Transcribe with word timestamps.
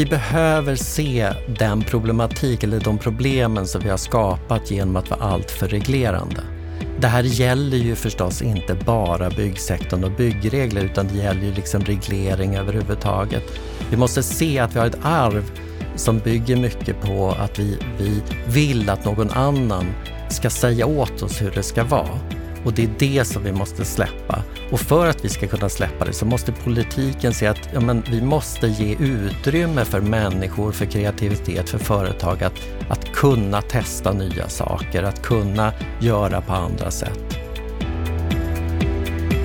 vi 0.00 0.06
behöver 0.06 0.76
se 0.76 1.32
den 1.58 1.82
problematik 1.82 2.62
eller 2.62 2.80
de 2.80 2.98
problemen 2.98 3.66
som 3.66 3.80
vi 3.80 3.88
har 3.88 3.96
skapat 3.96 4.70
genom 4.70 4.96
att 4.96 5.10
vara 5.10 5.20
alltför 5.20 5.68
reglerande. 5.68 6.42
Det 7.00 7.06
här 7.06 7.22
gäller 7.22 7.76
ju 7.76 7.94
förstås 7.94 8.42
inte 8.42 8.74
bara 8.74 9.30
byggsektorn 9.30 10.04
och 10.04 10.10
byggregler 10.10 10.84
utan 10.84 11.08
det 11.08 11.14
gäller 11.14 11.42
ju 11.42 11.54
liksom 11.54 11.84
reglering 11.84 12.56
överhuvudtaget. 12.56 13.42
Vi 13.90 13.96
måste 13.96 14.22
se 14.22 14.58
att 14.58 14.74
vi 14.74 14.78
har 14.78 14.86
ett 14.86 15.04
arv 15.04 15.50
som 15.96 16.18
bygger 16.18 16.56
mycket 16.56 17.00
på 17.00 17.34
att 17.40 17.58
vi, 17.58 17.78
vi 17.98 18.22
vill 18.46 18.90
att 18.90 19.04
någon 19.04 19.30
annan 19.30 19.86
ska 20.28 20.50
säga 20.50 20.86
åt 20.86 21.22
oss 21.22 21.42
hur 21.42 21.50
det 21.50 21.62
ska 21.62 21.84
vara. 21.84 22.18
Och 22.64 22.72
det 22.72 22.84
är 22.84 22.90
det 22.98 23.24
som 23.24 23.42
vi 23.42 23.52
måste 23.52 23.84
släppa. 23.84 24.42
Och 24.70 24.80
för 24.80 25.06
att 25.06 25.24
vi 25.24 25.28
ska 25.28 25.46
kunna 25.46 25.68
släppa 25.68 26.04
det 26.04 26.12
så 26.12 26.26
måste 26.26 26.52
politiken 26.52 27.34
se 27.34 27.46
att 27.46 27.68
ja, 27.72 27.80
men 27.80 28.02
vi 28.10 28.22
måste 28.22 28.66
ge 28.66 28.96
utrymme 28.96 29.84
för 29.84 30.00
människor, 30.00 30.72
för 30.72 30.86
kreativitet, 30.86 31.70
för 31.70 31.78
företag 31.78 32.42
att, 32.42 32.54
att 32.88 33.12
kunna 33.12 33.62
testa 33.62 34.12
nya 34.12 34.48
saker, 34.48 35.02
att 35.02 35.22
kunna 35.22 35.72
göra 36.00 36.40
på 36.40 36.52
andra 36.52 36.90
sätt. 36.90 37.40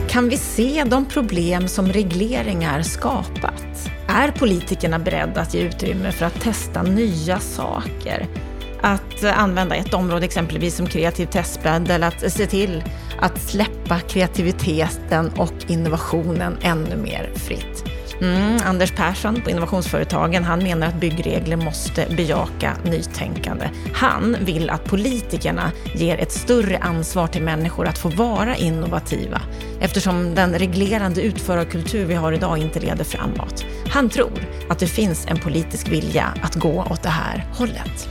Kan 0.09 0.29
vi 0.29 0.37
se 0.37 0.83
de 0.87 1.05
problem 1.05 1.67
som 1.67 1.87
regleringar 1.87 2.81
skapat? 2.81 3.91
Är 4.07 4.31
politikerna 4.31 4.99
beredda 4.99 5.41
att 5.41 5.53
ge 5.53 5.61
utrymme 5.61 6.11
för 6.11 6.25
att 6.25 6.41
testa 6.41 6.83
nya 6.83 7.39
saker? 7.39 8.27
Att 8.81 9.23
använda 9.23 9.75
ett 9.75 9.93
område 9.93 10.25
exempelvis 10.25 10.75
som 10.75 10.87
kreativ 10.87 11.25
testbädd 11.25 11.91
eller 11.91 12.07
att 12.07 12.31
se 12.31 12.45
till 12.47 12.83
att 13.19 13.41
släppa 13.41 13.99
kreativiteten 13.99 15.31
och 15.37 15.53
innovationen 15.67 16.57
ännu 16.61 16.95
mer 16.95 17.29
fritt. 17.35 17.83
Mm, 18.21 18.59
Anders 18.65 18.91
Persson 18.91 19.41
på 19.41 19.49
Innovationsföretagen, 19.49 20.43
han 20.43 20.63
menar 20.63 20.87
att 20.87 20.99
byggregler 20.99 21.55
måste 21.55 22.07
bejaka 22.17 22.73
nytänkande. 22.83 23.69
Han 23.93 24.37
vill 24.41 24.69
att 24.69 24.85
politikerna 24.85 25.71
ger 25.95 26.17
ett 26.17 26.31
större 26.31 26.77
ansvar 26.77 27.27
till 27.27 27.43
människor 27.43 27.87
att 27.87 27.97
få 27.97 28.09
vara 28.09 28.55
innovativa 28.55 29.41
eftersom 29.79 30.35
den 30.35 30.53
reglerande 30.53 31.21
utförarkultur 31.21 32.05
vi 32.05 32.15
har 32.15 32.31
idag 32.31 32.57
inte 32.57 32.79
leder 32.79 33.03
framåt. 33.03 33.65
Han 33.87 34.09
tror 34.09 34.47
att 34.69 34.79
det 34.79 34.87
finns 34.87 35.25
en 35.27 35.39
politisk 35.39 35.87
vilja 35.87 36.33
att 36.43 36.55
gå 36.55 36.87
åt 36.91 37.03
det 37.03 37.09
här 37.09 37.45
hållet. 37.53 38.07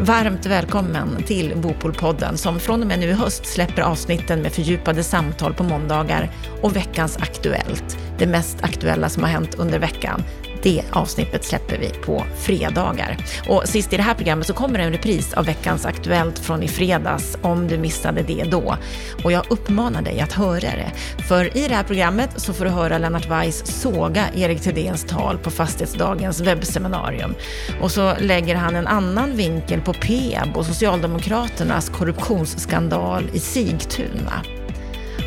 Varmt 0.00 0.46
välkommen 0.46 1.22
till 1.22 1.56
Bopolpodden 1.56 2.38
som 2.38 2.60
från 2.60 2.80
och 2.80 2.86
med 2.86 2.98
nu 2.98 3.06
i 3.06 3.12
höst 3.12 3.46
släpper 3.46 3.82
avsnitten 3.82 4.42
med 4.42 4.52
fördjupade 4.52 5.02
samtal 5.02 5.54
på 5.54 5.62
måndagar 5.62 6.30
och 6.62 6.76
veckans 6.76 7.16
Aktuellt, 7.16 7.98
det 8.18 8.26
mest 8.26 8.62
aktuella 8.62 9.08
som 9.08 9.22
har 9.22 9.30
hänt 9.30 9.54
under 9.54 9.78
veckan. 9.78 10.22
Det 10.62 10.82
avsnittet 10.92 11.44
släpper 11.44 11.78
vi 11.78 11.88
på 11.88 12.24
fredagar. 12.38 13.16
Och 13.48 13.62
sist 13.68 13.92
i 13.92 13.96
det 13.96 14.02
här 14.02 14.14
programmet 14.14 14.46
så 14.46 14.52
kommer 14.52 14.78
en 14.78 14.92
repris 14.92 15.34
av 15.34 15.44
veckans 15.44 15.86
Aktuellt 15.86 16.38
från 16.38 16.62
i 16.62 16.68
fredags, 16.68 17.36
om 17.42 17.68
du 17.68 17.78
missade 17.78 18.22
det 18.22 18.44
då. 18.50 18.76
Och 19.24 19.32
jag 19.32 19.44
uppmanar 19.50 20.02
dig 20.02 20.20
att 20.20 20.32
höra 20.32 20.60
det. 20.60 20.92
För 21.28 21.56
i 21.56 21.68
det 21.68 21.74
här 21.74 21.84
programmet 21.84 22.30
så 22.36 22.52
får 22.52 22.64
du 22.64 22.70
höra 22.70 22.98
Lennart 22.98 23.30
Weiss 23.30 23.80
såga 23.82 24.24
Erik 24.34 24.60
Thedéens 24.60 25.04
tal 25.04 25.38
på 25.38 25.50
Fastighetsdagens 25.50 26.40
webbseminarium. 26.40 27.34
Och 27.80 27.90
så 27.90 28.14
lägger 28.20 28.54
han 28.54 28.76
en 28.76 28.86
annan 28.86 29.36
vinkel 29.36 29.80
på 29.80 29.92
Peab 29.92 30.56
och 30.56 30.66
Socialdemokraternas 30.66 31.88
korruptionsskandal 31.88 33.30
i 33.32 33.38
Sigtuna. 33.38 34.57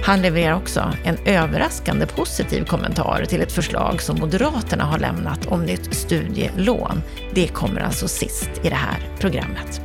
Han 0.04 0.22
levererar 0.22 0.56
också 0.56 0.94
en 1.04 1.18
överraskande 1.26 2.06
positiv 2.06 2.66
kommentar 2.66 3.26
till 3.26 3.42
ett 3.42 3.52
förslag 3.52 4.02
som 4.02 4.20
Moderaterna 4.20 4.84
har 4.84 5.00
lämnat 5.00 5.46
om 5.46 5.66
nytt 5.66 5.96
studielån. 5.96 7.02
Det 7.34 7.48
kommer 7.48 7.82
alltså 7.82 8.08
sist 8.08 8.50
i 8.64 8.70
det 8.70 8.76
här 8.76 9.10
programmet. 9.20 9.82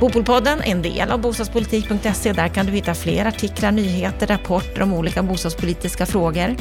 Bopolpodden 0.00 0.60
är 0.60 0.70
en 0.70 0.82
del 0.82 1.10
av 1.10 1.20
bostadspolitik.se. 1.20 2.32
Där 2.32 2.48
kan 2.48 2.66
du 2.66 2.72
hitta 2.72 2.94
fler 2.94 3.24
artiklar, 3.24 3.72
nyheter, 3.72 4.26
rapporter 4.26 4.82
om 4.82 4.94
olika 4.94 5.22
bostadspolitiska 5.22 6.06
frågor. 6.06 6.56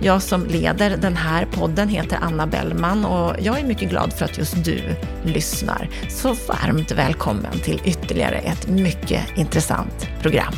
Jag 0.00 0.22
som 0.22 0.46
leder 0.46 0.96
den 0.96 1.16
här 1.16 1.46
podden 1.52 1.88
heter 1.88 2.18
Anna 2.22 2.46
Bellman 2.46 3.04
och 3.04 3.36
jag 3.40 3.60
är 3.60 3.64
mycket 3.64 3.90
glad 3.90 4.12
för 4.12 4.24
att 4.24 4.38
just 4.38 4.64
du 4.64 4.80
lyssnar. 5.24 5.88
Så 6.08 6.28
varmt 6.48 6.92
välkommen 6.92 7.58
till 7.64 7.80
ytterligare 7.84 8.36
ett 8.36 8.68
mycket 8.68 9.22
intressant 9.36 10.08
program. 10.20 10.54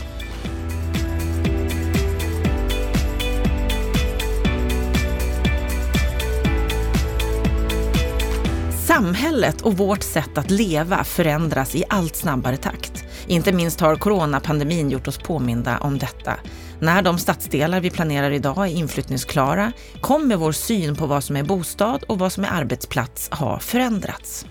Samhället 8.95 9.61
och 9.61 9.77
vårt 9.77 10.03
sätt 10.03 10.39
att 10.39 10.51
leva 10.51 11.05
förändras 11.05 11.75
i 11.75 11.85
allt 11.89 12.17
snabbare 12.17 12.57
takt. 12.57 13.05
Inte 13.27 13.53
minst 13.53 13.81
har 13.81 13.97
coronapandemin 13.97 14.91
gjort 14.91 15.09
oss 15.09 15.19
påminda 15.19 15.79
om 15.79 15.99
detta. 15.99 16.35
När 16.81 17.03
de 17.03 17.19
stadsdelar 17.19 17.81
vi 17.81 17.91
planerar 17.91 18.31
idag 18.31 18.59
är 18.59 18.73
inflyttningsklara 18.73 19.73
kommer 20.01 20.37
vår 20.37 20.53
syn 20.53 20.97
på 20.97 21.07
vad 21.07 21.25
som 21.25 21.37
är 21.37 21.43
bostad 21.43 22.03
och 22.03 22.19
vad 22.19 22.33
som 22.33 22.45
är 22.45 22.49
arbetsplats 22.49 23.29
ha 23.31 23.59
förändrats. 23.59 24.47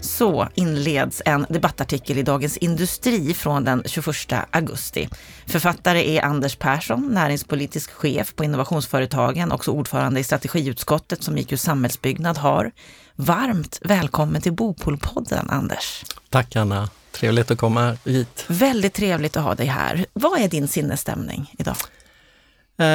Så 0.00 0.48
inleds 0.54 1.22
en 1.24 1.46
debattartikel 1.48 2.18
i 2.18 2.22
Dagens 2.22 2.56
Industri 2.56 3.34
från 3.34 3.64
den 3.64 3.82
21 3.86 4.16
augusti. 4.50 5.08
Författare 5.46 6.16
är 6.16 6.24
Anders 6.24 6.56
Persson, 6.56 7.08
näringspolitisk 7.14 7.90
chef 7.90 8.34
på 8.34 8.44
Innovationsföretagen, 8.44 9.52
också 9.52 9.70
ordförande 9.70 10.20
i 10.20 10.24
strategiutskottet 10.24 11.22
som 11.22 11.38
IQ 11.38 11.60
Samhällsbyggnad 11.60 12.38
har. 12.38 12.72
Varmt 13.20 13.80
välkommen 13.84 14.42
till 14.42 14.52
Bopolpodden, 14.52 15.50
Anders. 15.50 16.04
Tack 16.28 16.56
Anna, 16.56 16.90
trevligt 17.12 17.50
att 17.50 17.58
komma 17.58 17.96
hit. 18.04 18.44
Väldigt 18.48 18.94
trevligt 18.94 19.36
att 19.36 19.42
ha 19.42 19.54
dig 19.54 19.66
här. 19.66 20.06
Vad 20.12 20.40
är 20.40 20.48
din 20.48 20.68
sinnesstämning 20.68 21.54
idag? 21.58 21.76
Eh, 22.78 22.86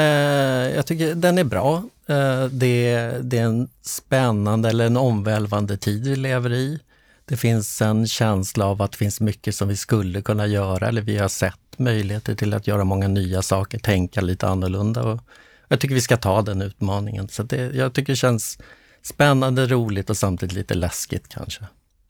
jag 0.75 0.85
tycker 0.85 1.15
den 1.15 1.37
är 1.37 1.43
bra. 1.43 1.83
Eh, 2.07 2.45
det, 2.45 3.11
det, 3.21 3.37
är 3.37 3.43
en 3.43 3.69
spännande 3.81 4.69
eller 4.69 4.85
en 4.85 4.97
omvälvande 4.97 5.77
tid 5.77 6.07
vi 6.07 6.15
lever 6.15 6.53
i. 6.53 6.79
Det 7.25 7.37
finns 7.37 7.81
en 7.81 8.07
känsla 8.07 8.65
av 8.65 8.81
att 8.81 8.91
det 8.91 8.97
finns 8.97 9.19
mycket 9.19 9.55
som 9.55 9.67
vi 9.67 9.77
skulle 9.77 10.21
kunna 10.21 10.47
göra 10.47 10.87
eller 10.87 11.01
vi 11.01 11.17
har 11.17 11.29
sett 11.29 11.77
möjligheter 11.77 12.35
till 12.35 12.53
att 12.53 12.67
göra 12.67 12.83
många 12.83 13.07
nya 13.07 13.41
saker, 13.41 13.79
tänka 13.79 14.21
lite 14.21 14.47
annorlunda. 14.47 15.03
Och 15.03 15.21
jag 15.67 15.79
tycker 15.79 15.95
vi 15.95 16.01
ska 16.01 16.17
ta 16.17 16.41
den 16.41 16.61
utmaningen. 16.61 17.29
Så 17.29 17.43
det, 17.43 17.75
jag 17.75 17.93
tycker 17.93 18.13
det 18.13 18.17
känns 18.17 18.57
spännande, 19.03 19.67
roligt 19.67 20.09
och 20.09 20.17
samtidigt 20.17 20.53
lite 20.53 20.73
läskigt 20.73 21.27
kanske. 21.27 21.65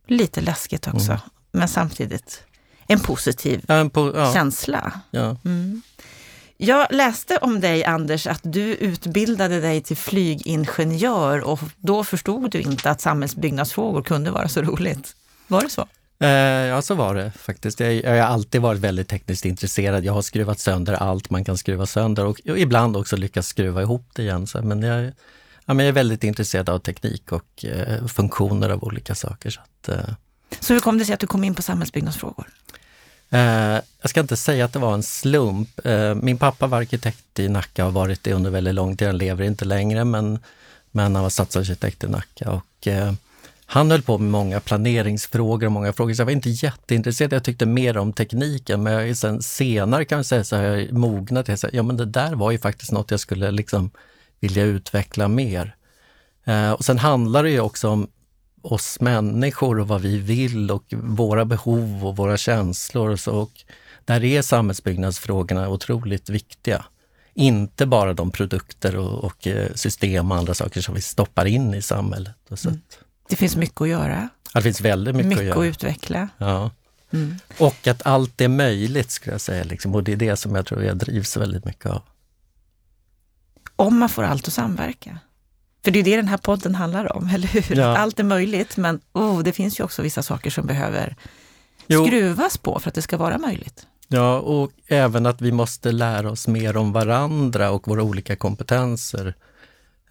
Lite 0.07 0.41
läskigt 0.41 0.87
också, 0.87 1.11
mm. 1.11 1.21
men 1.51 1.67
samtidigt 1.67 2.43
en 2.87 2.99
positiv 2.99 3.65
ja, 3.67 3.75
en 3.75 3.89
po 3.89 4.11
ja. 4.15 4.33
känsla. 4.33 4.91
Ja. 5.11 5.37
Mm. 5.45 5.81
Jag 6.57 6.87
läste 6.91 7.37
om 7.37 7.59
dig 7.59 7.85
Anders 7.85 8.27
att 8.27 8.41
du 8.43 8.61
utbildade 8.61 9.61
dig 9.61 9.81
till 9.81 9.97
flygingenjör 9.97 11.39
och 11.39 11.59
då 11.77 12.03
förstod 12.03 12.51
du 12.51 12.61
inte 12.61 12.89
att 12.89 13.01
samhällsbyggnadsfrågor 13.01 14.01
kunde 14.01 14.31
vara 14.31 14.47
så 14.47 14.61
roligt. 14.61 15.15
Var 15.47 15.61
det 15.61 15.69
så? 15.69 15.87
Eh, 16.19 16.29
ja, 16.67 16.81
så 16.81 16.95
var 16.95 17.15
det 17.15 17.31
faktiskt. 17.31 17.79
Jag, 17.79 17.93
jag, 17.93 18.11
har 18.11 18.17
alltid 18.17 18.61
varit 18.61 18.79
väldigt 18.81 19.09
tekniskt 19.09 19.45
intresserad. 19.45 20.03
Jag 20.03 20.13
har 20.13 20.21
skruvat 20.21 20.59
sönder 20.59 20.93
allt 20.93 21.29
man 21.29 21.45
kan 21.45 21.57
skruva 21.57 21.85
sönder 21.85 22.25
och, 22.25 22.41
och 22.49 22.59
ibland 22.59 22.97
också 22.97 23.15
lyckats 23.15 23.47
skruva 23.47 23.81
ihop 23.81 24.09
det 24.13 24.21
igen. 24.21 24.47
Så, 24.47 24.61
men, 24.61 24.81
jag, 24.81 25.11
ja, 25.65 25.73
men 25.73 25.85
jag 25.85 25.87
är 25.87 25.93
väldigt 25.93 26.23
intresserad 26.23 26.69
av 26.69 26.79
teknik 26.79 27.31
och 27.31 27.65
eh, 27.65 28.05
funktioner 28.05 28.69
av 28.69 28.83
olika 28.83 29.15
saker. 29.15 29.49
Så, 29.49 29.61
att, 29.61 29.89
eh. 29.89 30.15
så 30.59 30.73
hur 30.73 30.79
kom 30.79 30.97
det 30.97 31.05
sig 31.05 31.13
att 31.13 31.19
du 31.19 31.27
kom 31.27 31.43
in 31.43 31.55
på 31.55 31.61
samhällsbyggnadsfrågor? 31.61 32.47
Eh, 33.29 33.79
jag 34.01 34.09
ska 34.09 34.19
inte 34.19 34.37
säga 34.37 34.65
att 34.65 34.73
det 34.73 34.79
var 34.79 34.93
en 34.93 35.03
slump. 35.03 35.85
Eh, 35.85 36.15
min 36.15 36.37
pappa 36.37 36.67
var 36.67 36.77
arkitekt 36.77 37.39
i 37.39 37.49
Nacka 37.49 37.85
och 37.85 37.93
har 37.93 37.99
varit 38.01 38.23
det 38.23 38.33
under 38.33 38.49
väldigt 38.49 38.75
lång 38.75 38.97
tid. 38.97 39.07
Han 39.07 39.17
lever 39.17 39.43
inte 39.43 39.65
längre 39.65 40.05
men, 40.05 40.39
men 40.91 41.15
han 41.15 41.23
var 41.23 41.29
stadsarkitekt 41.29 42.03
i 42.03 42.07
Nacka. 42.07 42.51
Och, 42.51 42.87
eh, 42.87 43.13
han 43.65 43.91
höll 43.91 44.01
på 44.01 44.17
med 44.17 44.31
många 44.31 44.59
planeringsfrågor 44.59 45.65
och 45.65 45.71
många 45.71 45.93
frågor, 45.93 46.13
så 46.13 46.21
jag 46.21 46.25
var 46.25 46.31
inte 46.31 46.49
jätteintresserad. 46.49 47.33
Jag 47.33 47.43
tyckte 47.43 47.65
mer 47.65 47.97
om 47.97 48.13
tekniken, 48.13 48.83
men 48.83 48.93
jag, 48.93 49.17
sen, 49.17 49.41
senare 49.41 50.05
kan 50.05 50.17
man 50.17 50.23
säga 50.23 50.43
så 50.43 50.55
har 50.55 50.63
jag 50.63 50.91
mognat. 50.91 51.47
Jag 51.47 51.59
säga, 51.59 51.71
ja 51.73 51.83
men 51.83 51.97
det 51.97 52.05
där 52.05 52.35
var 52.35 52.51
ju 52.51 52.57
faktiskt 52.57 52.91
något 52.91 53.11
jag 53.11 53.19
skulle 53.19 53.51
liksom 53.51 53.91
vilja 54.43 54.63
utveckla 54.63 55.27
mer. 55.27 55.75
Eh, 56.45 56.71
och 56.71 56.85
sen 56.85 56.99
handlar 56.99 57.43
det 57.43 57.49
ju 57.49 57.59
också 57.59 57.89
om 57.89 58.07
oss 58.61 58.99
människor 58.99 59.79
och 59.79 59.87
vad 59.87 60.01
vi 60.01 60.17
vill 60.17 60.71
och 60.71 60.85
våra 60.91 61.45
behov 61.45 62.05
och 62.05 62.15
våra 62.15 62.37
känslor. 62.37 63.09
Och, 63.09 63.19
så. 63.19 63.31
och 63.31 63.51
där 64.05 64.23
är 64.23 64.41
samhällsbyggnadsfrågorna 64.41 65.69
otroligt 65.69 66.29
viktiga. 66.29 66.85
Inte 67.33 67.85
bara 67.85 68.13
de 68.13 68.31
produkter 68.31 68.95
och, 68.95 69.23
och 69.23 69.47
eh, 69.47 69.73
system 69.73 70.31
och 70.31 70.37
andra 70.37 70.53
saker 70.53 70.81
som 70.81 70.95
vi 70.95 71.01
stoppar 71.01 71.45
in 71.45 71.73
i 71.73 71.81
samhället. 71.81 72.35
Mm. 72.65 72.81
Det 73.29 73.35
finns 73.35 73.55
mycket 73.55 73.81
att 73.81 73.87
göra. 73.87 74.29
Det 74.53 74.61
finns 74.61 74.81
väldigt 74.81 75.15
mycket, 75.15 75.29
mycket 75.29 75.41
att 75.41 75.47
göra. 75.47 75.59
att 75.59 75.65
utveckla. 75.65 76.29
Ja. 76.37 76.71
Mm. 77.11 77.35
Och 77.57 77.87
att 77.87 78.05
allt 78.05 78.41
är 78.41 78.47
möjligt 78.47 79.11
skulle 79.11 79.33
jag 79.33 79.41
säga. 79.41 79.63
Liksom. 79.63 79.95
Och 79.95 80.03
det 80.03 80.11
är 80.11 80.15
det 80.15 80.35
som 80.35 80.55
jag 80.55 80.65
tror 80.65 80.83
jag 80.83 80.97
drivs 80.97 81.37
väldigt 81.37 81.65
mycket 81.65 81.85
av. 81.85 82.01
Om 83.83 83.97
man 83.99 84.09
får 84.09 84.23
allt 84.23 84.47
att 84.47 84.53
samverka. 84.53 85.17
För 85.83 85.91
det 85.91 85.99
är 85.99 86.03
det 86.03 86.15
den 86.15 86.27
här 86.27 86.37
podden 86.37 86.75
handlar 86.75 87.15
om, 87.17 87.29
eller 87.33 87.47
hur? 87.47 87.75
Ja. 87.75 87.97
Allt 87.97 88.19
är 88.19 88.23
möjligt, 88.23 88.77
men 88.77 88.99
oh, 89.13 89.39
det 89.43 89.51
finns 89.53 89.79
ju 89.79 89.83
också 89.83 90.01
vissa 90.01 90.23
saker 90.23 90.49
som 90.49 90.65
behöver 90.67 91.15
Jo. 91.87 92.05
skruvas 92.05 92.57
på 92.57 92.79
för 92.79 92.89
att 92.89 92.95
det 92.95 93.01
ska 93.01 93.17
vara 93.17 93.37
möjligt. 93.37 93.87
Ja, 94.07 94.39
och 94.39 94.71
även 94.87 95.25
att 95.25 95.41
vi 95.41 95.51
måste 95.51 95.91
lära 95.91 96.31
oss 96.31 96.47
mer 96.47 96.77
om 96.77 96.91
varandra 96.91 97.71
och 97.71 97.87
våra 97.87 98.03
olika 98.03 98.35
kompetenser. 98.35 99.33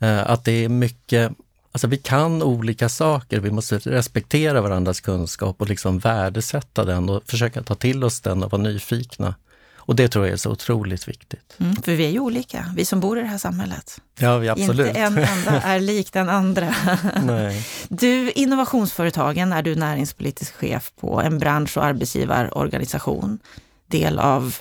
Eh, 0.01 0.31
Att 0.31 0.45
det 0.45 0.65
är 0.65 0.69
mycket, 0.69 1.33
alltså 1.73 1.87
vi 1.87 1.97
kan 1.99 2.43
olika 2.43 2.89
saker, 2.89 3.41
vi 3.41 3.51
måste 3.51 3.79
respektera 3.79 4.61
varandras 4.61 5.01
kunskap 5.01 5.61
och 5.61 5.69
liksom 5.69 5.99
värdesätta 5.99 6.85
den 6.85 7.09
och 7.09 7.23
försöka 7.27 7.63
ta 7.63 7.75
till 7.75 8.05
oss 8.05 8.21
den 8.21 8.43
och 8.43 8.53
vara 8.53 8.63
nyfikna. 8.63 9.35
Och 9.84 9.96
det 9.96 10.08
tror 10.08 10.26
jag 10.26 10.32
är 10.32 10.37
så 10.37 10.50
otroligt 10.50 11.08
viktigt. 11.08 11.56
Mm, 11.58 11.76
för 11.76 11.93
vi 11.93 12.05
är 12.06 12.11
ju 12.11 12.20
olika, 12.20 12.73
vi 12.76 12.84
som 12.84 13.00
bor 13.00 13.19
i 13.19 13.23
det 13.23 13.29
här 13.29 13.38
samhället. 13.38 14.00
Ja, 14.19 14.38
vi 14.38 14.49
absolut. 14.49 14.87
Inte 14.87 15.00
en 15.00 15.19
enda 15.19 15.61
är 15.62 15.81
lik 15.81 16.12
den 16.12 16.29
andra. 16.29 16.75
Nej. 17.23 17.67
Du, 17.88 18.31
innovationsföretagen 18.31 19.52
är 19.52 19.62
du 19.62 19.75
näringspolitisk 19.75 20.55
chef 20.55 20.93
på 21.00 21.20
en 21.20 21.38
bransch 21.38 21.76
och 21.76 21.84
arbetsgivarorganisation, 21.84 23.38
del 23.87 24.19
av 24.19 24.56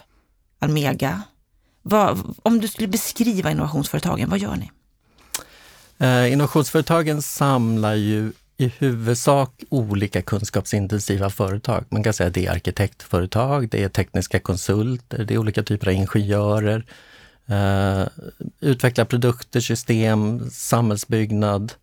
Almega. 0.60 1.22
Vad, 1.82 2.36
om 2.44 2.60
du 2.60 2.68
skulle 2.68 2.88
beskriva 2.88 3.52
innovationsföretagen, 3.52 4.30
vad 4.30 4.40
gör 4.40 4.56
ni? 4.56 4.72
Eh, 5.98 6.32
Innovationsföretagen 6.34 7.22
samlar 7.22 7.94
ju 7.94 8.32
i 8.62 8.74
huvudsak 8.78 9.64
olika 9.70 10.22
kunskapsintensiva 10.22 11.30
företag. 11.30 11.86
Man 11.90 12.04
kan 12.04 12.14
säga 12.14 12.28
att 12.28 12.34
det 12.34 12.46
är 12.46 12.52
arkitektföretag, 12.52 13.70
det 13.70 13.84
är 13.84 13.90
tekniska 13.90 14.40
konsulter, 14.40 15.24
det 15.26 15.34
är 15.34 15.38
olika 15.38 15.64
typer 15.64 15.88
av 15.88 15.94
ingenjörer, 15.94 16.78
eh, 16.78 16.84
Uh, 17.52 18.08
utveckla 18.60 19.06
produkter, 19.06 19.60
system, 19.60 20.50
samhällsbyggnad. 20.52 21.74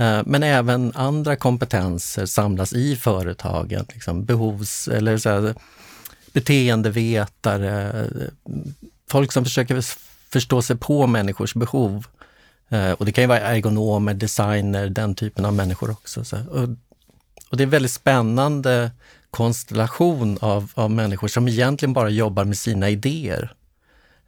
Uh, 0.00 0.22
men 0.26 0.42
även 0.42 0.92
andra 0.94 1.36
kompetenser 1.36 2.26
samlas 2.26 2.72
i 2.72 2.96
företagen, 2.96 3.86
liksom 3.92 4.24
behovs 4.24 4.88
eller 4.88 5.18
så 5.18 5.28
här, 5.28 5.54
beteendevetare, 6.32 8.00
eh, 8.00 8.28
folk 9.10 9.32
som 9.32 9.44
försöker 9.44 9.84
förstå 10.32 10.62
sig 10.62 10.76
på 10.76 11.06
människors 11.06 11.54
behov. 11.54 12.06
Eh, 12.74 12.92
och 12.92 13.06
det 13.06 13.12
kan 13.12 13.22
ju 13.22 13.28
vara 13.28 13.40
ergonomer, 13.40 14.14
designer, 14.14 14.88
den 14.88 15.14
typen 15.14 15.44
av 15.44 15.54
människor 15.54 15.90
också. 15.90 16.24
Så, 16.24 16.36
och, 16.50 16.68
och 17.50 17.56
det 17.56 17.62
är 17.62 17.66
en 17.66 17.70
väldigt 17.70 17.90
spännande 17.90 18.90
konstellation 19.30 20.38
av, 20.40 20.72
av 20.74 20.90
människor 20.90 21.28
som 21.28 21.48
egentligen 21.48 21.92
bara 21.92 22.08
jobbar 22.10 22.44
med 22.44 22.58
sina 22.58 22.90
idéer 22.90 23.54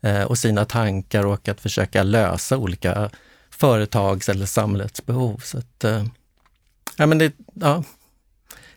eh, 0.00 0.22
och 0.22 0.38
sina 0.38 0.64
tankar 0.64 1.26
och 1.26 1.48
att 1.48 1.60
försöka 1.60 2.02
lösa 2.02 2.56
olika 2.56 3.10
företags 3.50 4.28
eller 4.28 4.46
samhällets 4.46 5.06
behov. 5.06 5.40
Så 5.44 5.58
att, 5.58 5.84
eh, 5.84 6.04
ja, 6.96 7.06
men 7.06 7.18
det, 7.18 7.32
ja, 7.54 7.84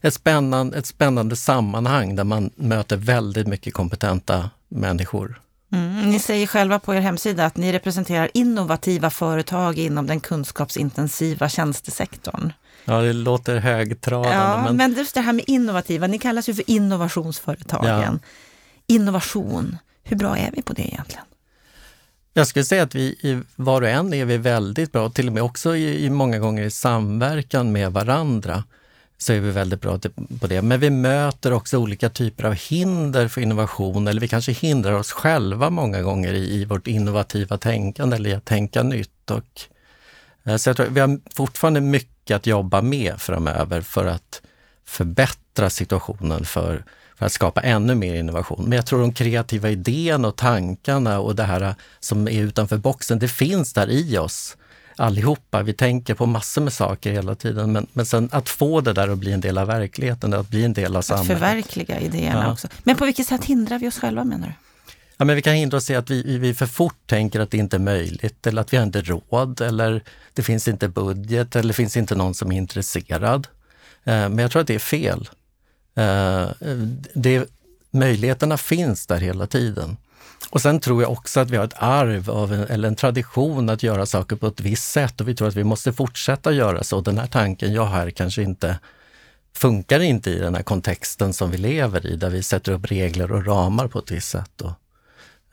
ett, 0.02 0.14
spännande, 0.14 0.78
ett 0.78 0.86
spännande 0.86 1.36
sammanhang 1.36 2.16
där 2.16 2.24
man 2.24 2.50
möter 2.56 2.98
väldigt 2.98 3.48
mycket 3.48 3.74
kompetenta 3.74 4.50
människor. 4.68 5.42
Mm, 5.72 6.10
ni 6.10 6.20
säger 6.20 6.48
själva 6.48 6.80
på 6.80 6.96
er 6.96 7.00
hemsida 7.00 7.46
att 7.46 7.58
ni 7.58 7.72
representerar 7.72 8.30
innovativa 8.34 9.10
företag 9.10 9.78
inom 9.78 10.08
den 10.08 10.20
kunskapsintensiva 10.20 11.50
tjänstesektorn. 11.50 12.54
Ja, 12.86 13.02
det 13.02 13.14
låter 13.14 13.58
högtravande. 13.58 14.36
Ja, 14.36 14.64
men... 14.64 14.76
men 14.78 14.94
just 14.94 15.16
det 15.16 15.22
här 15.22 15.34
med 15.34 15.46
innovativa, 15.48 16.08
ni 16.08 16.20
kallas 16.20 16.50
ju 16.50 16.54
för 16.54 16.70
innovationsföretagen. 16.70 18.20
Innovation, 18.88 19.78
hur 20.04 20.18
bra 20.18 20.38
är 20.38 20.52
vi 20.52 20.62
på 20.62 20.74
det 20.74 20.88
egentligen? 20.88 21.26
Jag 22.34 22.48
skulle 22.48 22.66
säga 22.66 22.84
att 22.84 22.96
vi 22.96 23.02
i 23.02 23.42
var 23.56 23.82
och 23.82 23.90
en 23.90 24.14
är 24.14 24.26
vi 24.26 24.38
väldigt 24.38 24.92
bra, 24.92 25.10
till 25.10 25.28
och 25.28 25.34
med 25.34 25.44
också 25.44 25.76
i, 25.76 26.06
i 26.06 26.10
många 26.10 26.40
gånger 26.40 26.64
i 26.64 26.72
samverkan 26.72 27.72
med 27.72 27.92
varandra 27.92 28.64
så 29.22 29.34
är 29.34 29.40
vi 29.40 29.52
väldigt 29.52 29.82
bra 29.82 30.00
på 30.40 30.48
det. 30.48 30.62
Men 30.62 30.80
vi 30.80 30.90
möter 30.90 31.54
också 31.54 31.78
olika 31.78 32.10
typer 32.10 32.44
av 32.44 32.54
hinder 32.54 33.28
för 33.28 33.42
innovation 33.42 34.08
eller 34.08 34.22
vi 34.22 34.28
kanske 34.28 34.52
hindrar 34.52 34.94
oss 34.94 35.12
själva 35.12 35.70
många 35.70 36.02
gånger 36.02 36.34
i, 36.34 36.54
i 36.54 36.66
vårt 36.66 36.88
innovativa 36.88 37.58
tänkande 37.58 38.16
eller 38.16 38.30
i 38.30 38.34
att 38.34 38.46
tänka 38.46 38.84
nytt. 38.84 39.32
Och, 39.32 39.62
eh, 40.44 40.56
så 40.56 40.70
jag 40.70 40.78
tror 40.78 40.88
vi 40.88 41.00
har 41.00 41.20
fortfarande 41.36 41.82
mycket 41.82 42.36
att 42.36 42.48
jobba 42.48 42.82
med 42.82 43.22
framöver 43.22 43.82
för 43.82 44.06
att 44.06 44.42
förbättra 44.86 45.70
situationen 45.70 46.46
för, 46.46 46.84
för 47.16 47.26
att 47.26 47.32
skapa 47.32 47.62
ännu 47.62 47.96
mer 47.96 48.16
innovation. 48.16 48.64
Men 48.68 48.76
jag 48.76 48.86
tror 48.86 49.02
de 49.02 49.14
kreativa 49.14 49.70
idéerna 49.70 50.28
och 50.28 50.36
tankarna 50.36 51.20
och 51.20 51.36
det 51.36 51.44
här 51.44 51.76
som 52.00 52.28
är 52.28 52.42
utanför 52.42 52.78
boxen, 52.78 53.20
det 53.20 53.28
finns 53.28 53.74
där 53.74 53.90
i 53.90 54.18
oss 54.18 54.58
allihopa. 55.00 55.64
Vi 55.64 55.74
tänker 55.74 56.14
på 56.14 56.26
massor 56.26 56.62
med 56.62 56.74
saker 56.74 57.12
hela 57.12 57.36
tiden, 57.36 57.72
men, 57.72 57.88
men 57.94 58.06
sen 58.06 58.30
att 58.32 58.50
få 58.50 58.82
det 58.82 58.94
där 58.94 59.08
att 59.08 59.18
bli 59.18 59.32
en 59.32 59.42
del 59.42 59.58
av 59.58 59.68
verkligheten, 59.68 60.34
att 60.34 60.50
bli 60.50 60.66
en 60.66 60.74
del 60.74 60.96
av 60.96 61.02
samhället. 61.02 61.32
Att 61.32 61.38
förverkliga 61.40 62.00
idéerna 62.00 62.44
Ja. 62.44 62.52
också. 62.52 62.68
Men 62.84 62.96
på 62.96 63.06
vilket 63.06 63.28
sätt 63.28 63.46
hindrar 63.46 63.80
vi 63.80 63.88
oss 63.88 64.00
själva 64.00 64.24
menar 64.24 64.48
du? 64.48 64.54
Ja, 65.18 65.26
men 65.26 65.36
vi 65.36 65.42
kan 65.42 65.54
hindra 65.54 65.78
oss 65.78 65.90
i 65.90 65.96
att 65.96 66.10
vi, 66.10 66.38
vi 66.38 66.54
för 66.54 66.66
fort 66.66 66.98
tänker 67.06 67.40
att 67.40 67.52
det 67.52 67.58
inte 67.58 67.78
är 67.78 67.80
möjligt 67.80 68.48
eller 68.48 68.62
att 68.62 68.74
vi 68.74 68.78
har 68.78 68.84
inte 68.84 69.02
råd 69.02 69.62
eller 69.62 70.04
det 70.34 70.44
finns 70.44 70.68
inte 70.68 70.88
budget 70.90 71.56
eller 71.56 71.68
det 71.68 71.74
finns 71.74 71.98
inte 71.98 72.16
någon 72.16 72.34
som 72.34 72.52
är 72.52 72.58
intresserad. 72.58 73.48
Eh, 74.04 74.14
Men 74.30 74.38
jag 74.38 74.52
tror 74.52 74.62
att 74.62 74.68
det 74.68 74.76
är 74.76 74.80
fel. 74.80 75.30
Eh, 75.96 76.48
Det, 77.14 77.50
möjligheterna 77.92 78.58
finns 78.58 79.08
där 79.08 79.18
hela 79.20 79.48
tiden. 79.48 79.98
Och 80.50 80.62
sen 80.62 80.80
tror 80.80 81.02
jag 81.02 81.12
också 81.12 81.40
att 81.40 81.50
vi 81.50 81.58
har 81.58 81.66
ett 81.66 81.74
arv 81.78 82.30
av 82.30 82.54
en, 82.54 82.64
eller 82.64 82.88
en 82.88 82.96
tradition 82.96 83.70
att 83.70 83.84
göra 83.84 84.06
saker 84.06 84.36
på 84.36 84.48
ett 84.48 84.60
visst 84.60 84.92
sätt 84.92 85.22
och 85.22 85.28
vi 85.28 85.36
tror 85.36 85.48
att 85.48 85.56
vi 85.56 85.64
måste 85.64 85.94
fortsätta 85.94 86.52
göra 86.52 86.84
så. 86.84 87.02
Den 87.02 87.18
här 87.18 87.28
tanken 87.28 87.74
jag 87.74 87.86
har 87.86 88.10
kanske 88.10 88.44
inte 88.44 88.80
funkar 89.54 90.00
inte 90.00 90.32
i 90.32 90.40
den 90.40 90.56
här 90.56 90.64
kontexten 90.64 91.34
som 91.34 91.52
vi 91.52 91.58
lever 91.58 92.08
i, 92.08 92.16
där 92.16 92.30
vi 92.30 92.44
sätter 92.44 92.72
upp 92.72 92.92
regler 92.92 93.32
och 93.32 93.46
ramar 93.46 93.88
på 93.88 94.00
ett 94.00 94.12
visst 94.12 94.30
sätt. 94.30 94.62
Och, 94.62 94.74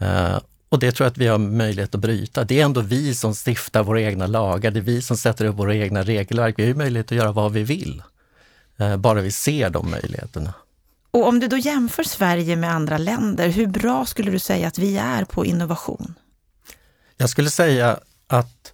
eh, 0.06 0.38
och 0.68 0.78
det 0.78 0.92
tror 0.92 1.04
jag 1.04 1.10
att 1.10 1.18
vi 1.18 1.26
har 1.26 1.38
möjlighet 1.38 1.94
att 1.94 2.00
bryta. 2.00 2.44
Det 2.44 2.60
är 2.60 2.64
ändå 2.64 2.80
vi 2.80 3.14
som 3.14 3.34
stiftar 3.34 3.82
våra 3.82 4.00
egna 4.00 4.26
lagar, 4.26 4.70
det 4.70 4.80
är 4.80 4.82
vi 4.82 5.02
som 5.02 5.16
sätter 5.16 5.44
upp 5.44 5.56
våra 5.56 5.74
egna 5.74 6.02
regelverk. 6.02 6.54
Vi 6.58 6.62
har 6.62 6.68
ju 6.68 6.74
möjlighet 6.74 7.06
att 7.06 7.18
göra 7.18 7.32
vad 7.32 7.52
vi 7.52 7.62
vill, 7.62 8.02
eh, 8.76 8.96
bara 8.96 9.20
vi 9.20 9.32
ser 9.32 9.70
de 9.70 9.90
möjligheterna. 9.90 10.54
Och 11.16 11.28
om 11.28 11.40
du 11.40 11.48
då 11.48 11.56
jämför 11.56 12.02
Sverige 12.02 12.56
med 12.56 12.70
andra 12.70 12.98
länder, 12.98 13.48
hur 13.48 13.66
bra 13.66 14.06
skulle 14.06 14.30
du 14.30 14.38
säga 14.38 14.68
att 14.68 14.78
vi 14.78 14.96
är 14.96 15.24
på 15.24 15.44
innovation? 15.44 16.14
Jag 17.16 17.30
skulle 17.30 17.50
säga 17.50 17.98
att, 18.26 18.72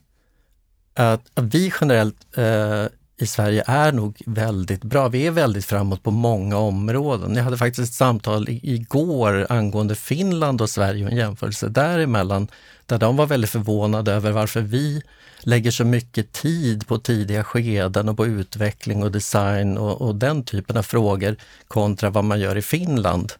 att 0.95 1.31
vi 1.35 1.73
generellt 1.81 2.37
eh, 2.37 2.87
i 3.17 3.27
Sverige 3.27 3.63
är 3.67 3.93
nog 3.93 4.23
väldigt 4.27 4.85
bra. 4.85 5.09
Vi 5.09 5.27
är 5.27 5.31
väldigt 5.31 5.65
framåt 5.65 6.03
på 6.03 6.11
många 6.11 6.57
områden. 6.57 7.37
Jag 7.37 7.45
hade 7.45 7.59
faktiskt 7.59 7.89
ett 7.89 7.95
samtal 7.95 8.47
igår 8.49 9.47
angående 9.51 9.95
Finland 9.95 10.61
och 10.61 10.71
Sverige 10.71 11.05
och 11.05 11.11
en 11.11 11.17
jämförelse 11.17 11.69
däremellan, 11.69 12.49
där 12.87 12.99
de 12.99 13.17
var 13.17 13.27
väldigt 13.27 13.51
förvånade 13.51 14.13
över 14.13 14.31
varför 14.31 14.61
vi 14.61 15.03
lägger 15.43 15.71
så 15.71 15.85
mycket 15.85 16.33
tid 16.33 16.87
på 16.87 16.99
tidiga 16.99 17.45
skeden 17.45 18.09
och 18.09 18.17
på 18.17 18.27
utveckling 18.27 19.03
och 19.03 19.13
design 19.13 19.79
och, 19.79 20.03
och 20.03 20.15
den 20.15 20.45
typen 20.45 20.77
av 20.77 20.83
frågor 20.83 21.37
kontra 21.69 22.11
vad 22.11 22.25
man 22.25 22.41
gör 22.41 22.57
i 22.57 22.63
Finland. 22.63 23.33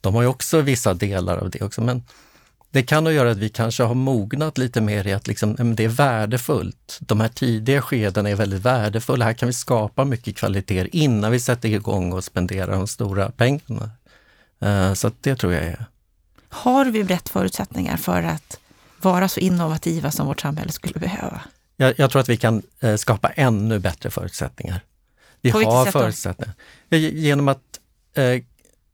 De 0.00 0.14
har 0.14 0.22
ju 0.22 0.28
också 0.28 0.60
vissa 0.60 0.94
delar 0.94 1.36
av 1.36 1.50
det 1.50 1.62
också, 1.62 1.80
men 1.80 2.02
det 2.70 2.82
kan 2.82 3.04
nog 3.04 3.12
göra 3.12 3.30
att 3.30 3.38
vi 3.38 3.48
kanske 3.48 3.82
har 3.82 3.94
mognat 3.94 4.58
lite 4.58 4.80
mer 4.80 5.06
i 5.06 5.12
att 5.12 5.26
liksom, 5.26 5.74
det 5.76 5.84
är 5.84 5.88
värdefullt. 5.88 6.98
De 7.00 7.20
här 7.20 7.28
tidiga 7.28 7.82
skedena 7.82 8.30
är 8.30 8.34
väldigt 8.34 8.62
värdefulla. 8.62 9.24
Här 9.24 9.32
kan 9.32 9.46
vi 9.46 9.52
skapa 9.52 10.04
mycket 10.04 10.36
kvalitet 10.36 10.88
innan 10.92 11.32
vi 11.32 11.40
sätter 11.40 11.68
igång 11.68 12.12
och 12.12 12.24
spenderar 12.24 12.72
de 12.72 12.86
stora 12.86 13.30
pengarna. 13.30 13.90
Eh, 14.60 14.92
så 14.92 15.06
att 15.06 15.22
det 15.22 15.36
tror 15.36 15.52
jag 15.52 15.64
är. 15.64 15.86
Har 16.48 16.84
vi 16.84 17.02
rätt 17.02 17.28
förutsättningar 17.28 17.96
för 17.96 18.22
att 18.22 18.58
vara 19.04 19.28
så 19.28 19.40
innovativa 19.40 20.10
som 20.10 20.26
vårt 20.26 20.40
samhälle 20.40 20.72
skulle 20.72 21.00
behöva? 21.00 21.40
Jag, 21.76 21.94
jag 21.98 22.10
tror 22.10 22.20
att 22.20 22.28
vi 22.28 22.36
kan 22.36 22.62
eh, 22.80 22.96
skapa 22.96 23.28
ännu 23.28 23.78
bättre 23.78 24.10
förutsättningar. 24.10 24.80
Vi 25.40 25.52
På 25.52 25.58
har 25.58 25.84
sätt 25.84 25.92
då? 25.94 26.00
förutsättningar. 26.00 26.54
Ja, 26.88 26.98
ge- 26.98 27.10
Genom 27.20 27.48
att 27.48 27.80
eh, 28.14 28.42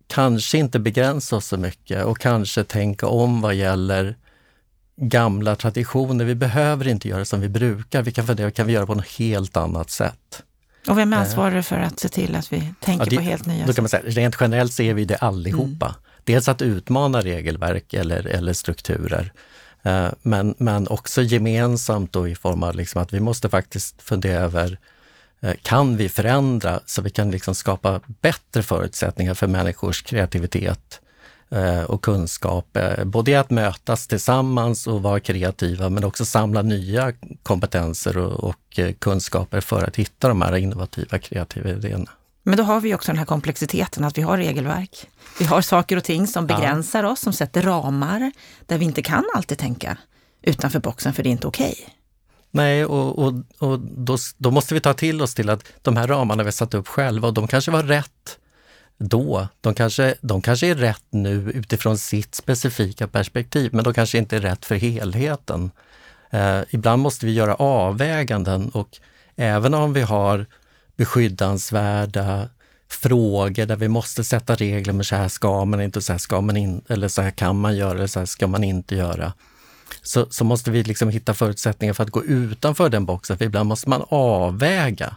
kanske 0.07 0.59
inte 0.59 0.79
begränsa 0.79 1.37
oss 1.37 1.47
så 1.47 1.57
mycket 1.57 2.05
och 2.05 2.19
kanske 2.19 2.64
tänka 2.64 3.07
om 3.07 3.40
vad 3.40 3.55
gäller 3.55 4.17
gamla 4.97 5.57
traditioner. 5.57 6.25
Vi 6.25 6.35
behöver 6.35 6.88
inte 6.88 7.09
göra 7.09 7.25
som 7.25 7.40
vi 7.40 7.49
brukar. 7.49 8.02
Vi 8.02 8.12
kan 8.12 8.26
fundera, 8.26 8.50
kan 8.50 8.67
vi 8.67 8.73
göra 8.73 8.87
på 8.87 8.95
något 8.95 9.09
helt 9.09 9.57
annat 9.57 9.90
sätt? 9.90 10.43
Och 10.88 10.99
vem 10.99 11.12
är 11.12 11.17
Eh. 11.17 11.23
ansvarig 11.23 11.64
för 11.64 11.76
att 11.76 12.00
se 12.00 12.09
till 12.09 12.37
att 12.37 12.52
vi 12.52 12.75
tänker 12.81 13.05
Ja, 13.05 13.11
det- 13.11 13.17
på 13.17 13.23
helt 13.23 13.47
nya 13.47 13.67
Då 13.67 13.73
kan 13.73 13.85
man 13.85 13.88
säga, 13.88 14.02
rent 14.07 14.37
generellt 14.40 14.73
ser 14.73 14.95
vi 14.95 15.05
det 15.05 15.17
allihopa. 15.17 15.87
Mm. 15.87 16.00
Dels 16.25 16.49
att 16.49 16.62
utmana 16.62 17.21
regelverk 17.21 17.95
eller, 17.95 18.26
eller 18.26 18.52
strukturer, 18.52 19.21
eh, 19.23 19.31
Eh, 19.83 20.09
men, 20.23 20.55
men 20.59 20.89
också 20.89 21.23
gemensamt 21.23 22.13
då 22.13 22.29
i 22.29 22.35
form 22.35 22.63
av 22.63 22.75
liksom 22.75 23.03
att 23.03 23.13
vi 23.13 23.21
måste 23.21 23.49
faktiskt 23.49 24.03
fundera 24.03 24.41
över, 24.41 24.79
eh, 25.41 25.55
kan 25.63 25.97
vi 25.97 26.09
förändra 26.09 26.81
så 26.87 27.03
vi 27.03 27.11
kan 27.11 27.31
liksom 27.31 27.55
skapa 27.55 28.01
bättre 28.07 28.63
förutsättningar 28.63 29.35
för 29.35 29.47
människors 29.47 30.03
kreativitet 30.03 31.01
eh, 31.51 31.83
och 31.83 32.03
kunskap, 32.03 32.79
både 33.05 33.31
i 33.31 33.35
att 33.35 33.51
mötas 33.51 34.07
tillsammans 34.07 34.87
och 34.87 35.03
vara 35.03 35.21
kreativa, 35.21 35.89
men 35.89 36.05
också 36.05 36.25
samla 36.25 36.63
nya 36.63 37.13
kompetenser 37.43 38.19
och, 38.19 38.45
och 38.45 38.81
kunskaper 38.99 39.61
för 39.61 39.85
att 39.85 39.97
hitta 39.97 40.29
de 40.29 40.43
här 40.43 40.57
innovativa, 40.57 41.19
kreativa 41.19 41.71
idéerna. 41.71 42.11
Men 42.43 42.57
då 42.57 42.63
har 42.63 42.81
vi 42.81 42.95
också 42.95 43.13
den 43.13 43.19
här 43.19 43.25
komplexiteten 43.25 44.05
att 44.05 44.19
vi 44.19 44.23
har 44.23 44.37
regelverk. 44.37 45.09
Vi 45.39 45.45
har 45.45 45.63
saker 45.63 45.97
och 45.97 46.05
ting 46.05 46.27
som 46.27 46.47
begränsar 46.47 47.05
oss, 47.05 47.21
som 47.21 47.33
sätter 47.33 47.63
ramar, 47.63 48.33
där 48.67 48.79
vi 48.79 48.85
inte 48.85 49.03
kan 49.03 49.25
alltid 49.35 49.59
tänka 49.59 49.99
utanför 50.43 50.81
boxen 50.81 51.13
för 51.13 51.23
det 51.23 51.29
är 51.29 51.31
inte 51.31 51.47
okej. 51.47 51.75
Okay. 51.79 51.95
Nej, 52.51 52.85
och, 52.85 53.19
och, 53.19 53.33
och 53.59 53.81
då, 53.81 54.17
då, 54.37 54.51
måste 54.51 54.75
vi 54.75 54.81
ta 54.81 54.95
till 54.95 55.23
oss 55.23 55.35
till 55.35 55.51
att 55.51 55.65
de 55.83 55.97
här 55.97 56.09
ramarna 56.09 56.43
vi 56.43 56.53
satt 56.53 56.75
upp 56.75 56.89
själva, 56.89 57.29
och 57.29 57.35
de 57.35 57.49
kanske 57.49 57.71
var 57.71 57.83
rätt 57.83 58.39
då. 58.99 59.49
De 59.61 59.75
kanske, 59.75 60.15
de 60.21 60.43
kanske 60.43 60.67
är 60.67 60.75
rätt 60.75 61.05
nu 61.11 61.53
utifrån 61.55 61.99
sitt 61.99 62.35
specifika 62.35 63.09
perspektiv, 63.09 63.75
men 63.75 63.85
de 63.85 63.95
kanske 63.95 64.19
inte 64.19 64.37
är 64.37 64.41
rätt 64.41 64.65
för 64.65 64.75
helheten. 64.75 65.71
Eh, 66.31 66.61
ibland 66.71 67.03
måste 67.03 67.27
vi 67.27 67.33
göra 67.33 67.55
avväganden 67.55 68.69
och 68.69 68.99
även 69.37 69.75
om 69.75 69.93
vi 69.93 70.03
har 70.03 70.47
beskyddansvärda 70.97 72.49
frågor 72.89 73.67
där 73.67 73.77
vi 73.77 73.89
måste 73.89 74.25
sätta 74.25 74.55
regler, 74.55 74.93
men 74.93 75.05
så 75.05 75.17
här 75.17 75.29
ska 75.29 75.65
man 75.65 75.81
inte, 75.81 76.03
så 76.03 76.13
här 76.13 76.19
ska 76.19 76.41
man 76.41 76.57
inte, 76.57 76.95
eller 76.95 77.09
så 77.09 77.23
här 77.23 77.31
kan 77.31 77.61
man 77.61 77.77
göra, 77.77 77.99
eller 77.99 78.07
så 78.07 78.19
här 78.19 78.27
ska 78.27 78.47
man 78.47 78.65
inte 78.65 78.95
göra. 78.95 79.33
Så, 80.03 80.27
så 80.31 80.45
måste 80.45 80.71
vi 80.71 80.83
liksom 80.83 81.09
hitta 81.09 81.35
förutsättningar 81.35 81.95
för 81.95 82.05
att 82.05 82.11
gå 82.11 82.25
utanför 82.25 82.89
den 82.89 83.07
boxen, 83.07 83.39
för 83.39 83.45
ibland 83.45 83.69
måste 83.69 83.89
man 83.89 84.05
avväga 84.09 85.17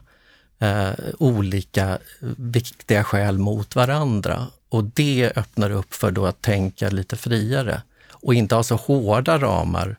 eh, 0.60 0.92
olika 1.20 1.98
viktiga 2.38 3.04
skäl 3.04 3.38
mot 3.38 3.76
varandra. 3.76 4.48
Och 4.70 4.84
det 4.84 5.32
öppnar 5.36 5.72
upp 5.72 5.94
för 5.94 6.12
då 6.12 6.26
att 6.26 6.42
tänka 6.42 6.90
lite 6.90 7.16
friare 7.16 7.82
och 8.10 8.34
inte 8.34 8.56
ha 8.56 8.64
så 8.64 8.76
hårda 8.76 9.38
ramar, 9.38 9.96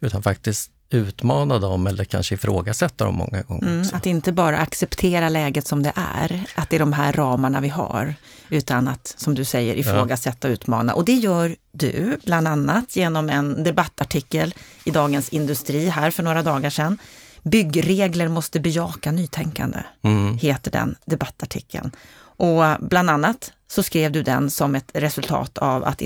utan 0.00 0.22
faktiskt 0.22 0.70
utmana 0.90 1.58
dem 1.58 1.86
eller 1.86 2.04
kanske 2.04 2.34
ifrågasätta 2.34 3.04
dem 3.04 3.14
många 3.14 3.42
gånger. 3.42 3.66
Mm, 3.66 3.88
att 3.92 4.06
inte 4.06 4.32
bara 4.32 4.58
acceptera 4.58 5.28
läget 5.28 5.66
som 5.66 5.82
det 5.82 5.92
är, 5.94 6.44
att 6.54 6.70
det 6.70 6.76
är 6.76 6.80
de 6.80 6.92
här 6.92 7.12
ramarna 7.12 7.60
vi 7.60 7.68
har, 7.68 8.14
utan 8.48 8.88
att, 8.88 9.14
som 9.16 9.34
du 9.34 9.44
säger, 9.44 9.74
ifrågasätta 9.74 10.48
och 10.48 10.52
utmana. 10.52 10.94
Och 10.94 11.04
det 11.04 11.14
gör 11.14 11.56
du, 11.72 12.18
bland 12.24 12.48
annat 12.48 12.96
genom 12.96 13.30
en 13.30 13.64
debattartikel 13.64 14.54
i 14.84 14.90
Dagens 14.90 15.28
Industri 15.28 15.88
här 15.88 16.10
för 16.10 16.22
några 16.22 16.42
dagar 16.42 16.70
sedan. 16.70 16.98
Byggregler 17.42 18.28
måste 18.28 18.60
bejaka 18.60 19.12
nytänkande, 19.12 19.78
mm. 20.02 20.38
heter 20.38 20.70
den 20.70 20.94
debattartikeln. 21.04 21.90
Och 22.20 22.64
bland 22.80 23.10
annat 23.10 23.52
så 23.70 23.82
skrev 23.82 24.12
du 24.12 24.22
den 24.22 24.50
som 24.50 24.74
ett 24.74 24.90
resultat 24.94 25.58
av 25.58 25.84
att 25.84 26.00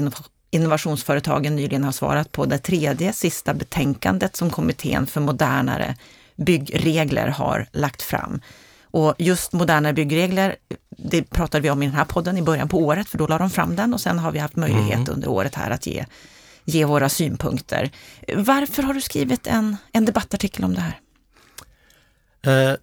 innovationsföretagen 0.53 1.57
nyligen 1.57 1.85
har 1.85 1.93
svarat 1.93 2.33
på 2.33 2.47
det 2.47 2.59
tredje 2.59 3.13
sista 3.13 3.55
betänkandet 3.55 4.37
som 4.37 4.51
Kommittén 4.51 5.07
för 5.07 5.21
modernare 5.21 5.97
byggregler 6.37 7.29
har 7.29 7.67
lagt 7.73 8.03
fram. 8.03 8.41
Och 8.83 9.15
just 9.19 9.53
modernare 9.53 9.93
byggregler, 9.93 10.57
det 10.91 11.23
pratade 11.23 11.63
vi 11.63 11.71
om 11.71 11.83
i 11.83 11.87
den 11.87 11.95
här 11.95 12.05
podden 12.05 12.39
i 12.39 12.43
början 12.43 12.69
på 12.69 12.79
året, 12.79 13.09
för 13.09 13.19
då 13.19 13.27
la 13.27 13.39
de 13.39 13.51
fram 13.51 13.77
den 13.77 13.95
och 13.95 14.01
sen 14.01 14.19
har 14.19 14.33
vi 14.33 14.39
haft 14.39 14.57
möjlighet 14.57 14.95
mm. 14.95 15.11
under 15.15 15.29
året 15.29 15.55
här 15.55 15.71
att 15.71 15.87
ge, 15.87 16.05
ge 16.65 16.85
våra 16.85 17.09
synpunkter. 17.09 17.91
Varför 18.37 18.83
har 18.83 18.95
du 18.95 19.01
skrivit 19.01 19.47
en, 19.47 19.77
en 19.93 20.05
debattartikel 20.05 20.65
om 20.65 20.75
det 20.75 20.81
här? 20.81 20.99
Uh, 22.47 22.77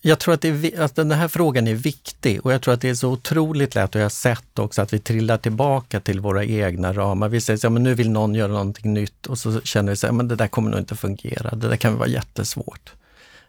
jag 0.00 0.18
tror 0.18 0.34
att, 0.34 0.44
är, 0.44 0.80
att, 0.80 0.96
den 0.96 1.12
här 1.12 1.28
frågan 1.28 1.68
är 1.68 1.74
viktig 1.74 2.46
och 2.46 2.52
jag 2.52 2.62
tror 2.62 2.74
att 2.74 2.80
det 2.80 2.88
är 2.88 2.94
så 2.94 3.10
otroligt 3.10 3.74
lätt 3.74 3.94
och 3.94 4.00
jag 4.00 4.04
har 4.04 4.10
sett 4.10 4.58
också 4.58 4.82
att 4.82 4.92
vi 4.92 4.98
trillar 4.98 5.38
tillbaka 5.38 6.00
till 6.00 6.20
våra 6.20 6.44
egna 6.44 6.92
ramar. 6.92 7.28
Vi 7.28 7.40
säger 7.40 7.56
så 7.56 7.66
här, 7.66 7.72
men 7.72 7.82
nu 7.82 7.94
vill 7.94 8.10
någon 8.10 8.34
göra 8.34 8.52
någonting 8.52 8.94
nytt 8.94 9.26
och 9.26 9.38
så 9.38 9.60
känner 9.60 9.92
vi 9.92 9.96
så, 9.96 10.12
men 10.12 10.28
det 10.28 10.36
där 10.36 10.48
kommer 10.48 10.70
nog 10.70 10.80
inte 10.80 10.96
fungera. 10.96 11.56
Det 11.56 11.68
där 11.68 11.76
kan 11.76 11.98
vara 11.98 12.08
jättesvårt. 12.08 12.92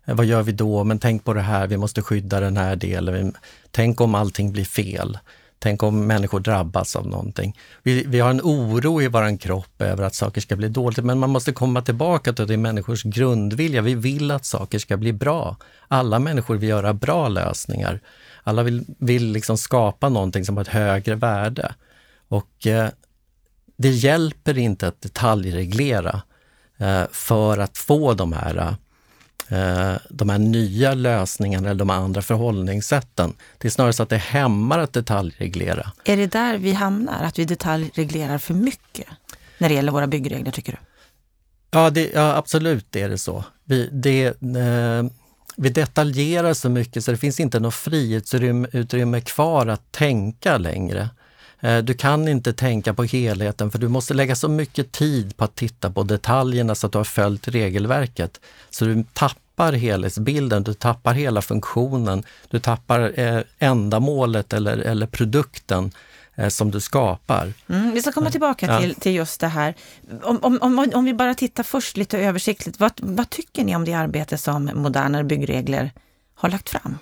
Eh, 0.05 0.15
vad 0.15 0.25
gör 0.25 0.43
vi 0.43 0.51
då? 0.51 0.83
Men 0.83 0.99
tänk 0.99 1.23
på 1.23 1.33
det 1.33 1.41
här, 1.41 1.67
vi 1.67 1.77
måste 1.77 2.01
skydda 2.01 2.39
den 2.39 2.57
här 2.57 2.75
delen. 2.75 3.33
Tänk 3.71 4.01
om 4.01 4.15
allting 4.15 4.51
blir 4.51 4.65
fel. 4.65 5.17
Tänk 5.59 5.83
om 5.83 6.07
människor 6.07 6.39
drabbas 6.39 6.95
av 6.95 7.07
någonting. 7.07 7.59
Vi, 7.83 8.03
vi 8.07 8.19
har 8.19 8.29
en 8.29 8.41
oro 8.41 9.01
i 9.01 9.07
vår 9.07 9.37
kropp 9.37 9.81
över 9.81 10.03
att 10.03 10.15
saker 10.15 10.41
ska 10.41 10.55
bli 10.55 10.69
dåligt, 10.69 11.05
men 11.05 11.19
man 11.19 11.29
måste 11.29 11.53
komma 11.53 11.81
tillbaka 11.81 12.33
till 12.33 12.47
det 12.47 12.57
människors 12.57 13.03
grundvilja. 13.03 13.81
Vi 13.81 13.95
vill 13.95 14.31
att 14.31 14.45
saker 14.45 14.79
ska 14.79 14.97
bli 14.97 15.13
bra. 15.13 15.57
Alla 15.87 16.19
människor 16.19 16.55
vill 16.55 16.69
göra 16.69 16.93
bra 16.93 17.27
lösningar. 17.27 17.99
Alla 18.43 18.63
vill, 18.63 18.85
vill 18.97 19.31
liksom 19.31 19.57
skapa 19.57 20.09
någonting 20.09 20.45
som 20.45 20.57
har 20.57 20.61
ett 20.61 20.67
högre 20.67 21.15
värde. 21.15 21.73
Och 22.27 22.67
eh, 22.67 22.89
det 23.77 23.89
hjälper 23.89 24.57
inte 24.57 24.87
att 24.87 25.01
detaljreglera 25.01 26.21
eh, 26.77 27.03
för 27.11 27.57
att 27.57 27.77
få 27.77 28.13
de 28.13 28.33
här 28.33 28.55
Eh, 28.55 28.73
de 30.09 30.29
här 30.29 30.37
nya 30.37 30.93
lösningarna 30.93 31.69
eller 31.69 31.79
de 31.79 31.89
andra 31.89 32.21
förhållningssätten. 32.21 33.33
Det 33.57 33.67
är 33.67 33.69
snarare 33.69 33.93
så 33.93 34.03
att 34.03 34.09
det 34.09 34.17
hämmar 34.17 34.79
att 34.79 34.93
detaljreglera. 34.93 35.91
Är 36.05 36.17
det 36.17 36.27
där 36.27 36.57
vi 36.57 36.73
hamnar, 36.73 37.23
att 37.23 37.39
vi 37.39 37.45
detaljreglerar 37.45 38.37
för 38.37 38.53
mycket 38.53 39.07
när 39.57 39.69
det 39.69 39.75
gäller 39.75 39.91
våra 39.91 40.07
byggregler, 40.07 40.51
tycker 40.51 40.71
du? 40.71 40.77
Ja, 41.71 41.89
det, 41.89 42.11
ja 42.13 42.35
absolut 42.35 42.95
är 42.95 43.09
det 43.09 43.17
så. 43.17 43.43
Vi, 43.63 43.89
det, 43.91 44.25
eh, 44.25 45.03
vi 45.57 45.69
detaljerar 45.69 46.53
så 46.53 46.69
mycket 46.69 47.03
så 47.03 47.11
det 47.11 47.17
finns 47.17 47.39
inte 47.39 47.59
något 47.59 47.73
frihetsutrymme 47.73 49.21
kvar 49.21 49.67
att 49.67 49.91
tänka 49.91 50.57
längre. 50.57 51.09
Eh, 51.59 51.77
du 51.77 51.93
kan 51.93 52.27
inte 52.27 52.53
tänka 52.53 52.93
på 52.93 53.03
helheten 53.03 53.71
för 53.71 53.79
du 53.79 53.87
måste 53.87 54.13
lägga 54.13 54.35
så 54.35 54.47
mycket 54.47 54.91
tid 54.91 55.37
på 55.37 55.43
att 55.43 55.55
titta 55.55 55.91
på 55.91 56.03
detaljerna 56.03 56.75
så 56.75 56.87
att 56.87 56.91
du 56.91 56.97
har 56.97 57.05
följt 57.05 57.47
regelverket. 57.47 58.41
Så 58.69 58.85
du 58.85 59.03
tappar 59.13 59.73
helhetsbilden, 59.73 60.63
du 60.63 60.73
tappar 60.73 61.13
hela 61.13 61.41
funktionen, 61.41 62.23
du 62.49 62.59
tappar 62.59 63.19
eh, 63.19 63.41
ändamålet 63.59 64.53
eller, 64.53 64.77
eller 64.77 65.07
produkten 65.07 65.91
eh, 66.35 66.49
som 66.49 66.71
du 66.71 66.79
skapar. 66.79 67.53
Mm, 67.69 67.91
vi 67.91 68.01
ska 68.01 68.11
komma 68.11 68.31
tillbaka 68.31 68.65
ja. 68.65 68.79
till, 68.79 68.95
till 68.95 69.15
just 69.15 69.39
det 69.39 69.47
här. 69.47 69.73
Om, 70.23 70.39
om, 70.41 70.59
om, 70.61 70.91
om 70.93 71.05
vi 71.05 71.13
bara 71.13 71.35
tittar 71.35 71.63
först 71.63 71.97
lite 71.97 72.19
översiktligt, 72.19 72.79
vad, 72.79 72.91
vad 72.95 73.29
tycker 73.29 73.63
ni 73.63 73.75
om 73.75 73.85
det 73.85 73.93
arbete 73.93 74.37
som 74.37 74.71
Modernare 74.73 75.23
byggregler 75.23 75.91
har 76.35 76.49
lagt 76.49 76.69
fram? 76.69 76.97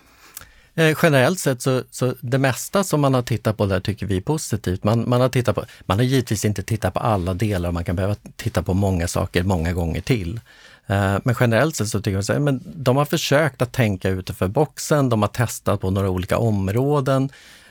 Eh, 0.77 0.97
generellt 1.01 1.39
sett 1.39 1.61
så, 1.61 1.83
så 1.91 2.13
det 2.21 2.37
mesta 2.37 2.83
som 2.83 3.01
man 3.01 3.13
har 3.13 3.21
tittat 3.21 3.57
på 3.57 3.65
där 3.65 3.79
tycker 3.79 4.05
vi 4.05 4.17
är 4.17 4.21
positivt. 4.21 4.83
Man, 4.83 5.09
man, 5.09 5.21
har 5.21 5.29
tittat 5.29 5.55
på, 5.55 5.65
man 5.85 5.97
har 5.97 6.05
givetvis 6.05 6.45
inte 6.45 6.63
tittat 6.63 6.93
på 6.93 6.99
alla 6.99 7.33
delar, 7.33 7.69
och 7.69 7.73
man 7.73 7.83
kan 7.83 7.95
behöva 7.95 8.15
titta 8.35 8.63
på 8.63 8.73
många 8.73 9.07
saker 9.07 9.43
många 9.43 9.73
gånger 9.73 10.01
till. 10.01 10.39
Eh, 10.87 11.17
men 11.23 11.35
generellt 11.39 11.75
sett 11.75 11.87
så 11.87 12.01
tycker 12.01 12.23
jag 12.27 12.47
att 12.47 12.61
de 12.63 12.97
har 12.97 13.05
försökt 13.05 13.61
att 13.61 13.73
tänka 13.73 14.09
utanför 14.09 14.47
boxen, 14.47 15.09
de 15.09 15.21
har 15.21 15.29
testat 15.29 15.81
på 15.81 15.91
några 15.91 16.09
olika 16.09 16.37
områden 16.37 17.29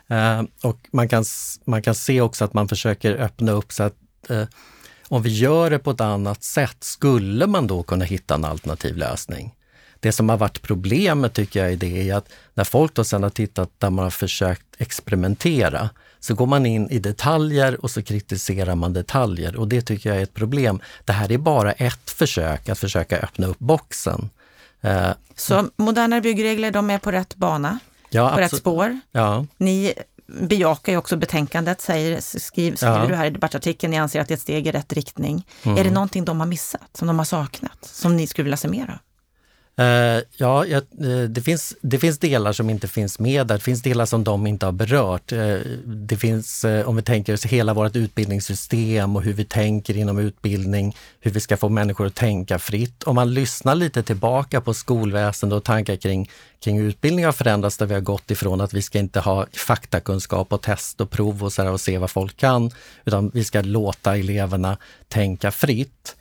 eh, 0.08 0.42
och 0.62 0.78
man 0.90 1.08
kan, 1.08 1.24
man 1.64 1.82
kan 1.82 1.94
se 1.94 2.20
också 2.20 2.44
att 2.44 2.54
man 2.54 2.68
försöker 2.68 3.16
öppna 3.16 3.52
upp 3.52 3.72
så 3.72 3.82
att 3.82 3.94
eh, 4.28 4.44
om 5.08 5.22
vi 5.22 5.30
gör 5.30 5.70
det 5.70 5.78
på 5.78 5.90
ett 5.90 6.00
annat 6.00 6.44
sätt, 6.44 6.76
skulle 6.80 7.46
man 7.46 7.66
då 7.66 7.82
kunna 7.82 8.04
hitta 8.04 8.34
en 8.34 8.44
alternativ 8.44 8.96
lösning? 8.96 9.54
Det 10.04 10.12
som 10.12 10.28
har 10.28 10.36
varit 10.36 10.62
problemet 10.62 11.32
tycker 11.32 11.62
jag 11.62 11.72
i 11.72 11.76
det 11.76 12.10
är 12.10 12.14
att 12.14 12.28
när 12.54 12.64
folk 12.64 12.94
då 12.94 13.04
sen 13.04 13.22
har 13.22 13.30
tittat 13.30 13.70
där 13.78 13.90
man 13.90 14.02
har 14.02 14.10
försökt 14.10 14.66
experimentera, 14.78 15.90
så 16.20 16.34
går 16.34 16.46
man 16.46 16.66
in 16.66 16.90
i 16.90 16.98
detaljer 16.98 17.84
och 17.84 17.90
så 17.90 18.02
kritiserar 18.02 18.74
man 18.74 18.92
detaljer 18.92 19.56
och 19.56 19.68
det 19.68 19.82
tycker 19.82 20.10
jag 20.10 20.18
är 20.18 20.22
ett 20.22 20.34
problem. 20.34 20.80
Det 21.04 21.12
här 21.12 21.32
är 21.32 21.38
bara 21.38 21.72
ett 21.72 22.10
försök 22.10 22.68
att 22.68 22.78
försöka 22.78 23.18
öppna 23.18 23.46
upp 23.46 23.58
boxen. 23.58 24.30
Eh, 24.80 25.10
så 25.36 25.68
modernare 25.76 26.20
byggregler, 26.20 26.70
de 26.70 26.90
är 26.90 26.98
på 26.98 27.12
rätt 27.12 27.36
bana, 27.36 27.78
ja, 28.10 28.30
på 28.34 28.40
rätt 28.40 28.56
spår. 28.56 29.00
Ja. 29.12 29.46
Ni 29.56 29.94
bejakar 30.26 30.92
ju 30.92 30.98
också 30.98 31.16
betänkandet, 31.16 31.80
säger, 31.80 32.20
skriv, 32.20 32.76
skriver 32.76 33.00
ja. 33.00 33.06
du 33.06 33.14
här 33.14 33.26
i 33.26 33.30
debattartikeln, 33.30 33.90
ni 33.90 33.98
anser 33.98 34.20
att 34.20 34.28
det 34.28 34.34
är 34.34 34.36
ett 34.36 34.42
steg 34.42 34.66
i 34.66 34.72
rätt 34.72 34.92
riktning. 34.92 35.46
Mm. 35.62 35.78
Är 35.78 35.84
det 35.84 35.90
någonting 35.90 36.24
de 36.24 36.40
har 36.40 36.46
missat, 36.46 36.88
som 36.92 37.06
de 37.06 37.18
har 37.18 37.26
saknat, 37.26 37.78
som 37.82 38.16
ni 38.16 38.26
skulle 38.26 38.44
vilja 38.44 38.56
se 38.56 38.68
mer 38.68 38.90
av? 38.90 38.98
Uh, 39.80 40.22
ja, 40.36 40.64
uh, 41.04 41.24
det, 41.28 41.40
finns, 41.40 41.76
det 41.80 41.98
finns 41.98 42.18
delar 42.18 42.52
som 42.52 42.70
inte 42.70 42.88
finns 42.88 43.18
med 43.18 43.46
där. 43.46 43.54
Det 43.54 43.60
finns 43.60 43.82
delar 43.82 44.06
som 44.06 44.24
de 44.24 44.46
inte 44.46 44.66
har 44.66 44.72
berört. 44.72 45.32
Uh, 45.32 45.58
det 45.84 46.16
finns, 46.16 46.64
om 46.86 46.96
vi 46.96 47.02
tänker 47.02 47.34
oss 47.34 47.44
hela 47.44 47.74
vårt 47.74 47.96
utbildningssystem 47.96 49.16
och 49.16 49.22
hur 49.22 49.32
vi 49.32 49.44
tänker 49.44 49.96
inom 49.96 50.18
utbildning, 50.18 50.96
hur 51.20 51.30
vi 51.30 51.40
ska 51.40 51.56
få 51.56 51.68
människor 51.68 52.06
att 52.06 52.14
tänka 52.14 52.58
fritt. 52.58 53.02
Om 53.02 53.14
man 53.14 53.34
lyssnar 53.34 53.74
lite 53.74 54.02
tillbaka 54.02 54.60
på 54.60 54.74
skolväsendet 54.74 55.56
och 55.56 55.64
tankar 55.64 55.96
kring, 55.96 56.30
kring 56.64 56.78
utbildning 56.78 57.24
har 57.24 57.32
förändrats 57.32 57.76
där 57.76 57.86
vi 57.86 57.94
har 57.94 58.00
gått 58.00 58.30
ifrån 58.30 58.60
att 58.60 58.74
vi 58.74 58.82
ska 58.82 58.98
inte 58.98 59.20
ha 59.20 59.46
faktakunskap 59.52 60.52
och 60.52 60.62
test 60.62 61.00
och 61.00 61.10
prov 61.10 61.44
och, 61.44 61.52
så 61.52 61.68
och 61.68 61.80
se 61.80 61.98
vad 61.98 62.10
folk 62.10 62.36
kan, 62.36 62.70
utan 63.04 63.30
vi 63.34 63.44
ska 63.44 63.60
låta 63.60 64.16
eleverna 64.16 64.76
tänka 65.08 65.50
fritt. 65.50 66.16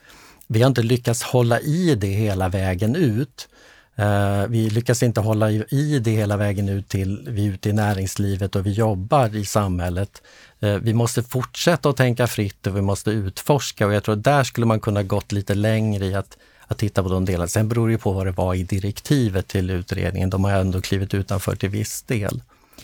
Vi 0.53 0.61
har 0.61 0.67
inte 0.67 0.83
lyckats 0.83 1.23
hålla 1.23 1.59
i 1.59 1.95
det 1.95 2.07
hela 2.07 2.49
vägen 2.49 2.95
ut. 2.95 3.47
Eh, 3.95 4.47
vi 4.47 4.69
lyckas 4.69 5.03
inte 5.03 5.21
hålla 5.21 5.51
i 5.51 5.99
det 5.99 6.11
hela 6.11 6.37
vägen 6.37 6.69
ut 6.69 6.89
till 6.89 7.27
vi 7.29 7.47
är 7.47 7.51
ute 7.51 7.69
i 7.69 7.73
näringslivet 7.73 8.55
och 8.55 8.65
vi 8.65 8.71
jobbar 8.71 9.35
i 9.35 9.45
samhället. 9.45 10.21
Eh, 10.59 10.75
vi 10.75 10.93
måste 10.93 11.23
fortsätta 11.23 11.89
att 11.89 11.97
tänka 11.97 12.27
fritt 12.27 12.67
och 12.67 12.77
vi 12.77 12.81
måste 12.81 13.11
utforska 13.11 13.87
och 13.87 13.93
jag 13.93 14.03
tror 14.03 14.15
där 14.15 14.43
skulle 14.43 14.65
man 14.65 14.79
kunna 14.79 15.03
gått 15.03 15.31
lite 15.31 15.55
längre 15.55 16.05
i 16.05 16.15
att, 16.15 16.37
att 16.67 16.77
titta 16.77 17.03
på 17.03 17.09
de 17.09 17.25
delarna. 17.25 17.47
Sen 17.47 17.69
beror 17.69 17.89
det 17.89 17.97
på 17.97 18.11
vad 18.11 18.25
det 18.25 18.31
var 18.31 18.55
i 18.55 18.63
direktivet 18.63 19.47
till 19.47 19.69
utredningen. 19.69 20.29
De 20.29 20.43
har 20.43 20.51
ändå 20.51 20.81
klivit 20.81 21.13
utanför 21.13 21.55
till 21.55 21.69
viss 21.69 22.01
del. 22.01 22.41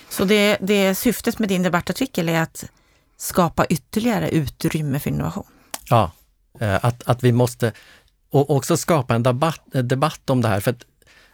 Så 0.10 0.26
det, 0.26 0.58
det 0.62 0.96
syftet 0.96 1.40
med 1.40 1.50
din 1.50 1.64
debattartikel 1.64 2.30
är 2.30 2.42
att 2.42 2.66
skapa 3.18 3.66
ytterligare 3.66 4.30
utrymme 4.30 5.00
för 5.00 5.10
innovation? 5.10 5.46
Ja, 5.90 6.12
Eh, 6.60 6.86
att, 6.86 7.04
att 7.06 7.24
vi 7.24 7.32
måste 7.32 7.72
och 8.32 8.50
också 8.50 8.78
skapa 8.78 9.16
en 9.16 9.24
debatt, 9.24 9.62
eh, 9.74 9.84
debatt 9.84 10.30
om 10.30 10.42
det 10.42 10.48
här. 10.48 10.60
För 10.60 10.72
att 10.72 10.86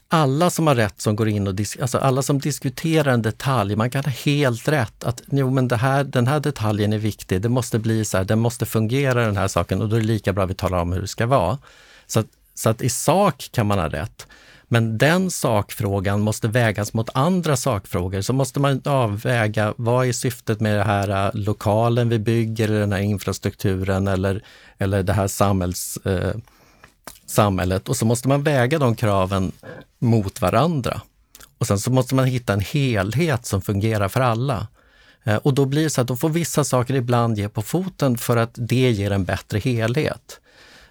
alla 0.08 0.50
som 0.50 0.68
har 0.68 0.76
rätt 0.76 1.02
som 1.02 1.16
går 1.16 1.30
in 1.30 1.48
och 1.48 1.60
alltså 1.82 1.98
alla 1.98 2.22
som 2.22 2.40
diskuterar 2.40 3.14
en 3.14 3.22
detalj, 3.22 3.76
man 3.76 3.90
kan 3.90 4.04
ha 4.04 4.12
helt 4.12 4.68
rätt 4.68 5.04
att 5.04 5.22
jo, 5.32 5.50
men 5.50 5.68
det 5.68 5.76
här, 5.76 6.04
den 6.04 6.28
här 6.28 6.40
detaljen 6.40 6.94
är 6.94 6.98
viktig, 6.98 7.42
det 7.42 7.50
måste 7.50 7.80
bli 7.80 8.06
så 8.06 8.18
här, 8.18 8.26
den 8.26 8.40
måste 8.40 8.66
fungera 8.66 9.26
den 9.26 9.38
här 9.38 9.48
saken 9.48 9.82
och 9.82 9.90
då 9.90 9.96
är 9.96 10.00
det 10.00 10.06
lika 10.06 10.34
bra 10.34 10.44
att 10.44 10.50
vi 10.50 10.54
talar 10.54 10.78
om 10.78 10.94
hur 10.94 11.02
det 11.02 11.08
ska 11.08 11.26
vara. 11.26 11.58
Så 12.08 12.20
att, 12.20 12.28
så 12.54 12.70
att 12.70 12.82
i 12.82 12.90
sak 12.90 13.50
kan 13.52 13.68
man 13.68 13.80
ha 13.80 13.90
rätt. 13.90 14.28
Men 14.68 14.98
den 14.98 15.32
sakfrågan 15.32 16.22
måste 16.22 16.48
vägas 16.48 16.94
mot 16.94 17.10
andra 17.14 17.58
sakfrågor. 17.58 18.22
Så 18.22 18.34
måste 18.34 18.60
man 18.60 18.82
avväga 18.86 19.74
vad 19.78 20.08
är 20.08 20.14
syftet 20.14 20.60
med 20.60 20.78
den 20.78 20.88
här 20.88 21.26
äh, 21.26 21.32
lokalen 21.34 22.10
vi 22.10 22.20
bygger, 22.20 22.68
eller 22.68 22.80
den 22.80 22.92
här 22.92 23.00
infrastrukturen 23.00 24.08
eller, 24.08 24.44
eller 24.78 25.04
det 25.04 25.14
här 25.14 25.28
samhälls, 25.28 25.98
eh, 25.98 26.36
samhället. 27.26 27.90
Och 27.90 27.98
så 27.98 28.06
måste 28.06 28.28
man 28.28 28.44
väga 28.44 28.80
de 28.80 28.96
kraven 28.96 29.52
mot 30.00 30.42
varandra. 30.42 31.02
Och 31.58 31.68
sen 31.68 31.80
så 31.80 31.92
måste 31.92 32.16
man 32.16 32.26
hitta 32.26 32.54
en 32.54 32.60
helhet 32.60 33.46
som 33.46 33.62
fungerar 33.62 34.08
för 34.08 34.22
alla. 34.22 34.68
Eh, 35.24 35.36
och 35.36 35.54
då 35.54 35.66
blir 35.66 35.84
det 35.84 35.90
så 35.90 36.02
att 36.02 36.08
då 36.08 36.16
får 36.16 36.30
vissa 36.30 36.64
saker 36.64 36.94
ibland 36.94 37.38
ge 37.38 37.50
på 37.50 37.62
foten 37.62 38.18
för 38.18 38.38
att 38.38 38.52
det 38.54 38.92
ger 38.92 39.12
en 39.12 39.26
bättre 39.26 39.60
helhet. 39.60 40.40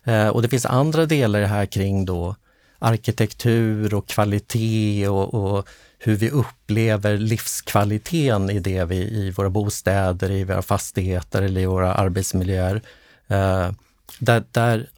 Eh, 0.05 0.29
och 0.29 0.43
det 0.43 0.49
finns 0.49 0.67
andra 0.67 1.07
delar 1.07 1.43
här 1.43 1.67
kring 1.67 2.05
då 2.05 2.37
arkitektur 2.85 3.95
och 3.95 4.09
kvalitet 4.09 5.09
och, 5.09 5.35
och, 5.35 5.69
hur 5.99 6.17
vi 6.17 6.31
upplever 6.31 7.17
livskvaliteten 7.17 8.51
i 8.51 8.59
det 8.59 8.85
vi, 8.85 8.97
i 8.97 9.31
våra 9.31 9.51
bostäder, 9.51 10.31
i 10.31 10.45
våra 10.45 10.63
fastigheter 10.63 11.43
eller 11.43 11.61
i 11.61 11.67
våra 11.67 11.95
arbetsmiljöer. 11.95 12.83
Eh, 13.27 13.71
där, 14.19 14.45
där 14.51 14.89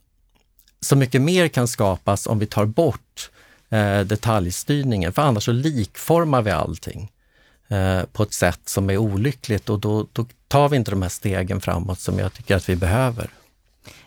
så 0.81 0.97
mycket 0.97 1.23
mer 1.23 1.49
kan 1.49 1.69
skapas 1.69 2.27
om 2.27 2.39
vi 2.39 2.47
tar 2.47 2.65
bort 2.65 3.31
eh, 3.69 4.01
detaljstyrningen, 4.01 5.13
för 5.13 5.23
annars 5.23 5.45
så 5.45 5.53
likformar 5.53 6.43
vi 6.43 6.51
allting 6.51 7.13
eh, 7.69 8.03
på 8.13 8.23
ett 8.23 8.33
sätt 8.33 8.61
som 8.65 8.91
är 8.91 8.97
olyckligt 8.97 9.69
och 9.69 9.81
då, 9.81 10.07
då 10.13 10.27
tar 10.49 10.69
vi 10.69 10.77
inte 10.77 10.91
de 10.91 11.03
här 11.03 11.09
stegen 11.09 11.61
framåt 11.61 12.01
som 12.01 12.19
jag 12.19 12.33
tycker 12.33 12.57
att 12.57 12.69
vi 12.69 12.77
behöver. 12.77 13.31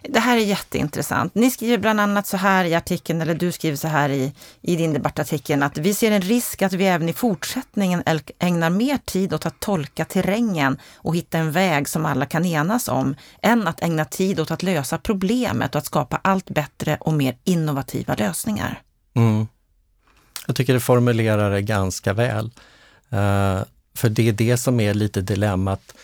Det 0.02 0.20
här 0.20 0.38
är 0.38 0.42
jätteintressant. 0.42 1.36
Ni 1.36 1.52
skriver 1.52 1.78
bland 1.78 2.00
annat 2.00 2.28
så 2.28 2.38
här 2.38 2.66
i 2.66 2.76
artikeln, 2.76 3.22
eller 3.22 3.36
du 3.36 3.52
skriver 3.52 3.78
så 3.78 3.88
här 3.88 4.10
i, 4.10 4.34
i 4.62 4.76
din 4.76 4.94
debattartikel, 4.94 5.64
att 5.64 5.78
vi 5.78 5.94
ser 5.94 6.12
en 6.12 6.22
risk 6.22 6.62
att 6.62 6.74
vi 6.74 6.86
även 6.86 7.10
i 7.10 7.14
fortsättningen 7.14 8.04
ägnar 8.40 8.70
mer 8.70 8.98
tid 8.98 9.34
åt 9.34 9.46
att 9.46 9.60
tolka 9.60 10.06
terrängen 10.06 10.78
och 10.96 11.16
hitta 11.16 11.38
en 11.38 11.52
väg 11.52 11.90
som 11.90 12.06
alla 12.06 12.26
kan 12.26 12.46
enas 12.46 12.88
om, 12.88 13.16
än 13.42 13.68
att 13.68 13.84
ägna 13.84 14.06
tid 14.06 14.40
åt 14.40 14.52
att 14.52 14.64
lösa 14.64 14.98
problemet 14.98 15.76
och 15.76 15.80
att 15.80 15.86
skapa 15.86 16.20
allt 16.24 16.50
bättre 16.50 16.98
och 17.00 17.14
mer 17.14 17.38
innovativa 17.44 18.16
lösningar. 18.16 18.82
Mm. 19.14 19.48
Jag 20.48 20.56
tycker 20.56 20.74
det 20.74 20.80
formulerar 20.80 21.52
det 21.52 21.62
ganska 21.62 22.14
väl. 22.14 22.46
Uh, 23.14 23.64
för 23.94 24.10
det 24.10 24.30
är 24.30 24.34
det 24.34 24.58
som 24.58 24.80
är 24.80 24.94
lite 24.94 25.22
dilemmat 25.22 25.96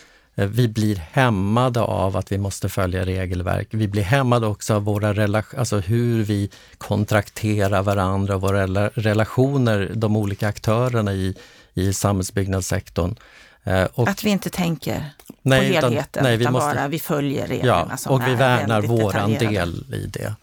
vi 0.44 0.68
blir 0.68 0.96
hämmade 0.96 1.80
av 1.80 2.16
att 2.16 2.32
vi 2.32 2.38
måste 2.38 2.68
följa 2.68 3.04
regelverk. 3.04 3.68
Vi 3.70 3.88
blir 3.88 4.02
hämmade 4.02 4.46
också 4.46 4.74
av 4.74 4.84
våra 4.84 5.38
alltså 5.56 5.78
hur 5.78 6.24
vi 6.24 6.50
kontrakterar 6.78 7.82
varandra, 7.82 8.36
våra 8.36 8.66
relationer, 8.88 9.92
de 9.94 10.16
olika 10.16 10.48
aktörerna 10.48 11.12
i, 11.12 11.34
i 11.74 11.92
samhällsbyggnadssektorn. 11.92 13.16
Eh, 13.64 13.84
och, 13.94 14.08
att 14.08 14.24
vi 14.24 14.30
inte 14.30 14.50
tänker 14.50 15.04
nej, 15.42 15.58
på 15.58 15.74
helheten, 15.74 15.98
utan, 15.98 16.22
nej, 16.22 16.36
vi 16.36 16.44
utan 16.44 16.52
måste, 16.52 16.74
bara 16.74 16.88
vi 16.88 16.98
följer 16.98 17.46
reglerna 17.46 17.86
ja, 17.90 17.96
som 17.96 18.12
och 18.12 18.28
vi 18.28 18.34
värnar 18.34 18.82
våran 18.82 19.32
del 19.32 19.94
i 19.94 20.06
det. 20.06 20.34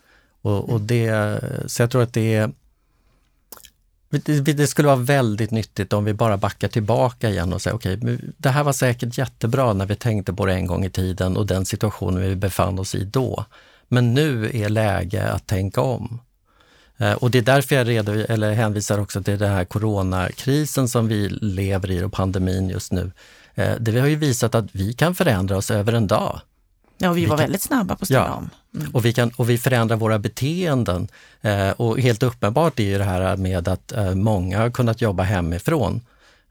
Och, 0.42 0.70
och 0.70 0.82
det. 0.82 1.40
Så 1.68 1.82
jag 1.82 1.92
tror 1.92 2.04
att 2.04 2.14
det 2.14 2.36
är 2.36 2.52
det 4.20 4.68
skulle 4.68 4.88
vara 4.88 4.98
väldigt 4.98 5.52
nyttigt 5.52 5.94
om 5.94 6.06
vi 6.06 6.14
bara 6.14 6.38
backar 6.38 6.68
tillbaka 6.68 7.30
igen 7.30 7.54
och 7.54 7.62
säger 7.62 7.76
okej, 7.76 7.98
okay, 7.98 8.18
det 8.38 8.50
här 8.50 8.64
var 8.64 8.74
säkert 8.74 9.18
jättebra 9.18 9.74
när 9.74 9.86
vi 9.86 9.96
tänkte 9.96 10.34
på 10.34 10.46
det 10.46 10.54
en 10.54 10.68
gång 10.68 10.86
i 10.86 10.90
tiden 10.90 11.38
och 11.38 11.46
den 11.46 11.66
situationen 11.66 12.22
vi 12.22 12.36
befann 12.36 12.80
oss 12.80 12.96
i 12.96 13.04
då. 13.04 13.46
Men 13.88 14.14
nu 14.14 14.52
är 14.54 14.70
läge 14.70 15.32
att 15.32 15.48
tänka 15.48 15.82
om. 15.82 16.20
Eh, 16.98 17.14
och 17.14 17.32
det 17.32 17.38
är 17.38 17.42
därför 17.42 17.76
jag 17.76 17.88
redo, 17.88 18.12
eller 18.12 18.54
hänvisar 18.54 19.00
också 19.00 19.24
till 19.24 19.40
den 19.40 19.52
här 19.52 19.66
coronakrisen 19.66 20.88
som 20.88 21.08
vi 21.08 21.30
lever 21.30 21.92
i 21.92 22.04
och 22.04 22.14
pandemin 22.14 22.70
just 22.70 22.92
nu. 22.92 23.12
Eh, 23.56 23.76
det 23.80 24.00
har 24.00 24.08
ju 24.08 24.16
visat 24.16 24.56
att 24.56 24.66
vi 24.72 24.94
kan 24.94 25.16
förändra 25.16 25.58
oss 25.58 25.72
över 25.72 25.94
en 25.94 26.08
dag. 26.08 26.42
Ja, 27.04 27.14
vi, 27.14 27.22
vi 27.22 27.28
var 27.28 27.38
kan, 27.38 27.44
väldigt 27.44 27.62
snabba 27.62 27.96
på 27.96 28.02
att 28.02 28.08
ställa 28.08 28.26
ja, 28.26 28.34
om. 28.34 28.50
Mm. 28.76 28.92
Och, 28.92 29.06
vi 29.06 29.14
kan, 29.14 29.32
och 29.36 29.50
vi 29.50 29.58
förändrar 29.58 29.98
våra 29.98 30.20
beteenden. 30.20 31.08
Eh, 31.42 31.70
och 31.70 32.00
helt 32.00 32.24
uppenbart 32.24 32.80
är 32.80 32.84
ju 32.84 32.98
det 32.98 33.04
här 33.04 33.38
med 33.38 33.68
att 33.68 33.92
eh, 33.92 34.16
många 34.16 34.60
har 34.60 34.70
kunnat 34.70 35.02
jobba 35.02 35.24
hemifrån. 35.24 36.02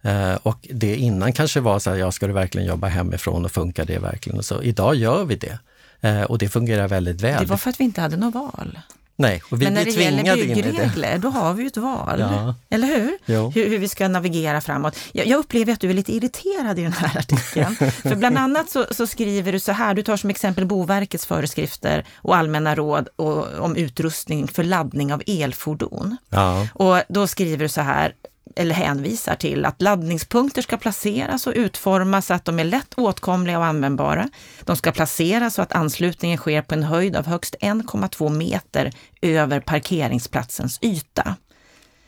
Eh, 0.03 0.35
och 0.43 0.59
det 0.71 0.97
innan 0.97 1.33
kanske 1.33 1.61
var 1.61 1.79
så 1.79 1.91
här, 1.91 1.97
ja, 1.97 2.13
ska 2.13 2.27
du 2.27 2.33
verkligen 2.33 2.67
jobba 2.67 2.87
hemifrån 2.87 3.45
och 3.45 3.53
funkar 3.53 3.85
det 3.85 3.99
verkligen? 3.99 4.39
Och 4.39 4.45
så, 4.45 4.63
idag 4.63 4.95
gör 4.95 5.25
vi 5.25 5.37
det. 5.37 5.59
Eh, 6.01 6.23
och 6.23 6.39
det 6.39 6.49
fungerar 6.49 6.89
väldigt 6.89 7.21
väl. 7.21 7.41
Det 7.41 7.51
var 7.51 7.57
för 7.57 7.71
att 7.71 7.81
vi 7.81 7.85
inte 7.85 8.01
hade 8.01 8.17
något 8.17 8.35
val. 8.35 8.79
Nej, 9.17 9.43
och 9.51 9.61
vi 9.61 9.65
Men 9.65 9.75
när 9.75 9.85
det 9.85 9.91
gäller 9.91 10.37
byggregler, 10.37 11.19
då 11.19 11.29
har 11.29 11.55
vi 11.55 11.63
ju 11.63 11.67
ett 11.67 11.77
val. 11.77 12.21
Ja. 12.21 12.55
Eller 12.71 12.87
hur? 12.87 13.19
hur? 13.25 13.51
hur? 13.51 13.79
vi 13.79 13.89
ska 13.89 14.09
navigera 14.09 14.61
framåt. 14.61 14.99
Jag, 15.13 15.27
jag, 15.27 15.39
upplever 15.39 15.73
att 15.73 15.81
du 15.81 15.91
är 15.91 15.95
lite 15.95 16.13
irriterad 16.13 16.79
i 16.79 16.83
den 16.83 16.93
här 16.93 17.19
artikeln. 17.19 17.77
För 18.03 18.15
bland 18.15 18.39
annat 18.39 18.71
så, 18.71 18.87
så, 18.91 19.07
skriver 19.07 19.53
du 19.53 19.61
så 19.61 19.73
här, 19.73 19.95
du 19.95 20.03
tar 20.03 20.17
som 20.17 20.31
exempel 20.31 20.67
Boverkets 20.67 21.27
föreskrifter 21.27 22.05
och 22.17 22.37
allmänna 22.37 22.75
råd 22.75 23.09
och, 23.17 23.59
om 23.59 23.77
utrustning 23.77 24.49
för 24.49 24.63
laddning 24.63 25.13
av 25.13 25.23
elfordon. 25.27 26.17
Ja. 26.29 26.69
Och 26.75 27.03
då 27.09 27.27
skriver 27.27 27.65
du 27.65 27.69
så 27.69 27.81
här, 27.81 28.15
eller 28.57 28.75
hänvisar 28.75 29.35
till 29.35 29.65
att 29.65 29.83
laddningspunkter 29.83 30.63
ska 30.63 30.77
placeras 30.77 31.47
och 31.47 31.53
utformas 31.57 32.27
så 32.27 32.35
att 32.35 32.45
de 32.45 32.59
är 32.59 32.65
lätt 32.65 32.95
åtkomliga 32.97 33.59
och 33.59 33.65
användbara. 33.65 34.29
De 34.65 34.77
ska 34.77 34.93
placeras 34.93 35.55
så 35.55 35.63
att 35.63 35.73
anslutningen 35.73 36.39
sker 36.39 36.63
på 36.63 36.75
en 36.75 36.83
höjd 36.83 37.17
av 37.17 37.27
högst 37.27 37.57
1,2 37.61 38.31
meter 38.31 38.93
över 39.23 39.61
parkeringsplatsens 39.61 40.79
yta. 40.83 41.37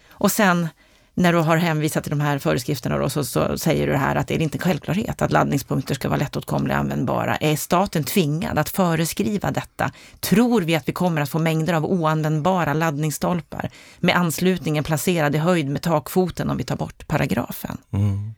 Och 0.09 0.33
sen 0.33 0.69
när 1.15 1.33
du 1.33 1.39
har 1.39 1.57
hänvisat 1.57 2.05
till 2.05 2.11
de 2.11 2.21
här 2.21 2.39
föreskrifterna 2.39 2.99
då, 2.99 3.11
så, 3.11 3.25
så 3.25 3.59
säger 3.59 3.87
du 3.87 3.93
det 3.93 3.99
här 3.99 4.17
att 4.17 4.31
är 4.31 4.39
det 4.39 4.45
inte 4.45 4.59
självklarhet 4.59 5.23
att 5.23 5.33
laddningspunkter 5.33 5.95
ska 5.95 6.09
vara 6.09 6.19
lättåtkomliga 6.19 6.77
och 6.77 6.81
användbara? 6.81 7.37
Är 7.37 7.57
staten 7.57 8.05
tvingad 8.05 8.59
att 8.59 8.69
föreskriva 8.69 9.51
detta? 9.51 9.93
Tror 10.21 10.63
vi 10.63 10.75
att 10.75 10.89
vi 10.89 10.93
kommer 10.93 11.21
att 11.21 11.31
få 11.31 11.39
mängder 11.39 11.75
av 11.75 11.85
oanvändbara 11.85 12.75
laddningsstolpar 12.75 13.71
med 13.99 14.17
anslutningen 14.17 14.85
placerad 14.85 15.35
i 15.35 15.39
höjd 15.39 15.69
med 15.69 15.83
takfoten 15.83 16.51
om 16.51 16.57
vi 16.57 16.65
tar 16.65 16.77
bort 16.77 17.07
paragrafen? 17.07 17.79
Mm. 17.93 18.35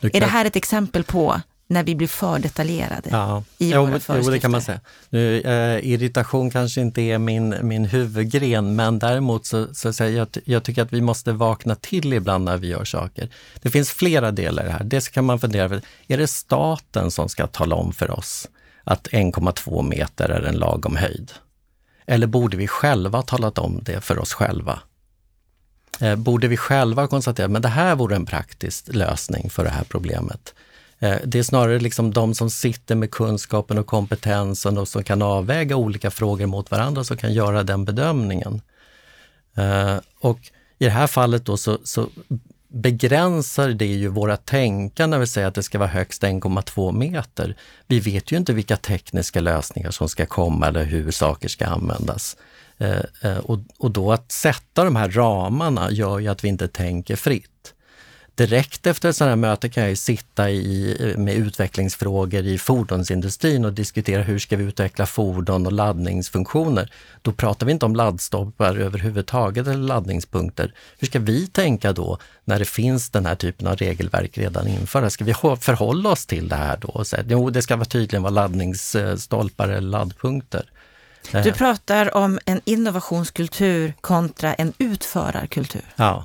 Kan... 0.00 0.10
Är 0.12 0.20
det 0.20 0.26
här 0.26 0.44
ett 0.44 0.56
exempel 0.56 1.04
på 1.04 1.40
när 1.72 1.82
vi 1.82 1.94
blir 1.94 2.08
för 2.08 2.38
detaljerade 2.38 3.08
ja. 3.10 3.44
i 3.58 3.70
jo, 3.72 3.80
våra 3.80 3.90
föreskrifter. 3.90 4.22
Jo, 4.24 4.30
det 4.30 4.38
kan 4.38 4.50
man 4.50 4.62
säga. 4.62 4.80
Nu, 5.08 5.40
eh, 5.40 5.92
irritation 5.92 6.50
kanske 6.50 6.80
inte 6.80 7.02
är 7.02 7.18
min, 7.18 7.54
min 7.62 7.84
huvudgren, 7.84 8.76
men 8.76 8.98
däremot 8.98 9.46
så, 9.46 9.74
så, 9.74 9.92
så 9.92 10.04
jag, 10.04 10.28
jag 10.44 10.62
tycker 10.62 10.82
att 10.82 10.92
vi 10.92 11.00
måste 11.00 11.32
vakna 11.32 11.74
till 11.74 12.12
ibland 12.12 12.44
när 12.44 12.56
vi 12.56 12.68
gör 12.68 12.84
saker. 12.84 13.28
Det 13.62 13.70
finns 13.70 13.90
flera 13.90 14.30
delar 14.30 14.68
här. 14.68 14.84
Dels 14.84 15.08
kan 15.08 15.24
man 15.24 15.40
fundera 15.40 15.64
över, 15.64 15.82
är 16.06 16.18
det 16.18 16.26
staten 16.26 17.10
som 17.10 17.28
ska 17.28 17.46
tala 17.46 17.74
om 17.74 17.92
för 17.92 18.10
oss 18.10 18.48
att 18.84 19.08
1,2 19.08 19.82
meter 19.82 20.28
är 20.28 20.42
en 20.42 20.56
lagom 20.56 20.96
höjd? 20.96 21.32
Eller 22.06 22.26
borde 22.26 22.56
vi 22.56 22.68
själva 22.68 23.18
ha 23.18 23.22
talat 23.22 23.58
om 23.58 23.80
det 23.82 24.00
för 24.00 24.18
oss 24.18 24.32
själva? 24.32 24.78
Eh, 26.00 26.16
borde 26.16 26.48
vi 26.48 26.56
själva 26.56 27.06
konstatera, 27.06 27.48
men 27.48 27.62
det 27.62 27.68
här 27.68 27.94
vore 27.94 28.16
en 28.16 28.26
praktisk 28.26 28.94
lösning 28.94 29.50
för 29.50 29.64
det 29.64 29.70
här 29.70 29.84
problemet. 29.84 30.54
Eh, 31.02 31.16
det 31.24 31.38
är 31.38 31.42
snarare 31.42 31.78
liksom 31.78 32.12
de 32.12 32.34
som 32.34 32.50
sitter 32.50 32.94
med 32.94 33.10
kunskapen 33.10 33.78
och 33.78 33.86
kompetensen 33.86 34.78
och 34.78 34.88
som 34.88 35.04
kan 35.04 35.22
avväga 35.22 35.76
olika 35.76 36.10
frågor 36.10 36.46
mot 36.46 36.70
varandra 36.70 37.04
som 37.04 37.16
kan 37.16 37.32
göra 37.32 37.62
den 37.62 37.84
bedömningen. 37.84 38.60
Eh, 39.56 39.96
och 40.20 40.38
i 40.78 40.84
det 40.84 40.90
här 40.90 41.06
fallet 41.06 41.44
då 41.44 41.56
så, 41.56 41.78
så 41.84 42.08
begränsar 42.68 43.68
det 43.68 43.86
ju 43.86 44.08
våra 44.08 44.36
tänkande 44.36 45.16
när 45.16 45.20
vi 45.20 45.26
säger 45.26 45.48
att 45.48 45.54
det 45.54 45.62
ska 45.62 45.78
vara 45.78 45.88
högst 45.88 46.22
1,2 46.22 46.92
meter. 46.92 47.56
Vi 47.86 48.00
vet 48.00 48.32
ju 48.32 48.36
inte 48.36 48.52
vilka 48.52 48.76
tekniska 48.76 49.40
lösningar 49.40 49.90
som 49.90 50.08
ska 50.08 50.26
komma 50.26 50.66
eller 50.66 50.84
hur 50.84 51.10
saker 51.10 51.48
ska 51.48 51.66
användas. 51.66 52.36
Eh, 52.78 53.38
och, 53.38 53.58
och 53.78 53.90
då 53.90 54.12
att 54.12 54.32
sätta 54.32 54.84
de 54.84 54.96
här 54.96 55.10
ramarna 55.10 55.90
gör 55.90 56.18
ju 56.18 56.28
att 56.28 56.44
vi 56.44 56.48
inte 56.48 56.68
tänker 56.68 57.16
fritt 57.16 57.74
direkt 58.34 58.86
efter 58.86 59.08
ett 59.08 59.16
sådant 59.16 59.30
här 59.30 59.36
möte 59.36 59.68
kan 59.68 59.88
jag 59.88 59.98
sitta 59.98 60.50
i, 60.50 61.14
med 61.18 61.34
utvecklingsfrågor 61.34 62.46
i 62.46 62.58
fordonsindustrin 62.58 63.64
och 63.64 63.72
diskutera 63.72 64.22
hur 64.22 64.38
ska 64.38 64.56
vi 64.56 64.64
utveckla 64.64 65.06
fordon 65.06 65.66
och 65.66 65.72
laddningsfunktioner. 65.72 66.92
Då 67.22 67.32
pratar 67.32 67.66
vi 67.66 67.72
inte 67.72 67.86
om 67.86 67.96
laddstolpar 67.96 68.76
överhuvudtaget 68.76 69.66
eller 69.66 69.82
laddningspunkter. 69.82 70.74
Hur 70.98 71.06
ska 71.06 71.18
vi 71.18 71.46
tänka 71.46 71.92
då 71.92 72.18
när 72.44 72.58
det 72.58 72.64
finns 72.64 73.10
den 73.10 73.26
här 73.26 73.34
typen 73.34 73.66
av 73.66 73.76
regelverk 73.76 74.38
redan 74.38 74.68
införda? 74.68 75.10
Ska 75.10 75.24
vi 75.24 75.34
förhålla 75.34 76.08
oss 76.10 76.26
till 76.26 76.48
det 76.48 76.56
här 76.56 76.76
då 76.76 76.88
och 76.88 77.06
säga 77.06 77.24
jo, 77.28 77.50
det 77.50 77.62
ska 77.62 77.84
tydligen 77.84 78.22
vara 78.22 78.30
laddningsstolpar 78.30 79.68
eller 79.68 79.88
laddpunkter? 79.88 80.70
Du 81.44 81.52
pratar 81.52 82.16
om 82.16 82.38
en 82.44 82.60
innovationskultur 82.64 83.94
kontra 84.00 84.54
en 84.54 84.72
utförarkultur. 84.78 85.84
Ja. 85.96 86.24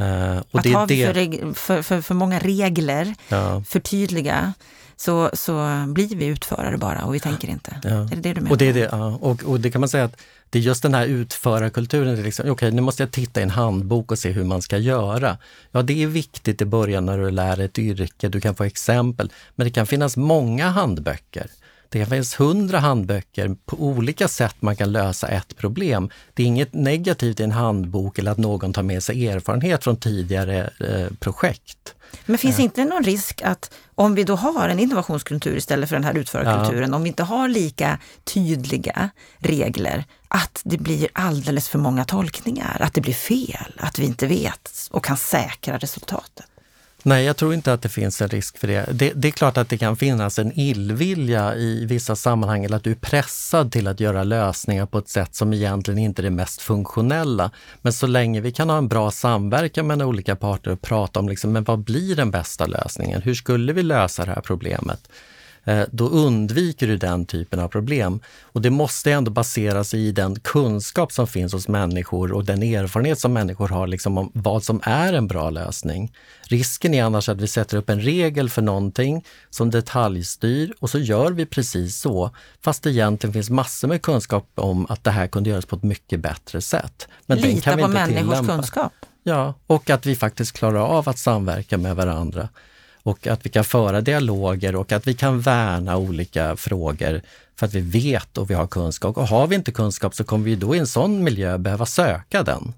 Uh, 0.00 0.42
och 0.50 0.58
att 0.58 0.62
det, 0.62 0.72
har 0.72 0.86
vi 0.86 1.38
för, 1.40 1.54
för, 1.54 1.82
för, 1.82 2.00
för 2.00 2.14
många 2.14 2.38
regler, 2.38 3.14
ja. 3.28 3.62
för 3.66 3.80
tydliga, 3.80 4.52
så, 4.96 5.30
så 5.32 5.84
blir 5.88 6.16
vi 6.16 6.26
utförare 6.26 6.76
bara 6.76 7.04
och 7.04 7.14
vi 7.14 7.20
tänker 7.20 7.48
inte. 7.48 7.76
Ja. 7.82 7.90
Är 7.90 8.04
det 8.04 8.16
det 8.16 8.32
du 8.32 8.40
menar? 8.40 8.50
Och 8.50 8.58
det, 8.58 8.68
är 8.68 8.74
det, 8.74 8.88
ja. 8.92 9.18
och, 9.20 9.44
och 9.44 9.60
det 9.60 9.70
kan 9.70 9.80
man 9.80 9.88
säga 9.88 10.04
att 10.04 10.16
det 10.50 10.58
är 10.58 10.62
just 10.62 10.82
den 10.82 10.94
här 10.94 11.06
utförarkulturen. 11.06 12.22
Liksom, 12.22 12.42
Okej, 12.42 12.52
okay, 12.52 12.70
nu 12.70 12.82
måste 12.82 13.02
jag 13.02 13.10
titta 13.10 13.40
i 13.40 13.42
en 13.42 13.50
handbok 13.50 14.12
och 14.12 14.18
se 14.18 14.30
hur 14.30 14.44
man 14.44 14.62
ska 14.62 14.78
göra. 14.78 15.38
Ja, 15.70 15.82
det 15.82 16.02
är 16.02 16.06
viktigt 16.06 16.62
i 16.62 16.64
början 16.64 17.06
när 17.06 17.18
du 17.18 17.30
lär 17.30 17.60
ett 17.60 17.78
yrke. 17.78 18.28
Du 18.28 18.40
kan 18.40 18.54
få 18.54 18.64
exempel. 18.64 19.32
Men 19.54 19.64
det 19.64 19.70
kan 19.70 19.86
finnas 19.86 20.16
många 20.16 20.70
handböcker. 20.70 21.46
Det 21.92 22.06
finns 22.06 22.40
hundra 22.40 22.78
handböcker 22.78 23.56
på 23.66 23.76
olika 23.76 24.28
sätt 24.28 24.56
man 24.60 24.76
kan 24.76 24.92
lösa 24.92 25.28
ett 25.28 25.56
problem. 25.56 26.10
Det 26.34 26.42
är 26.42 26.46
inget 26.46 26.74
negativt 26.74 27.40
i 27.40 27.42
en 27.42 27.52
handbok 27.52 28.18
eller 28.18 28.30
att 28.30 28.38
någon 28.38 28.72
tar 28.72 28.82
med 28.82 29.02
sig 29.02 29.28
erfarenhet 29.28 29.84
från 29.84 29.96
tidigare 29.96 30.70
eh, 30.80 31.16
projekt. 31.18 31.94
Men 32.26 32.38
finns 32.38 32.58
eh. 32.58 32.64
inte 32.64 32.84
någon 32.84 33.04
risk 33.04 33.42
att 33.42 33.74
om 33.94 34.14
vi 34.14 34.24
då 34.24 34.34
har 34.34 34.68
en 34.68 34.78
innovationskultur 34.78 35.56
istället 35.56 35.88
för 35.88 35.96
den 35.96 36.04
här 36.04 36.14
utförarkulturen, 36.14 36.90
ja. 36.90 36.96
om 36.96 37.02
vi 37.02 37.08
inte 37.08 37.22
har 37.22 37.48
lika 37.48 37.98
tydliga 38.24 39.10
regler, 39.38 40.04
att 40.28 40.60
det 40.64 40.78
blir 40.78 41.08
alldeles 41.12 41.68
för 41.68 41.78
många 41.78 42.04
tolkningar, 42.04 42.76
att 42.80 42.94
det 42.94 43.00
blir 43.00 43.14
fel, 43.14 43.72
att 43.76 43.98
vi 43.98 44.04
inte 44.04 44.26
vet 44.26 44.88
och 44.90 45.04
kan 45.04 45.16
säkra 45.16 45.78
resultatet? 45.78 46.49
Nej, 47.02 47.24
jag 47.24 47.36
tror 47.36 47.54
inte 47.54 47.72
att 47.72 47.82
det 47.82 47.88
finns 47.88 48.22
en 48.22 48.28
risk 48.28 48.58
för 48.58 48.66
det. 48.66 48.86
det. 48.92 49.12
det. 49.14 49.28
är 49.28 49.32
klart 49.32 49.56
att 49.56 49.68
det 49.68 49.78
kan 49.78 49.96
finnas 49.96 50.38
en 50.38 50.58
illvilja 50.58 51.54
i 51.54 51.84
vissa 51.84 52.16
sammanhang, 52.16 52.64
eller 52.64 52.76
att 52.76 52.84
du 52.84 52.90
är 52.90 52.94
pressad 52.94 53.72
till 53.72 53.86
att 53.86 54.00
göra 54.00 54.24
lösningar 54.24 54.86
på 54.86 54.98
ett 54.98 55.08
sätt 55.08 55.34
som 55.34 55.52
egentligen 55.52 55.98
inte 55.98 56.22
är 56.22 56.24
det 56.24 56.30
mest 56.30 56.62
funktionella. 56.62 57.50
Men 57.82 57.92
så 57.92 58.06
länge 58.06 58.40
vi 58.40 58.52
kan 58.52 58.70
ha 58.70 58.78
en 58.78 58.88
bra 58.88 59.10
samverkan 59.10 59.86
mellan 59.86 60.08
olika 60.08 60.36
parter 60.36 60.70
och 60.70 60.82
prata 60.82 61.20
om 61.20 61.28
liksom, 61.28 61.52
men 61.52 61.64
vad 61.64 61.78
blir 61.78 62.16
den 62.16 62.30
bästa 62.30 62.66
lösningen? 62.66 63.22
Hur 63.22 63.34
skulle 63.34 63.72
vi 63.72 63.82
lösa 63.82 64.24
det 64.24 64.30
här 64.30 64.40
problemet? 64.40 65.08
Eh, 65.64 65.84
då 65.90 66.08
undviker 66.08 66.86
du 66.86 66.96
den 66.96 67.26
typen 67.26 67.60
av 67.60 67.68
problem. 67.68 68.20
Och 68.42 68.62
det 68.62 68.70
måste 68.70 69.12
ändå 69.12 69.30
baseras 69.30 69.94
i 69.94 70.12
den 70.12 70.40
kunskap 70.40 71.12
som 71.12 71.26
finns 71.26 71.52
hos 71.52 71.68
människor 71.68 72.32
och 72.32 72.44
den 72.44 72.62
erfarenhet 72.62 73.18
som 73.18 73.32
människor 73.32 73.68
har 73.68 73.86
liksom 73.86 74.18
om 74.18 74.30
vad 74.34 74.64
som 74.64 74.80
är 74.82 75.12
en 75.12 75.26
bra 75.26 75.50
lösning. 75.50 76.12
Risken 76.42 76.94
är 76.94 77.04
annars 77.04 77.28
att 77.28 77.40
vi 77.40 77.46
sätter 77.46 77.76
upp 77.76 77.90
en 77.90 78.00
regel 78.00 78.50
för 78.50 78.62
någonting 78.62 79.24
som 79.50 79.70
detaljstyr 79.70 80.74
och 80.78 80.90
så 80.90 80.98
gör 80.98 81.32
vi 81.32 81.46
precis 81.46 82.00
så, 82.00 82.30
fast 82.60 82.82
det 82.82 82.90
egentligen 82.90 83.32
finns 83.32 83.50
massor 83.50 83.88
med 83.88 84.02
kunskap 84.02 84.48
om 84.54 84.86
att 84.88 85.04
det 85.04 85.10
här 85.10 85.26
kunde 85.26 85.50
göras 85.50 85.66
på 85.66 85.76
ett 85.76 85.82
mycket 85.82 86.20
bättre 86.20 86.60
sätt. 86.60 87.08
Men 87.26 87.38
Lita 87.38 87.76
på 87.76 87.88
människors 87.88 88.18
tillämpa. 88.18 88.54
kunskap? 88.54 88.92
Ja, 89.22 89.54
och 89.66 89.90
att 89.90 90.06
vi 90.06 90.16
faktiskt 90.16 90.52
klarar 90.52 90.80
av 90.80 91.08
att 91.08 91.18
samverka 91.18 91.78
med 91.78 91.96
varandra 91.96 92.48
och 93.02 93.26
att 93.26 93.46
vi 93.46 93.50
kan 93.50 93.64
föra 93.64 94.00
dialoger 94.00 94.76
och 94.76 94.92
att 94.92 95.06
vi 95.06 95.14
kan 95.14 95.40
värna 95.40 95.96
olika 95.96 96.56
frågor 96.56 97.22
för 97.56 97.66
att 97.66 97.74
vi 97.74 97.80
vet 97.80 98.38
och 98.38 98.50
vi 98.50 98.54
har 98.54 98.66
kunskap. 98.66 99.16
Och 99.18 99.28
har 99.28 99.46
vi 99.46 99.54
inte 99.54 99.72
kunskap 99.72 100.14
så 100.14 100.24
kommer 100.24 100.44
vi 100.44 100.56
då 100.56 100.74
i 100.74 100.78
en 100.78 100.86
sån 100.86 101.24
miljö 101.24 101.58
behöva 101.58 101.86
söka 101.86 102.42
den. 102.42 102.74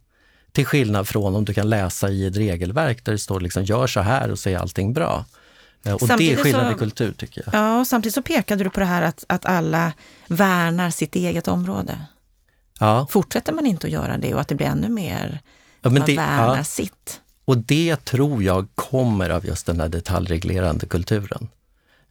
Till 0.52 0.66
skillnad 0.66 1.08
från 1.08 1.37
om 1.37 1.44
du 1.44 1.54
kan 1.54 1.68
läsa 1.68 2.08
i 2.08 2.26
ett 2.26 2.37
regelverk 2.37 3.04
där 3.04 3.12
det 3.12 3.18
står 3.18 3.40
liksom 3.40 3.64
gör 3.64 3.87
så 3.87 4.00
här 4.00 4.30
och 4.30 4.38
så 4.38 4.48
är 4.48 4.58
allting 4.58 4.92
bra. 4.92 5.24
Eh, 5.85 5.94
och 5.94 6.00
samtidigt 6.00 6.37
det 6.37 6.40
är 6.40 6.44
skillnad 6.44 6.72
i 6.72 6.78
kultur 6.78 7.12
tycker 7.12 7.42
jag. 7.46 7.54
Ja, 7.54 7.80
och 7.80 7.87
samtidigt 7.87 8.14
så 8.14 8.22
pekade 8.22 8.64
du 8.64 8.70
på 8.70 8.80
det 8.80 8.87
här 8.87 9.02
att, 9.02 9.24
att 9.28 9.46
alla 9.46 9.92
värnar 10.26 10.90
sitt 10.90 11.14
eget 11.14 11.48
område. 11.48 11.98
Ja. 12.80 13.06
Fortsätter 13.11 13.52
man 13.52 13.66
inte 13.66 13.87
att 13.87 13.92
göra 13.92 14.18
det 14.18 14.35
och 14.35 14.40
att 14.40 14.48
det 14.48 14.54
blir 14.54 14.66
ännu 14.66 14.88
mer, 14.88 15.40
ja, 15.82 15.90
man 15.90 16.02
det, 16.06 16.16
värnar 16.16 16.56
ja. 16.56 16.64
sitt? 16.64 17.20
Och 17.44 17.59
det 17.59 18.05
tror 18.05 18.42
jag 18.42 18.66
kommer 18.74 19.31
av 19.31 19.46
just 19.46 19.66
den 19.66 19.81
här 19.81 19.88
detaljreglerande 19.88 20.87
kulturen. 20.87 21.48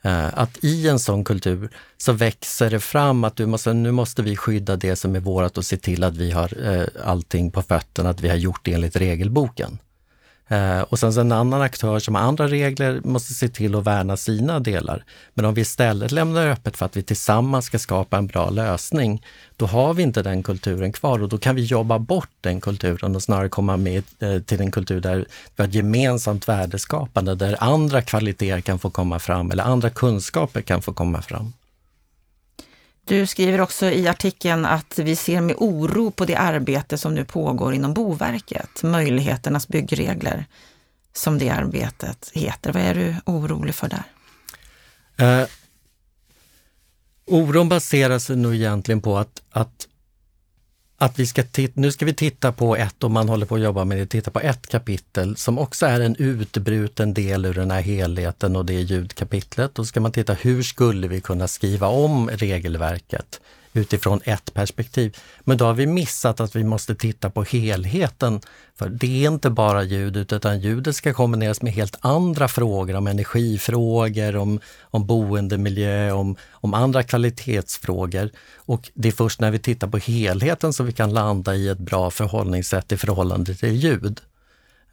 Eh, 0.02 0.38
att 0.40 0.64
i 0.64 0.88
en 0.88 1.00
sån 1.00 1.24
kultur 1.24 1.70
så 1.98 2.12
växer 2.14 2.70
det 2.70 2.80
fram 2.80 3.24
att 3.24 3.36
du 3.36 3.46
måste, 3.46 3.74
nu 3.74 3.92
måste 3.92 4.22
vi 4.22 4.36
skydda 4.36 4.76
det 4.76 4.96
som 4.96 5.16
är 5.16 5.20
vårt 5.20 5.58
och 5.58 5.66
se 5.66 5.78
till 5.78 6.04
att 6.04 6.18
vi 6.18 6.32
har 6.32 6.68
eh, 6.68 6.86
allting 7.06 7.52
på 7.52 7.62
fötterna, 7.62 8.10
att 8.10 8.22
vi 8.22 8.30
har 8.30 8.36
gjort 8.36 8.66
det 8.66 8.74
enligt 8.74 8.96
regelboken. 8.96 9.78
Eh, 10.52 10.82
och 10.82 11.00
sen 11.00 11.14
så 11.14 11.22
en 11.22 11.32
annan 11.32 11.62
aktör 11.62 12.00
som 12.00 12.16
har 12.16 12.22
andra 12.22 12.48
regler 12.48 13.02
måste 13.04 13.34
se 13.34 13.50
till 13.50 13.76
att 13.76 13.84
värna 13.84 14.18
sina 14.18 14.60
delar. 14.60 15.04
Men 15.34 15.46
om 15.46 15.54
vi 15.54 15.62
istället 15.62 16.12
lämnar 16.12 16.48
öppet 16.48 16.78
för 16.78 16.86
att 16.86 16.98
vi 16.98 17.04
tillsammans 17.04 17.66
ska 17.66 17.80
skapa 17.80 18.18
en 18.18 18.28
bra 18.28 18.50
lösning, 18.50 19.26
då 19.58 19.66
har 19.66 19.94
vi 19.94 20.04
inte 20.04 20.22
den 20.22 20.44
kulturen 20.44 20.92
kvar 20.92 21.24
och 21.24 21.30
då 21.30 21.38
kan 21.38 21.56
vi 21.56 21.64
jobba 21.64 22.00
bort 22.00 22.30
den 22.42 22.62
kulturen 22.62 23.16
och 23.16 23.24
snarare 23.24 23.50
komma 23.50 23.78
med 23.78 24.04
eh, 24.20 24.40
till 24.40 24.62
en 24.62 24.72
kultur 24.72 25.02
där 25.02 25.16
vi 25.56 25.64
har 25.64 25.68
ett 25.68 25.76
gemensamt 25.76 26.48
värdeskapande, 26.48 27.36
där 27.36 27.56
andra 27.60 28.02
kvaliteter 28.02 28.62
kan 28.62 28.80
få 28.80 28.90
komma 28.90 29.20
fram 29.20 29.52
eller 29.52 29.64
andra 29.64 29.90
kunskaper 29.90 30.62
kan 30.62 30.82
få 30.82 30.94
komma 30.94 31.22
fram. 31.22 31.54
Du 33.12 33.28
skriver 33.28 33.62
också 33.62 33.86
i 33.86 34.08
artikeln 34.08 34.66
att 34.66 35.00
vi 35.00 35.16
ser 35.16 35.42
med 35.42 35.56
oro 35.60 36.12
på 36.12 36.26
det 36.26 36.36
arbete 36.36 36.98
som 36.98 37.16
nu 37.16 37.26
pågår 37.26 37.74
inom 37.74 37.94
Boverket, 37.94 38.84
möjligheternas 38.84 39.68
byggregler, 39.68 40.46
som 41.14 41.38
det 41.38 41.50
arbetet 41.50 42.32
heter. 42.34 42.74
Vad 42.74 42.82
är 42.82 42.96
du 42.96 43.16
orolig 43.26 43.76
för 43.76 43.90
där? 43.90 44.04
Eh, 45.42 45.48
oron 47.26 47.70
baserar 47.70 48.20
sig 48.20 48.36
nog 48.36 48.56
egentligen 48.56 49.02
på 49.02 49.18
att, 49.18 49.42
att 49.50 49.88
att 51.02 51.20
vi 51.20 51.26
ska 51.26 51.44
nu 51.74 51.92
ska 51.92 52.06
vi 52.06 52.14
titta 52.14 52.52
på 52.52 52.76
ett, 52.76 53.04
om 53.04 53.14
man 53.14 53.30
håller 53.30 53.46
på 53.46 53.56
att 53.56 53.62
jobba 53.62 53.86
med 53.86 53.98
det, 53.98 54.06
titta 54.06 54.32
på 54.32 54.40
ett 54.40 54.68
kapitel 54.68 55.38
som 55.38 55.60
också 55.60 55.86
är 55.86 56.00
en 56.00 56.16
utbruten 56.16 57.14
del 57.14 57.46
ur 57.46 57.54
den 57.54 57.72
här 57.72 57.82
helheten 57.82 58.56
och 58.56 58.66
det 58.66 58.74
är 58.74 58.80
ljudkapitlet. 58.80 59.76
Då 59.76 59.86
ska 59.86 60.00
man 60.00 60.12
titta 60.12 60.34
hur 60.34 60.64
skulle 60.64 61.08
vi 61.08 61.22
kunna 61.22 61.48
skriva 61.48 61.88
om 61.88 62.30
regelverket 62.30 63.42
utifrån 63.74 64.22
ett 64.24 64.54
perspektiv. 64.54 65.18
Men 65.40 65.58
då 65.58 65.66
har 65.66 65.74
vi 65.74 65.88
missat 65.88 66.40
att 66.40 66.56
vi 66.56 66.64
måste 66.64 66.96
titta 66.96 67.30
på 67.30 67.44
helheten. 67.44 68.42
För 68.76 68.90
det 68.90 69.26
är 69.26 69.32
inte 69.32 69.50
bara 69.50 69.84
ljudet, 69.84 70.34
utan 70.34 70.60
ljudet 70.60 70.96
ska 70.96 71.14
kombineras 71.14 71.62
med 71.62 71.74
helt 71.74 71.98
andra 72.00 72.48
frågor 72.48 72.96
om 72.96 73.08
energifrågor, 73.08 74.36
om, 74.36 74.60
om 74.82 75.06
boendemiljö, 75.06 76.12
om, 76.12 76.36
om 76.52 76.74
andra 76.74 77.04
kvalitetsfrågor. 77.04 78.30
Och 78.56 78.92
det 78.94 79.08
är 79.08 79.12
först 79.12 79.40
när 79.40 79.52
vi 79.52 79.60
tittar 79.60 79.88
på 79.88 79.98
helheten 79.98 80.74
som 80.74 80.86
vi 80.86 80.92
kan 80.92 81.14
landa 81.14 81.56
i 81.56 81.68
ett 81.68 81.80
bra 81.80 82.12
förhållningssätt 82.12 82.92
i 82.92 82.98
förhållande 82.98 83.56
till 83.56 83.76
ljud. 83.76 84.22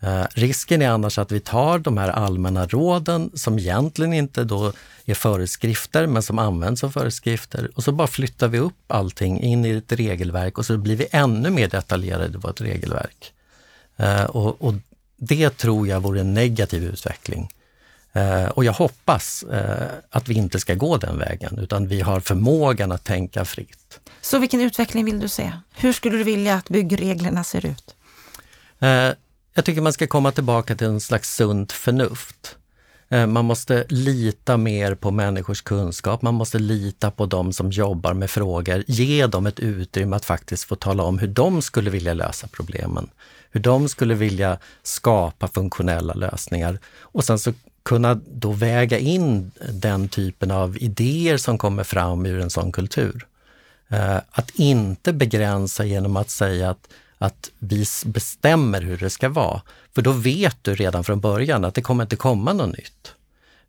Eh, 0.01 0.25
risken 0.35 0.83
är 0.83 0.89
annars 0.89 1.19
att 1.19 1.33
vi 1.33 1.41
tar 1.41 1.79
de 1.79 1.99
här 1.99 2.09
allmänna 2.09 2.67
råden 2.67 3.31
som 3.35 3.59
egentligen 3.59 4.13
inte 4.13 4.45
då 4.45 4.73
är 5.05 5.15
föreskrifter 5.15 6.07
men 6.07 6.23
som 6.23 6.39
används 6.39 6.81
som 6.81 6.93
föreskrifter 6.93 7.71
och 7.75 7.85
så 7.85 7.93
bara 7.93 8.09
flyttar 8.09 8.49
vi 8.49 8.59
upp 8.59 8.93
allting 8.93 9.41
in 9.41 9.65
i 9.65 9.71
ett 9.71 9.93
regelverk 9.93 10.59
och 10.59 10.67
så 10.67 10.79
blir 10.79 10.97
vi 10.97 11.07
ännu 11.11 11.51
mer 11.51 11.69
detaljerade 11.69 12.35
i 12.35 12.41
vårt 12.41 12.61
regelverk. 12.61 13.33
Eh, 13.97 14.25
och, 14.25 14.63
och, 14.63 14.75
det 15.21 15.51
tror 15.51 15.89
jag 15.89 16.01
vore 16.01 16.21
en 16.21 16.35
negativ 16.35 16.85
utveckling. 16.85 17.49
Eh, 18.13 18.45
och 18.45 18.65
jag 18.65 18.73
hoppas 18.73 19.45
att 20.11 20.29
vi 20.29 20.35
inte 20.35 20.61
ska 20.61 20.75
gå 20.75 20.97
den 20.97 21.19
vägen 21.19 21.59
utan 21.59 21.89
vi 21.89 22.01
har 22.01 22.21
förmågan 22.21 22.93
att 22.93 23.05
tänka 23.05 23.45
fritt. 23.45 24.01
Så 24.21 24.39
vilken 24.39 24.61
utveckling 24.61 25.05
vill 25.05 25.21
du 25.21 25.29
se? 25.29 25.53
Hur 25.77 25.93
skulle 25.93 26.17
du 26.17 26.25
vilja 26.25 26.55
att 26.55 26.69
byggreglerna 26.69 27.45
ser 27.45 27.67
ut? 27.67 27.95
Jag 29.59 29.65
tycker 29.65 29.81
man 29.81 29.93
ska 29.93 30.07
komma 30.07 30.33
tillbaka 30.33 30.75
till 30.75 30.87
en 30.87 31.01
slags 31.01 31.35
sunt 31.35 31.73
förnuft. 31.73 32.57
Eh, 33.09 33.27
man 33.27 33.45
måste 33.45 33.85
lita 33.89 34.57
mer 34.57 34.95
på 34.95 35.11
människors 35.11 35.63
kunskap, 35.63 36.23
man 36.23 36.35
måste 36.35 36.59
lita 36.59 37.11
på 37.11 37.27
de 37.27 37.53
som 37.53 37.71
jobbar 37.71 38.15
med 38.15 38.31
frågor, 38.31 38.85
ge 38.87 39.27
dem 39.27 39.47
ett 39.47 39.61
utrymme 39.61 40.17
att 40.17 40.25
faktiskt 40.25 40.65
få 40.65 40.77
tala 40.77 41.03
om 41.03 41.19
hur 41.19 41.29
de 41.29 41.63
skulle 41.63 41.91
vilja 41.91 42.15
lösa 42.15 42.49
problemen. 42.53 43.11
Hur 43.51 43.61
de 43.61 43.89
skulle 43.89 44.15
vilja 44.15 44.59
skapa 44.83 45.49
funktionella 45.49 46.15
lösningar. 46.15 46.79
Och 47.01 47.25
sen 47.25 47.39
så 47.39 47.53
kunna 47.83 48.15
då 48.15 48.53
väga 48.53 48.99
in 48.99 49.51
den 49.73 50.09
typen 50.09 50.51
av 50.51 50.77
idéer 50.83 51.37
som 51.37 51.59
kommer 51.59 51.85
fram 51.85 52.27
ur 52.27 52.41
en 52.41 52.51
sån 52.51 52.73
kultur. 52.73 53.27
Eh, 53.89 54.17
att 54.31 54.51
inte 54.51 55.13
begränsa 55.13 55.85
genom 55.85 56.17
att 56.17 56.31
säga 56.31 56.71
att, 56.71 56.89
att 57.19 57.51
vi 57.59 57.85
bestämmer 58.05 58.83
hur 58.83 58.97
det 58.97 59.11
ska 59.11 59.29
vara. 59.29 59.63
För 59.95 60.03
då 60.03 60.13
vet 60.13 60.57
du 60.63 60.75
redan 60.75 61.05
från 61.05 61.21
början 61.21 61.65
att 61.65 61.75
det 61.75 61.83
kommer 61.83 62.05
inte 62.05 62.17
komma 62.17 62.53
något 62.53 62.77
nytt. 62.77 63.15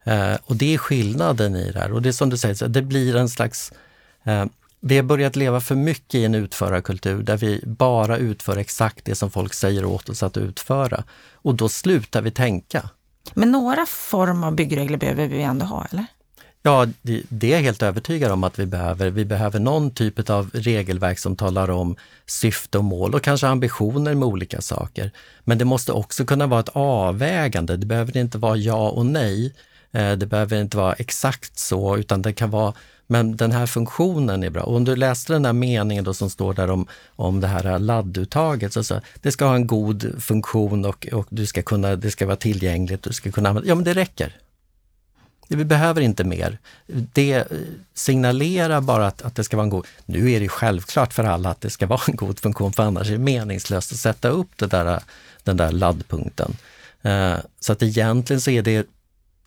Eh, 0.03 0.35
och 0.45 0.55
det 0.55 0.73
är 0.73 0.77
skillnaden 0.77 1.55
i 1.55 1.71
det 1.71 1.79
här. 1.79 1.93
Och 1.93 2.01
det 2.01 2.09
är 2.09 2.13
som 2.13 2.29
du 2.29 2.38
säger, 2.38 2.67
det 2.67 2.81
blir 2.81 3.15
en 3.15 3.29
slags 3.29 3.71
eh, 4.23 4.45
vi 4.81 4.95
har 4.95 5.03
börjat 5.03 5.35
leva 5.35 5.62
för 5.62 5.75
mycket 5.75 6.15
i 6.15 6.25
en 6.25 6.35
utförarkultur 6.35 7.23
där 7.23 7.38
vi 7.38 7.62
bara 7.65 8.17
utför 8.17 8.57
exakt 8.57 9.05
det 9.05 9.15
som 9.15 9.31
folk 9.31 9.53
säger 9.53 9.85
åt 9.85 10.09
oss 10.09 10.23
att 10.23 10.38
utföra. 10.38 11.03
Och 11.33 11.55
då 11.55 11.69
slutar 11.69 12.21
vi 12.21 12.31
tänka. 12.31 12.89
Men 13.33 13.51
några 13.51 13.85
form 13.85 14.43
av 14.43 14.55
byggregler 14.55 14.97
behöver 14.97 15.27
vi 15.27 15.41
ändå 15.41 15.65
ha, 15.65 15.85
eller? 15.91 16.05
Ja, 16.63 16.88
det, 17.02 17.48
är 17.48 17.56
jag 17.56 17.62
helt 17.62 17.82
övertygad 17.82 18.32
om 18.32 18.43
att 18.43 18.60
vi 18.60 18.65
behöver. 18.65 19.10
Vi 19.10 19.26
behöver 19.26 19.60
någon 19.60 19.91
typ 19.91 20.30
av 20.30 20.50
regelverk 20.54 21.19
som 21.19 21.36
talar 21.36 21.69
om 21.69 21.95
syfte 22.26 22.78
och 22.78 22.84
mål 22.84 23.15
och 23.15 23.22
kanske 23.22 23.48
ambitioner 23.48 24.15
med 24.15 24.28
olika 24.28 24.62
saker. 24.62 25.12
Men 25.43 25.58
det 25.58 25.65
måste 25.65 25.91
också 25.91 26.26
kunna 26.26 26.48
vara 26.48 26.60
ett 26.60 26.69
avvägande. 26.74 27.78
Det 27.78 27.86
behöver 27.86 28.17
inte 28.17 28.38
vara 28.38 28.56
ja 28.56 28.89
och 28.89 29.06
nej. 29.06 29.54
Eh, 29.91 30.12
det 30.12 30.26
behöver 30.26 30.62
inte 30.62 30.78
vara 30.78 30.93
exakt 30.93 31.60
så, 31.60 31.98
utan 31.98 32.22
det 32.22 32.34
kan 32.34 32.50
vara 32.50 32.74
men 33.12 33.38
den 33.38 33.52
här 33.52 33.65
funktionen 33.65 34.43
är 34.43 34.50
bra. 34.50 34.63
Och 34.63 34.76
om 34.76 34.86
du 34.86 34.95
läste 34.95 35.34
den 35.34 35.43
där 35.43 35.54
meningen 35.54 36.04
då 36.04 36.13
som 36.13 36.30
står 36.30 36.54
där 36.54 36.69
om, 36.69 36.88
om 37.15 37.41
det 37.41 37.48
här 37.48 37.80
ladduttaget, 37.80 38.74
så, 38.74 38.84
så 38.84 39.02
det 39.22 39.32
ska 39.32 39.45
ha 39.45 39.56
en 39.56 39.67
god 39.67 40.24
funktion 40.24 40.86
och, 40.86 41.08
och 41.13 41.28
du 41.30 41.45
ska 41.45 41.62
kunna, 41.62 41.95
det 41.95 42.12
ska 42.12 42.26
vara 42.26 42.36
tillgängligt, 42.36 43.04
du 43.04 43.13
ska 43.13 43.32
kunna 43.32 43.50
använda, 43.50 43.69
ja 43.69 43.76
men 43.76 43.84
det 43.84 43.93
räcker. 43.93 44.36
Vi 45.51 45.65
behöver 45.65 46.01
inte 46.01 46.23
mer. 46.23 46.57
Det 46.88 47.47
signalerar 47.93 48.81
bara 48.81 49.07
att, 49.07 49.21
att 49.21 49.35
det 49.35 49.43
ska 49.43 49.57
vara 49.57 49.63
en 49.63 49.69
god... 49.69 49.88
Nu 50.05 50.31
är 50.31 50.39
det 50.39 50.49
självklart 50.49 51.13
för 51.13 51.23
alla 51.23 51.49
att 51.49 51.62
det 51.62 51.69
ska 51.69 51.88
vara 51.88 52.01
en 52.07 52.15
god 52.15 52.39
funktion, 52.39 52.73
för 52.73 52.83
annars 52.83 53.07
är 53.07 53.12
det 53.12 53.17
meningslöst 53.17 53.91
att 53.91 53.97
sätta 53.97 54.29
upp 54.29 54.49
det 54.55 54.67
där, 54.67 54.99
den 55.43 55.57
där 55.57 55.71
laddpunkten. 55.71 56.57
Eh, 57.01 57.35
så 57.59 57.73
att 57.73 57.83
egentligen 57.83 58.41
så 58.41 58.51
är 58.51 58.62
det 58.62 58.88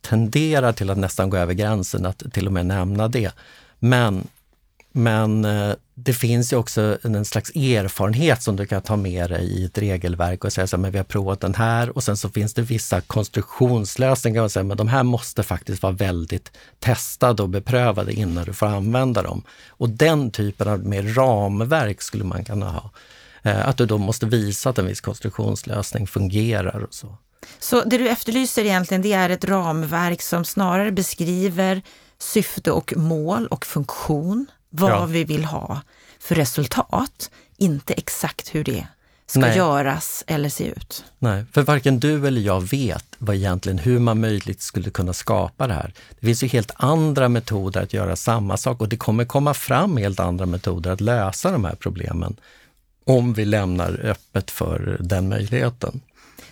tenderar 0.00 0.72
till 0.72 0.90
att 0.90 0.98
nästan 0.98 1.30
gå 1.30 1.36
över 1.36 1.54
gränsen 1.54 2.06
att 2.06 2.32
till 2.32 2.46
och 2.46 2.52
med 2.52 2.66
nämna 2.66 3.08
det. 3.08 3.32
Men, 3.78 4.28
men 4.92 5.44
eh, 5.44 5.74
det 5.94 6.12
finns 6.12 6.52
ju 6.52 6.56
också 6.56 6.98
en 7.02 7.24
slags 7.24 7.50
erfarenhet 7.50 8.42
som 8.42 8.56
du 8.56 8.66
kan 8.66 8.82
ta 8.82 8.96
med 8.96 9.30
dig 9.30 9.44
i 9.44 9.64
ett 9.64 9.78
regelverk 9.78 10.44
och 10.44 10.52
säga 10.52 10.66
så 10.66 10.76
här, 10.76 10.82
men 10.82 10.92
vi 10.92 10.98
har 10.98 11.04
provat 11.04 11.40
den 11.40 11.54
här 11.54 11.96
och 11.96 12.02
sen 12.02 12.16
så 12.16 12.28
finns 12.28 12.54
det 12.54 12.62
vissa 12.62 13.00
konstruktionslösningar 13.00 14.42
och 14.42 14.52
säga, 14.52 14.64
men 14.64 14.76
de 14.76 14.88
här 14.88 15.02
måste 15.02 15.42
faktiskt 15.42 15.82
vara 15.82 15.92
väldigt 15.92 16.52
testade 16.78 17.42
och 17.42 17.48
beprövade 17.48 18.12
innan 18.12 18.44
du 18.44 18.52
får 18.52 18.66
använda 18.66 19.22
dem. 19.22 19.42
Och 19.68 19.88
den 19.88 20.30
typen 20.30 20.68
av 20.68 20.86
mer 20.86 21.02
ramverk 21.02 22.02
skulle 22.02 22.24
man 22.24 22.44
kunna 22.44 22.70
ha. 22.70 22.90
Eh, 23.42 23.68
att 23.68 23.76
du 23.76 23.86
då 23.86 23.98
måste 23.98 24.26
visa 24.26 24.70
att 24.70 24.78
en 24.78 24.86
viss 24.86 25.00
konstruktionslösning 25.00 26.06
fungerar 26.06 26.84
och 26.84 26.94
så. 26.94 27.16
Så 27.58 27.84
det 27.84 27.98
du 27.98 28.08
efterlyser 28.08 28.64
egentligen, 28.64 29.02
det 29.02 29.12
är 29.12 29.30
ett 29.30 29.44
ramverk 29.44 30.22
som 30.22 30.44
snarare 30.44 30.92
beskriver 30.92 31.82
syfte 32.18 32.70
och 32.70 32.92
mål 32.96 33.46
och 33.46 33.66
funktion, 33.66 34.46
vad 34.74 34.90
ja. 34.90 35.06
vi 35.06 35.24
vill 35.24 35.44
ha 35.44 35.80
för 36.18 36.34
resultat, 36.34 37.30
inte 37.56 37.94
exakt 37.94 38.54
hur 38.54 38.64
det 38.64 38.86
ska 39.26 39.40
Nej. 39.40 39.56
göras 39.56 40.24
eller 40.26 40.48
se 40.48 40.64
ut. 40.64 41.04
Nej, 41.18 41.44
för 41.52 41.62
varken 41.62 42.00
du 42.00 42.26
eller 42.26 42.40
jag 42.40 42.60
vet 42.60 43.04
vad 43.18 43.36
egentligen 43.36 43.78
hur 43.78 43.98
man 43.98 44.20
möjligt 44.20 44.62
skulle 44.62 44.90
kunna 44.90 45.12
skapa 45.12 45.66
det 45.66 45.74
här. 45.74 45.92
Det 46.20 46.26
finns 46.26 46.42
ju 46.42 46.48
helt 46.48 46.70
andra 46.76 47.28
metoder 47.28 47.82
att 47.82 47.92
göra 47.92 48.16
samma 48.16 48.56
sak 48.56 48.80
och 48.80 48.88
det 48.88 48.96
kommer 48.96 49.24
komma 49.24 49.54
fram 49.54 49.96
helt 49.96 50.20
andra 50.20 50.46
metoder 50.46 50.90
att 50.90 51.00
lösa 51.00 51.50
de 51.50 51.64
här 51.64 51.74
problemen 51.74 52.36
om 53.04 53.34
vi 53.34 53.44
lämnar 53.44 54.00
öppet 54.04 54.50
för 54.50 54.96
den 55.00 55.28
möjligheten. 55.28 56.00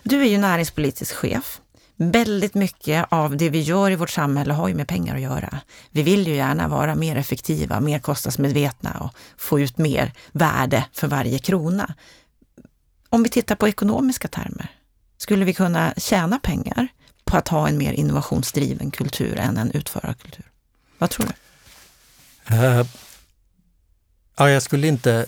Du 0.03 0.21
är 0.21 0.29
ju 0.29 0.39
näringspolitisk 0.39 1.15
chef. 1.15 1.61
Väldigt 2.03 2.55
mycket 2.55 3.07
av 3.11 3.37
det 3.37 3.51
vi 3.51 3.61
gör 3.61 3.91
i 3.91 3.97
vårt 3.97 4.11
samhälle 4.11 4.53
har 4.53 4.69
ju 4.69 4.75
med 4.75 4.89
pengar 4.89 5.15
att 5.15 5.21
göra. 5.21 5.61
Vi 5.91 6.03
vill 6.03 6.27
ju 6.27 6.35
gärna 6.35 6.69
vara 6.69 6.95
mer 6.95 7.17
effektiva, 7.17 7.81
mer 7.81 7.99
kostnadsmedvetna 7.99 8.99
och 9.01 9.15
få 9.37 9.61
ut 9.61 9.79
mer 9.79 10.13
värde 10.33 10.85
för 10.93 11.07
varje 11.09 11.39
krona. 11.39 11.95
Om 13.09 13.23
vi 13.23 13.29
tittar 13.29 13.57
på 13.57 13.69
ekonomiska 13.69 14.29
termer, 14.29 14.71
skulle 15.17 15.45
vi 15.45 15.55
kunna 15.55 15.95
tjäna 15.97 16.39
pengar 16.39 16.89
på 17.25 17.37
att 17.37 17.49
ha 17.49 17.69
en 17.69 17.79
mer 17.79 17.93
innovationsdriven 17.93 18.91
kultur 18.91 19.39
än 19.39 19.57
en 19.57 19.71
utförarkultur? 19.71 20.45
Vad 20.99 21.11
tror 21.11 21.27
du? 21.27 22.55
Uh, 22.55 22.87
ja, 24.37 24.51
jag 24.51 24.63
skulle 24.63 24.87
inte 24.87 25.27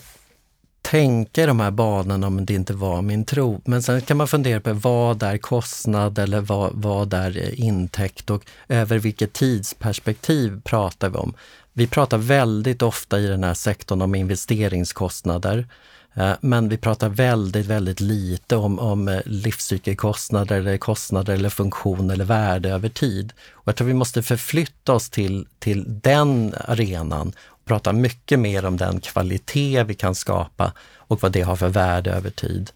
tänka 0.83 1.43
i 1.43 1.45
de 1.45 1.59
här 1.59 1.71
banorna 1.71 2.27
om 2.27 2.45
det 2.45 2.53
inte 2.53 2.73
var 2.73 3.01
min 3.01 3.25
tro. 3.25 3.61
Men 3.65 3.83
sen 3.83 4.01
kan 4.01 4.17
man 4.17 4.27
fundera 4.27 4.59
på 4.59 4.73
vad 4.73 5.23
är 5.23 5.37
kostnad 5.37 6.19
eller 6.19 6.41
vad, 6.41 6.71
vad 6.73 7.13
är 7.13 7.37
eh, 7.37 7.59
intäkt 7.59 8.29
och 8.29 8.45
över 8.67 8.99
vilket 8.99 9.33
tidsperspektiv 9.33 10.61
pratar 10.63 11.09
vi 11.09 11.17
om? 11.17 11.33
Vi 11.73 11.87
pratar 11.87 12.17
väldigt 12.17 12.81
ofta 12.81 13.19
i 13.19 13.27
den 13.27 13.43
här 13.43 13.53
sektorn 13.53 14.01
om 14.01 14.15
investeringskostnader. 14.15 15.67
Eh, 16.13 16.33
men 16.41 16.69
vi 16.69 16.77
pratar 16.77 17.09
väldigt, 17.09 17.65
väldigt 17.65 17.99
lite 17.99 18.55
om, 18.55 18.79
om 18.79 19.07
eh, 19.07 19.19
livscykelkostnader 19.25 20.59
eller 20.59 20.77
kostnader 20.77 21.33
eller 21.33 21.49
funktion 21.49 22.09
eller 22.09 22.25
värde 22.25 22.69
över 22.69 22.89
tid. 22.89 23.33
Och 23.51 23.67
jag 23.67 23.75
tror 23.75 23.87
vi 23.87 23.93
måste 23.93 24.23
förflytta 24.23 24.93
oss 24.93 25.09
till, 25.09 25.47
till 25.59 25.85
den 25.87 26.55
arenan 26.65 27.33
prata 27.65 27.93
mycket 27.93 28.39
mer 28.39 28.65
om 28.65 28.77
den 28.77 28.99
kvalitet 28.99 29.83
vi 29.83 29.93
kan 29.93 30.15
skapa 30.15 30.73
och 30.97 31.21
vad 31.21 31.31
det 31.31 31.41
har 31.41 31.55
för 31.55 31.69
värde 31.69 32.11
över 32.11 32.29
tid. 32.29 32.71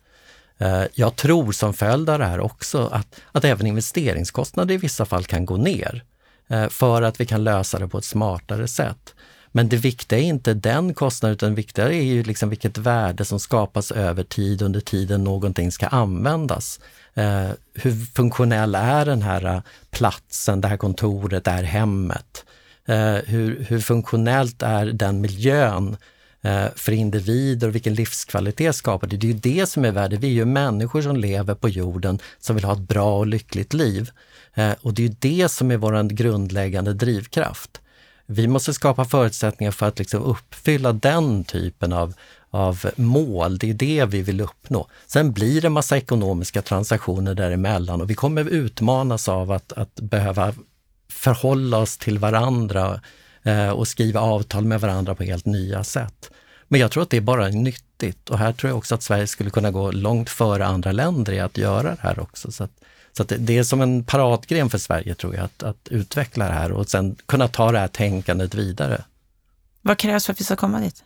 Eh, 0.57 0.83
jag 0.93 1.15
tror 1.15 1.51
som 1.51 1.73
följd 1.73 2.09
av 2.09 2.19
det 2.19 2.25
här 2.25 2.39
också 2.39 2.87
att, 2.87 3.07
att 3.31 3.45
även 3.45 3.67
investeringskostnader 3.67 4.73
i 4.73 4.77
vissa 4.77 5.05
fall 5.05 5.25
kan 5.25 5.45
gå 5.45 5.57
ner 5.57 6.03
eh, 6.47 6.69
för 6.69 7.01
att 7.01 7.21
vi 7.21 7.25
kan 7.25 7.43
lösa 7.43 7.79
det 7.79 7.87
på 7.87 7.97
ett 7.97 8.05
smartare 8.05 8.67
sätt. 8.67 9.13
Men 9.51 9.69
det 9.69 9.77
viktiga 9.77 10.19
är 10.19 10.23
inte 10.23 10.53
den 10.53 10.93
kostnaden, 10.93 11.33
utan 11.33 11.49
det 11.49 11.55
viktiga 11.55 11.87
är 11.87 12.03
ju 12.03 12.23
liksom 12.23 12.49
vilket 12.49 12.77
värde 12.77 13.25
som 13.25 13.39
skapas 13.39 13.91
över 13.91 14.23
tid 14.23 14.61
under 14.61 14.79
tiden 14.79 15.23
någonting 15.23 15.71
ska 15.71 15.87
användas. 15.87 16.79
Eh, 17.13 17.49
hur 17.73 18.05
funktionell 18.15 18.75
är 18.75 19.05
den 19.05 19.21
här 19.21 19.45
eh, 19.45 19.61
platsen, 19.91 20.61
det 20.61 20.67
här 20.67 20.77
kontoret, 20.77 21.43
det 21.43 21.51
här 21.51 21.63
hemmet? 21.63 22.45
Eh, 22.87 23.15
hur, 23.25 23.65
hur 23.69 23.79
funktionellt 23.79 24.61
är 24.61 24.85
den 24.85 25.21
miljön 25.21 25.97
eh, 26.41 26.65
för 26.75 26.91
individer 26.91 27.67
och 27.67 27.75
vilken 27.75 27.93
livskvalitet 27.93 28.75
skapar 28.75 29.07
det? 29.07 29.17
Det 29.17 29.27
är 29.27 29.31
ju 29.31 29.39
det 29.39 29.65
som 29.65 29.85
är 29.85 29.91
värdet. 29.91 30.19
Vi 30.19 30.27
är 30.27 30.31
ju 30.31 30.45
människor 30.45 31.01
som 31.01 31.15
lever 31.15 31.55
på 31.55 31.69
jorden 31.69 32.19
som 32.39 32.55
vill 32.55 32.65
ha 32.65 32.73
ett 32.73 32.79
bra 32.79 33.17
och 33.17 33.27
lyckligt 33.27 33.73
liv. 33.73 34.09
Eh, 34.53 34.71
och 34.81 34.93
det 34.93 35.01
är 35.01 35.07
ju 35.07 35.15
det 35.19 35.49
som 35.49 35.71
är 35.71 35.77
vår 35.77 36.03
grundläggande 36.09 36.93
drivkraft. 36.93 37.81
Vi 38.25 38.47
måste 38.47 38.73
skapa 38.73 39.05
förutsättningar 39.05 39.71
för 39.71 39.85
att 39.85 39.99
liksom 39.99 40.23
uppfylla 40.23 40.93
den 40.93 41.43
typen 41.43 41.93
av, 41.93 42.13
av 42.49 42.85
mål. 42.95 43.57
Det 43.57 43.69
är 43.69 43.73
det 43.73 44.05
vi 44.05 44.21
vill 44.21 44.41
uppnå. 44.41 44.87
Sen 45.05 45.31
blir 45.31 45.61
det 45.61 45.69
massa 45.69 45.97
ekonomiska 45.97 46.61
transaktioner 46.61 47.35
däremellan 47.35 48.01
och 48.01 48.09
vi 48.09 48.15
kommer 48.15 48.45
utmanas 48.45 49.29
av 49.29 49.51
att, 49.51 49.73
att 49.73 49.95
behöva 49.95 50.53
förhålla 51.09 51.77
oss 51.77 51.97
till 51.97 52.19
varandra 52.19 53.01
eh, 53.43 53.69
och 53.69 53.87
skriva 53.87 54.19
avtal 54.19 54.65
med 54.65 54.81
varandra 54.81 55.15
på 55.15 55.23
helt 55.23 55.45
nya 55.45 55.83
sätt. 55.83 56.31
Men 56.67 56.79
jag 56.79 56.91
tror 56.91 57.03
att 57.03 57.09
det 57.09 57.17
är 57.17 57.21
bara 57.21 57.47
nyttigt 57.47 58.29
och 58.29 58.37
här 58.37 58.53
tror 58.53 58.69
jag 58.69 58.77
också 58.77 58.95
att 58.95 59.03
Sverige 59.03 59.27
skulle 59.27 59.49
kunna 59.49 59.71
gå 59.71 59.91
långt 59.91 60.29
före 60.29 60.65
andra 60.65 60.91
länder 60.91 61.33
i 61.33 61.39
att 61.39 61.57
göra 61.57 61.89
det 61.89 62.01
här 62.01 62.19
också. 62.19 62.51
Så, 62.51 62.63
att, 62.63 62.71
så 63.13 63.23
att 63.23 63.31
det 63.37 63.57
är 63.57 63.63
som 63.63 63.81
en 63.81 64.03
paradgren 64.03 64.69
för 64.69 64.77
Sverige 64.77 65.15
tror 65.15 65.35
jag, 65.35 65.43
att, 65.43 65.63
att 65.63 65.87
utveckla 65.87 66.47
det 66.47 66.53
här 66.53 66.71
och 66.71 66.89
sen 66.89 67.15
kunna 67.25 67.47
ta 67.47 67.71
det 67.71 67.79
här 67.79 67.87
tänkandet 67.87 68.55
vidare. 68.55 69.03
Vad 69.81 69.97
krävs 69.97 70.25
för 70.25 70.33
att 70.33 70.39
vi 70.39 70.45
ska 70.45 70.55
komma 70.55 70.79
dit? 70.79 71.03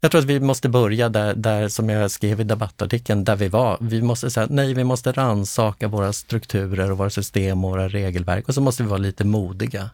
Jag 0.00 0.10
tror 0.10 0.20
att 0.20 0.26
vi 0.26 0.40
måste 0.40 0.68
börja 0.68 1.08
där, 1.08 1.34
där, 1.34 1.68
som 1.68 1.88
jag 1.88 2.10
skrev 2.10 2.40
i 2.40 2.44
debattartikeln, 2.44 3.24
där 3.24 3.36
vi 3.36 3.48
var. 3.48 3.78
Vi 3.80 4.02
måste 4.02 4.30
säga 4.30 4.46
nej, 4.50 4.74
vi 4.74 4.84
måste 4.84 5.12
ransaka 5.12 5.88
våra 5.88 6.12
strukturer 6.12 6.90
och 6.90 6.98
våra 6.98 7.10
system 7.10 7.64
och 7.64 7.70
våra 7.70 7.88
regelverk 7.88 8.48
och 8.48 8.54
så 8.54 8.60
måste 8.60 8.82
vi 8.82 8.88
vara 8.88 8.98
lite 8.98 9.24
modiga. 9.24 9.90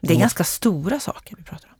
Det 0.00 0.14
är 0.14 0.18
ganska 0.18 0.44
stora 0.44 1.00
saker 1.00 1.36
vi 1.38 1.44
pratar 1.44 1.68
om. 1.68 1.74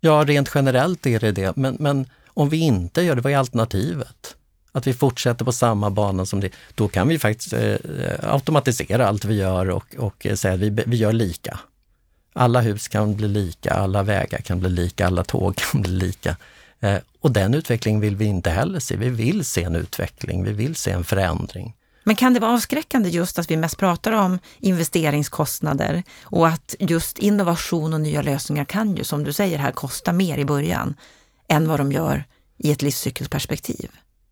Ja, 0.00 0.24
rent 0.26 0.50
generellt 0.54 1.06
är 1.06 1.20
det 1.20 1.32
det, 1.32 1.56
men, 1.56 1.76
men 1.80 2.06
om 2.26 2.48
vi 2.48 2.56
inte 2.56 3.02
gör 3.02 3.16
det, 3.16 3.22
vad 3.22 3.32
är 3.32 3.36
alternativet? 3.36 4.36
Att 4.72 4.86
vi 4.86 4.94
fortsätter 4.94 5.44
på 5.44 5.52
samma 5.52 5.90
bana 5.90 6.26
som 6.26 6.40
det, 6.40 6.52
då 6.74 6.88
kan 6.88 7.08
vi 7.08 7.18
faktiskt 7.18 7.52
eh, 7.52 7.76
automatisera 8.22 9.08
allt 9.08 9.24
vi 9.24 9.34
gör 9.34 9.70
och, 9.70 9.96
och 9.98 10.26
säga 10.34 10.54
att 10.54 10.60
vi, 10.60 10.70
vi 10.86 10.96
gör 10.96 11.12
lika. 11.12 11.58
Alla 12.32 12.60
hus 12.60 12.88
kan 12.88 13.16
bli 13.16 13.28
lika, 13.28 13.70
alla 13.70 14.02
vägar 14.02 14.38
kan 14.38 14.60
bli 14.60 14.68
lika, 14.68 15.06
alla 15.06 15.24
tåg 15.24 15.56
kan 15.56 15.82
bli 15.82 15.92
lika. 15.92 16.36
Eh, 16.80 16.98
och 17.20 17.32
den 17.32 17.54
utvecklingen 17.54 18.00
vill 18.00 18.16
vi 18.16 18.24
inte 18.24 18.50
heller 18.50 18.80
se. 18.80 18.96
Vi 18.96 19.08
vill 19.08 19.44
se 19.44 19.62
en 19.62 19.76
utveckling, 19.76 20.44
vi 20.44 20.52
vill 20.52 20.76
se 20.76 20.90
en 20.90 21.04
förändring. 21.04 21.74
Men 22.04 22.16
kan 22.16 22.34
det 22.34 22.40
vara 22.40 22.52
avskräckande 22.52 23.08
just 23.08 23.38
att 23.38 23.50
vi 23.50 23.56
mest 23.56 23.78
pratar 23.78 24.12
om 24.12 24.38
investeringskostnader 24.58 26.02
och 26.22 26.48
att 26.48 26.74
just 26.78 27.18
innovation 27.18 27.94
och 27.94 28.00
nya 28.00 28.22
lösningar 28.22 28.64
kan 28.64 28.96
ju, 28.96 29.04
som 29.04 29.24
du 29.24 29.32
säger 29.32 29.58
här, 29.58 29.72
kosta 29.72 30.12
mer 30.12 30.38
i 30.38 30.44
början 30.44 30.94
än 31.48 31.68
vad 31.68 31.80
de 31.80 31.92
gör 31.92 32.24
i 32.56 32.70
ett 32.70 32.82
livscykelperspektiv? 32.82 33.90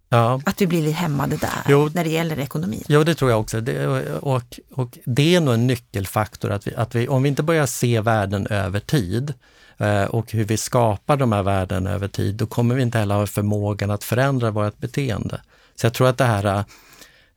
Ja. 0.08 0.40
Att 0.46 0.60
vi 0.60 0.66
blir 0.66 0.82
lite 0.82 0.96
hämmade 0.96 1.36
där 1.36 1.62
jo, 1.68 1.90
när 1.94 2.04
det 2.04 2.10
gäller 2.10 2.38
ekonomin. 2.38 2.84
Jo, 2.88 3.04
det 3.04 3.14
tror 3.14 3.30
jag 3.30 3.40
också. 3.40 3.60
Det, 3.60 3.86
och, 4.08 4.42
och 4.70 4.98
det 5.04 5.34
är 5.34 5.40
nog 5.40 5.54
en 5.54 5.66
nyckelfaktor 5.66 6.50
att 6.50 6.66
vi, 6.66 6.74
att 6.74 6.94
vi, 6.94 7.08
om 7.08 7.22
vi 7.22 7.28
inte 7.28 7.42
börjar 7.42 7.66
se 7.66 8.00
värden 8.00 8.46
över 8.46 8.80
tid 8.80 9.34
Eh, 9.78 10.04
och 10.04 10.32
hur 10.32 10.44
vi 10.44 10.56
skapar 10.56 11.16
de 11.16 11.32
här 11.32 11.42
värdena 11.42 11.90
över 11.90 12.08
tid, 12.08 12.34
då 12.34 12.46
kommer 12.46 12.74
vi 12.74 12.82
inte 12.82 12.98
heller 12.98 13.14
ha 13.14 13.26
förmågan 13.26 13.90
att 13.90 14.04
förändra 14.04 14.50
vårt 14.50 14.78
beteende. 14.78 15.40
Så 15.74 15.86
jag 15.86 15.94
tror 15.94 16.08
att 16.08 16.18
det 16.18 16.24
här 16.24 16.64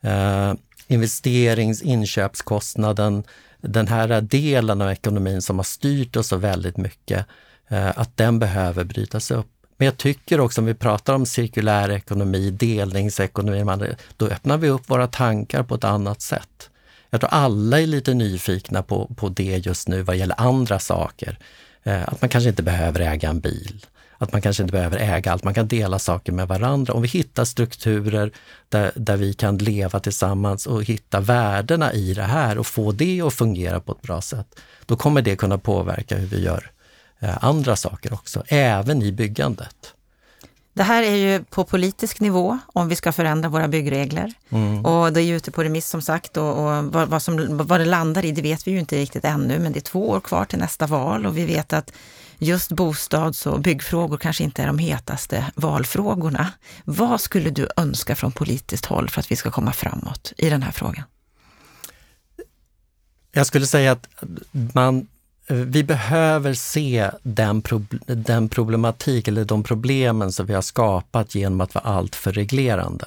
eh, 0.01 0.53
investerings 0.87 1.81
inköpskostnaden, 1.81 3.23
den 3.61 3.87
här 3.87 4.21
delen 4.21 4.81
av 4.81 4.91
ekonomin 4.91 5.41
som 5.41 5.59
har 5.59 5.63
styrt 5.63 6.15
oss 6.15 6.27
så 6.27 6.37
väldigt 6.37 6.77
mycket, 6.77 7.25
eh, 7.67 7.99
att 7.99 8.17
den 8.17 8.39
behöver 8.39 8.83
brytas 8.83 9.31
upp. 9.31 9.47
Men 9.77 9.85
jag 9.85 9.97
tycker 9.97 10.39
också 10.39 10.61
om 10.61 10.65
vi 10.65 10.73
pratar 10.73 11.13
om 11.13 11.25
cirkulär 11.25 11.91
ekonomi, 11.91 12.51
delningsekonomi, 12.51 13.95
då 14.17 14.27
öppnar 14.27 14.57
vi 14.57 14.69
upp 14.69 14.89
våra 14.89 15.07
tankar 15.07 15.63
på 15.63 15.75
ett 15.75 15.83
annat 15.83 16.21
sätt. 16.21 16.69
Jag 17.09 17.21
tror 17.21 17.29
alla 17.33 17.81
är 17.81 17.87
lite 17.87 18.13
nyfikna 18.13 18.83
på, 18.83 19.11
på 19.15 19.29
det 19.29 19.65
just 19.65 19.87
nu 19.87 20.01
vad 20.01 20.15
gäller 20.15 20.41
andra 20.41 20.79
saker. 20.79 21.39
Eh, 21.89 22.03
att 22.07 22.21
man 22.21 22.29
kanske 22.29 22.49
inte 22.49 22.63
behöver 22.63 22.99
äga 22.99 23.29
en 23.29 23.39
bil. 23.39 23.85
Att 24.17 24.31
man 24.31 24.41
kanske 24.41 24.63
inte 24.63 24.71
behöver 24.71 24.97
äga 24.97 25.31
allt, 25.31 25.43
man 25.43 25.53
kan 25.53 25.67
dela 25.67 25.99
saker 25.99 26.31
med 26.31 26.47
varandra. 26.47 26.93
Om 26.93 27.01
vi 27.01 27.07
hittar 27.07 27.45
strukturer 27.45 28.31
där, 28.69 28.91
där 28.95 29.17
vi 29.17 29.33
kan 29.33 29.57
leva 29.57 29.99
tillsammans 29.99 30.67
och 30.67 30.83
hitta 30.83 31.19
värdena 31.19 31.93
i 31.93 32.13
det 32.13 32.23
här 32.23 32.57
och 32.57 32.67
få 32.67 32.91
det 32.91 33.21
att 33.21 33.33
fungera 33.33 33.79
på 33.79 33.91
ett 33.91 34.01
bra 34.01 34.21
sätt, 34.21 34.59
då 34.85 34.95
kommer 34.95 35.21
det 35.21 35.35
kunna 35.35 35.57
påverka 35.57 36.17
hur 36.17 36.27
vi 36.27 36.43
gör 36.43 36.71
eh, 37.19 37.43
andra 37.43 37.75
saker 37.75 38.13
också, 38.13 38.43
även 38.47 39.01
i 39.01 39.11
byggandet. 39.11 39.93
Det 40.79 40.83
här 40.83 41.03
är 41.03 41.15
ju 41.15 41.43
på 41.43 41.63
politisk 41.63 42.19
nivå 42.19 42.59
om 42.65 42.87
vi 42.87 42.95
ska 42.95 43.11
förändra 43.11 43.49
våra 43.49 43.67
byggregler. 43.67 44.33
Mm. 44.49 44.85
Och 44.85 45.13
det 45.13 45.21
är 45.21 45.23
ju 45.23 45.35
ute 45.35 45.51
på 45.51 45.63
remiss 45.63 45.89
som 45.89 46.01
sagt 46.01 46.37
och, 46.37 46.57
och 46.57 46.85
vad, 46.85 47.07
vad, 47.09 47.21
som, 47.21 47.57
vad 47.57 47.79
det 47.79 47.85
landar 47.85 48.25
i 48.25 48.31
det 48.31 48.41
vet 48.41 48.67
vi 48.67 48.71
ju 48.71 48.79
inte 48.79 48.97
riktigt 48.97 49.25
ännu 49.25 49.59
men 49.59 49.71
det 49.71 49.79
är 49.79 49.81
två 49.81 50.09
år 50.09 50.19
kvar 50.19 50.45
till 50.45 50.59
nästa 50.59 50.87
val 50.87 51.25
och 51.25 51.37
vi 51.37 51.45
vet 51.45 51.73
att 51.73 51.91
just 52.37 52.71
bostads 52.71 53.45
och 53.45 53.61
byggfrågor 53.61 54.17
kanske 54.17 54.43
inte 54.43 54.61
är 54.61 54.67
de 54.67 54.79
hetaste 54.79 55.51
valfrågorna. 55.55 56.51
Vad 56.83 57.21
skulle 57.21 57.49
du 57.49 57.67
önska 57.77 58.15
från 58.15 58.31
politiskt 58.31 58.85
håll 58.85 59.09
för 59.09 59.19
att 59.19 59.31
vi 59.31 59.35
ska 59.35 59.51
komma 59.51 59.71
framåt 59.71 60.33
i 60.37 60.49
den 60.49 60.63
här 60.63 60.71
frågan? 60.71 61.03
Jag 63.31 63.47
skulle 63.47 63.67
säga 63.67 63.91
att 63.91 64.07
man 64.73 65.07
Eh, 65.49 65.55
vi 65.55 65.83
behöver 65.83 66.53
se 66.53 67.11
den, 67.23 67.63
den 68.05 68.49
problematik 68.49 69.27
eller 69.27 69.45
de 69.45 69.63
problemen 69.63 70.31
som 70.31 70.45
vi 70.45 70.53
har 70.53 70.61
skapat 70.61 71.35
genom 71.35 71.61
att 71.61 71.75
vara 71.75 71.85
alltför 71.85 72.31
reglerande. 72.31 73.05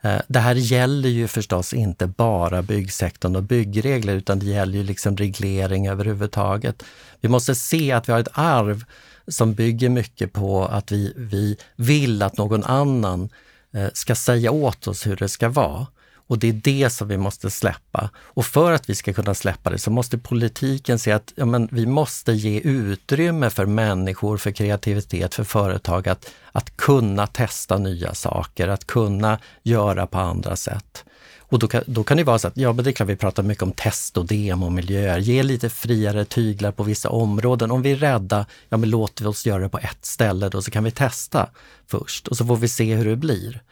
Eh, 0.00 0.20
det 0.28 0.38
här 0.38 0.54
gäller 0.54 1.08
ju 1.08 1.28
förstås 1.28 1.72
inte 1.72 2.06
bara 2.06 2.62
byggsektorn 2.62 3.36
och 3.36 3.42
byggregler 3.42 4.14
utan 4.14 4.38
det 4.38 4.46
gäller 4.46 4.78
ju 4.78 4.84
liksom 4.84 5.16
reglering 5.16 5.88
överhuvudtaget. 5.88 6.82
Vi 7.20 7.28
måste 7.28 7.54
se 7.54 7.92
att 7.92 8.08
vi 8.08 8.12
har 8.12 8.20
ett 8.20 8.28
arv 8.32 8.84
som 9.28 9.54
bygger 9.54 9.88
mycket 9.88 10.32
på 10.32 10.64
att 10.64 10.92
vi, 10.92 11.12
vi 11.16 11.56
vill 11.76 12.22
att 12.22 12.36
någon 12.36 12.64
annan 12.64 13.28
eh, 13.72 13.88
ska 13.92 14.14
säga 14.14 14.50
åt 14.50 14.86
oss 14.86 15.06
hur 15.06 15.16
det 15.16 15.28
ska 15.28 15.48
vara. 15.48 15.86
Och 16.30 16.38
det 16.38 16.48
är 16.48 16.52
det 16.52 16.90
som 16.90 17.08
vi 17.08 17.16
måste 17.16 17.50
släppa. 17.50 18.10
Och 18.16 18.46
för 18.46 18.72
att 18.72 18.90
vi 18.90 18.94
ska 18.94 19.12
kunna 19.12 19.34
släppa 19.34 19.70
det 19.70 19.78
så 19.78 19.90
måste 19.90 20.18
politiken 20.18 20.98
se 20.98 21.12
att 21.12 21.32
ja, 21.36 21.44
men 21.44 21.68
vi 21.72 21.86
måste 21.86 22.32
ge 22.32 22.60
utrymme 22.60 23.50
för 23.50 23.66
människor, 23.66 24.36
för 24.36 24.50
kreativitet, 24.50 25.34
för 25.34 25.44
företag 25.44 26.08
att, 26.08 26.30
att 26.52 26.76
kunna 26.76 27.26
testa 27.26 27.78
nya 27.78 28.14
saker, 28.14 28.68
att 28.68 28.86
kunna 28.86 29.38
göra 29.62 30.06
på 30.06 30.18
andra 30.18 30.56
sätt. 30.56 31.04
Och 31.38 31.58
då 31.58 31.68
kan, 31.68 31.82
då 31.86 32.04
kan 32.04 32.16
det 32.16 32.24
vara 32.24 32.38
så 32.38 32.48
att, 32.48 32.56
ja 32.56 32.72
men 32.72 32.84
det 32.84 32.90
är 32.90 32.92
klart 32.92 33.08
vi 33.08 33.16
pratar 33.16 33.42
mycket 33.42 33.62
om 33.62 33.72
test 33.72 34.16
och 34.16 34.26
demomiljöer. 34.26 35.18
Ge 35.18 35.42
lite 35.42 35.70
friare 35.70 36.24
tyglar 36.24 36.72
på 36.72 36.82
vissa 36.82 37.08
områden. 37.08 37.70
Om 37.70 37.82
vi 37.82 37.92
är 37.92 37.96
rädda, 37.96 38.46
ja 38.68 38.76
men 38.76 38.90
låt 38.90 39.20
oss 39.20 39.46
göra 39.46 39.62
det 39.62 39.68
på 39.68 39.78
ett 39.78 40.04
ställe 40.04 40.48
då 40.48 40.62
så 40.62 40.70
kan 40.70 40.84
vi 40.84 40.90
testa 40.90 41.46
först 41.86 42.28
och 42.28 42.36
så 42.36 42.46
får 42.46 42.56
vi 42.56 42.68
se 42.68 42.94
hur 42.94 43.04
det 43.04 43.16
blir. 43.16 43.62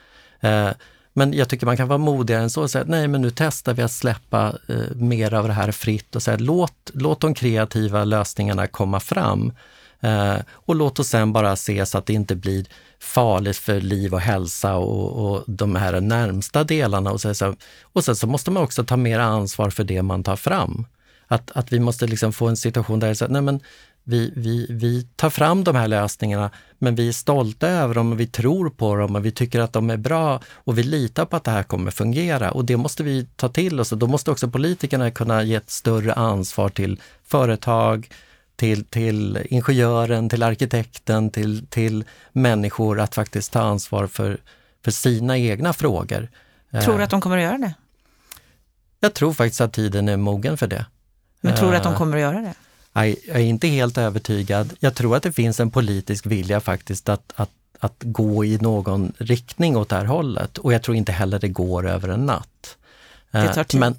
Eh, 0.41 0.71
men 1.13 1.33
jag 1.33 1.49
tycker 1.49 1.67
man 1.67 1.77
kan 1.77 1.89
vara 1.89 1.99
modigare 1.99 2.43
än 2.43 2.51
så 2.51 2.63
och 2.63 2.71
säga 2.71 2.85
nej 2.89 3.09
men 3.09 3.23
nu 3.23 3.31
testar 3.31 3.75
vi 3.75 3.83
att 3.83 3.93
släppa 3.93 4.59
eh, 4.69 4.95
mer 4.95 5.35
av 5.35 5.49
det 5.49 5.55
här 5.55 5.73
fritt 5.73 6.17
och 6.17 6.23
säga 6.23 6.37
låt, 6.37 6.91
låt 6.95 7.21
de 7.21 7.35
kreativa 7.35 8.05
lösningarna 8.05 8.67
komma 8.67 9.01
fram. 9.01 9.53
Eh, 10.01 10.37
och 10.51 10.75
låt 10.75 10.99
oss 10.99 11.09
sen 11.09 11.33
bara 11.33 11.57
se 11.57 11.87
så 11.87 11.99
att 11.99 12.07
det 12.07 12.13
inte 12.13 12.37
blir 12.37 12.67
farligt 13.01 13.57
för 13.57 13.81
liv 13.81 14.15
och 14.15 14.21
hälsa 14.21 14.77
och, 14.77 15.33
och 15.33 15.45
de 15.47 15.77
här 15.77 16.01
närmsta 16.01 16.65
delarna. 16.65 17.11
Och, 17.11 17.21
så, 17.21 17.55
och 17.83 18.05
sen 18.05 18.17
så 18.17 18.27
måste 18.27 18.51
man 18.51 18.63
också 18.63 18.85
ta 18.85 18.97
mer 18.97 19.19
ansvar 19.19 19.71
för 19.71 19.85
det 19.85 20.03
man 20.03 20.25
tar 20.25 20.37
fram. 20.37 20.87
Att, 21.29 21.51
att 21.51 21.73
vi 21.73 21.81
måste 21.81 22.07
liksom 22.07 22.33
få 22.33 22.49
en 22.49 22.57
situation 22.57 23.01
där 23.01 23.29
nej 23.29 23.43
men 23.43 23.61
vi, 24.09 24.33
vi, 24.37 24.67
vi 24.71 25.03
tar 25.17 25.31
fram 25.31 25.65
de 25.65 25.77
här 25.77 25.89
lösningarna, 25.89 26.51
men 26.79 26.95
vi 26.95 27.09
är 27.09 27.13
stolta 27.13 27.69
över 27.69 27.95
dem 27.95 28.13
och 28.13 28.21
vi 28.21 28.27
tror 28.27 28.71
på 28.71 28.97
dem 28.97 29.17
och 29.17 29.25
vi 29.25 29.31
tycker 29.31 29.61
att 29.61 29.73
de 29.73 29.91
är 29.91 29.97
bra 29.97 30.41
och 30.53 30.79
vi 30.79 30.83
litar 30.83 31.25
på 31.25 31.37
att 31.37 31.45
det 31.45 31.51
här 31.51 31.63
kommer 31.63 31.91
fungera 31.91 32.51
och 32.51 32.65
det 32.65 32.77
måste 32.77 33.03
vi 33.03 33.27
ta 33.37 33.49
till 33.49 33.81
oss 33.81 33.93
och 33.93 33.99
då 33.99 34.07
måste 34.07 34.31
också 34.31 34.49
politikerna 34.49 35.11
kunna 35.11 35.43
ge 35.43 35.55
ett 35.55 35.71
större 35.71 36.13
ansvar 36.13 36.69
till 36.69 37.01
företag, 37.25 38.09
till, 38.57 38.85
till 38.85 39.47
ingenjören, 39.51 40.29
till 40.29 40.43
arkitekten, 40.43 41.31
till, 41.31 41.67
till 41.67 42.05
människor 42.33 43.01
att 43.01 43.15
faktiskt 43.15 43.53
ta 43.53 43.61
ansvar 43.61 44.07
för, 44.07 44.39
för 44.85 44.91
sina 44.91 45.39
egna 45.39 45.73
frågor. 45.73 46.29
Tror 46.85 46.99
du 46.99 47.05
att 47.05 47.11
de 47.11 47.21
kommer 47.21 47.37
att 47.37 47.45
göra 47.45 47.59
det? 47.59 47.75
Jag 49.01 49.15
tror 49.15 49.33
faktiskt 49.33 49.61
att 49.61 49.73
tiden 49.73 50.09
är 50.09 50.17
mogen 50.17 50.57
för 50.57 50.67
det. 50.67 50.87
Men 51.41 51.57
tror 51.57 51.71
du 51.71 51.77
att 51.77 51.83
de 51.83 51.95
kommer 51.95 52.17
att 52.17 52.23
göra 52.23 52.41
det? 52.41 52.55
Jag 53.27 53.37
är 53.37 53.39
inte 53.39 53.69
helt 53.69 53.99
övertygad. 53.99 54.73
Jag 54.81 54.95
tror 54.95 55.17
att 55.17 55.23
det 55.23 55.33
finns 55.33 55.61
en 55.61 55.71
politisk 55.71 56.27
vilja 56.27 56.61
faktiskt 56.61 57.09
att, 57.09 57.33
att, 57.37 57.51
att 57.79 57.97
gå 57.99 58.45
i 58.45 58.59
någon 58.59 59.13
riktning 59.19 59.77
åt 59.77 59.89
det 59.89 59.97
här 59.97 60.05
hållet 60.05 60.59
och 60.59 60.73
jag 60.73 60.83
tror 60.83 60.97
inte 60.97 61.13
heller 61.13 61.39
det 61.39 61.49
går 61.49 61.89
över 61.89 62.09
en 62.09 62.27
natt. 62.27 62.77
Det 63.31 63.55
tar 63.55 63.65
tid. 63.65 63.81
Men, 63.81 63.97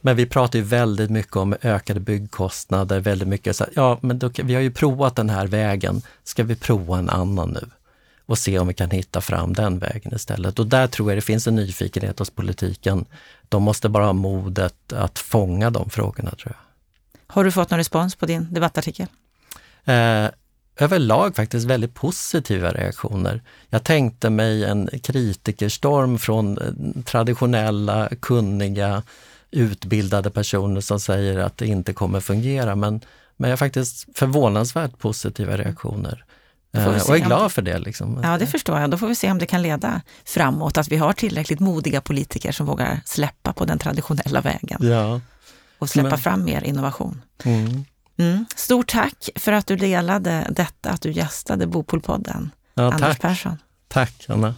men 0.00 0.16
vi 0.16 0.26
pratar 0.26 0.58
ju 0.58 0.64
väldigt 0.64 1.10
mycket 1.10 1.36
om 1.36 1.54
ökade 1.62 2.00
byggkostnader, 2.00 3.00
väldigt 3.00 3.28
mycket 3.28 3.56
så 3.56 3.66
ja 3.74 3.98
men 4.02 4.18
då, 4.18 4.30
vi 4.42 4.54
har 4.54 4.62
ju 4.62 4.70
provat 4.70 5.16
den 5.16 5.30
här 5.30 5.46
vägen, 5.46 6.02
ska 6.24 6.44
vi 6.44 6.56
prova 6.56 6.98
en 6.98 7.10
annan 7.10 7.50
nu? 7.50 7.70
Och 8.26 8.38
se 8.38 8.58
om 8.58 8.68
vi 8.68 8.74
kan 8.74 8.90
hitta 8.90 9.20
fram 9.20 9.52
den 9.52 9.78
vägen 9.78 10.14
istället. 10.14 10.58
Och 10.58 10.66
där 10.66 10.86
tror 10.86 11.10
jag 11.10 11.16
det 11.16 11.22
finns 11.22 11.46
en 11.46 11.54
nyfikenhet 11.54 12.18
hos 12.18 12.30
politiken. 12.30 13.04
De 13.48 13.62
måste 13.62 13.88
bara 13.88 14.04
ha 14.04 14.12
modet 14.12 14.92
att 14.92 15.18
fånga 15.18 15.70
de 15.70 15.90
frågorna 15.90 16.30
tror 16.30 16.56
jag. 16.56 16.71
Har 17.32 17.44
du 17.44 17.52
fått 17.52 17.70
någon 17.70 17.78
respons 17.78 18.14
på 18.14 18.26
din 18.26 18.48
debattartikel? 18.50 19.06
Eh, 19.84 20.26
överlag 20.76 21.36
faktiskt 21.36 21.66
väldigt 21.66 21.94
positiva 21.94 22.72
reaktioner. 22.72 23.42
Jag 23.70 23.84
tänkte 23.84 24.30
mig 24.30 24.64
en 24.64 24.88
kritikerstorm 25.02 26.18
från 26.18 26.58
eh, 26.58 27.02
traditionella, 27.02 28.08
kunniga, 28.20 29.02
utbildade 29.50 30.30
personer 30.30 30.80
som 30.80 31.00
säger 31.00 31.38
att 31.38 31.58
det 31.58 31.66
inte 31.66 31.92
kommer 31.92 32.20
fungera. 32.20 32.76
Men, 32.76 33.00
men 33.36 33.50
jag 33.50 33.52
har 33.52 33.58
faktiskt 33.58 34.18
förvånansvärt 34.18 34.98
positiva 34.98 35.56
reaktioner. 35.56 36.24
Eh, 36.74 36.86
och 36.86 37.16
är 37.16 37.18
glad 37.18 37.52
för 37.52 37.62
det. 37.62 37.78
Liksom. 37.78 38.20
Ja, 38.22 38.38
det 38.38 38.46
förstår 38.46 38.80
jag. 38.80 38.90
Då 38.90 38.98
får 38.98 39.08
vi 39.08 39.14
se 39.14 39.30
om 39.30 39.38
det 39.38 39.46
kan 39.46 39.62
leda 39.62 40.02
framåt, 40.24 40.78
att 40.78 40.88
vi 40.88 40.96
har 40.96 41.12
tillräckligt 41.12 41.60
modiga 41.60 42.00
politiker 42.00 42.52
som 42.52 42.66
vågar 42.66 43.00
släppa 43.04 43.52
på 43.52 43.64
den 43.64 43.78
traditionella 43.78 44.40
vägen. 44.40 44.78
Ja 44.80 45.20
och 45.82 45.88
släppa 45.88 46.08
Men. 46.08 46.18
fram 46.18 46.44
mer 46.44 46.64
innovation. 46.64 47.22
Mm. 47.44 47.84
Mm. 48.16 48.46
Stort 48.56 48.88
tack 48.92 49.28
för 49.36 49.52
att 49.52 49.66
du 49.66 49.76
delade 49.76 50.46
detta, 50.50 50.90
att 50.90 51.00
du 51.02 51.12
gästade 51.12 51.66
Bopolpodden. 51.66 52.50
Ja, 52.74 52.82
Anders 52.82 53.00
tack. 53.00 53.20
Persson. 53.20 53.58
Tack, 53.88 54.26
Anna. 54.28 54.54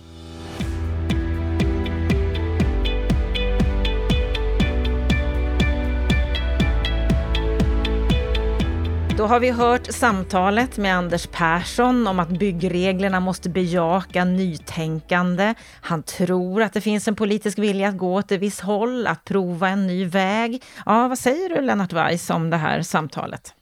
Då 9.16 9.26
har 9.26 9.40
vi 9.40 9.50
hört 9.50 9.86
samtalet 9.92 10.76
med 10.76 10.96
Anders 10.96 11.26
Persson 11.26 12.06
om 12.06 12.18
att 12.20 12.28
byggreglerna 12.28 13.20
måste 13.20 13.48
bejaka 13.48 14.24
nytänkande. 14.24 15.54
Han 15.80 16.02
tror 16.02 16.62
att 16.62 16.72
det 16.72 16.80
finns 16.80 17.08
en 17.08 17.16
politisk 17.16 17.58
vilja 17.58 17.88
att 17.88 17.96
gå 17.96 18.14
åt 18.14 18.32
ett 18.32 18.40
visst 18.40 18.60
håll, 18.60 19.06
att 19.06 19.24
prova 19.24 19.68
en 19.68 19.86
ny 19.86 20.04
väg. 20.04 20.62
Ja, 20.86 21.08
vad 21.08 21.18
säger 21.18 21.48
du 21.48 21.60
Lennart 21.60 21.92
Weiss 21.92 22.30
om 22.30 22.50
det 22.50 22.56
här 22.56 22.82
samtalet? 22.82 23.54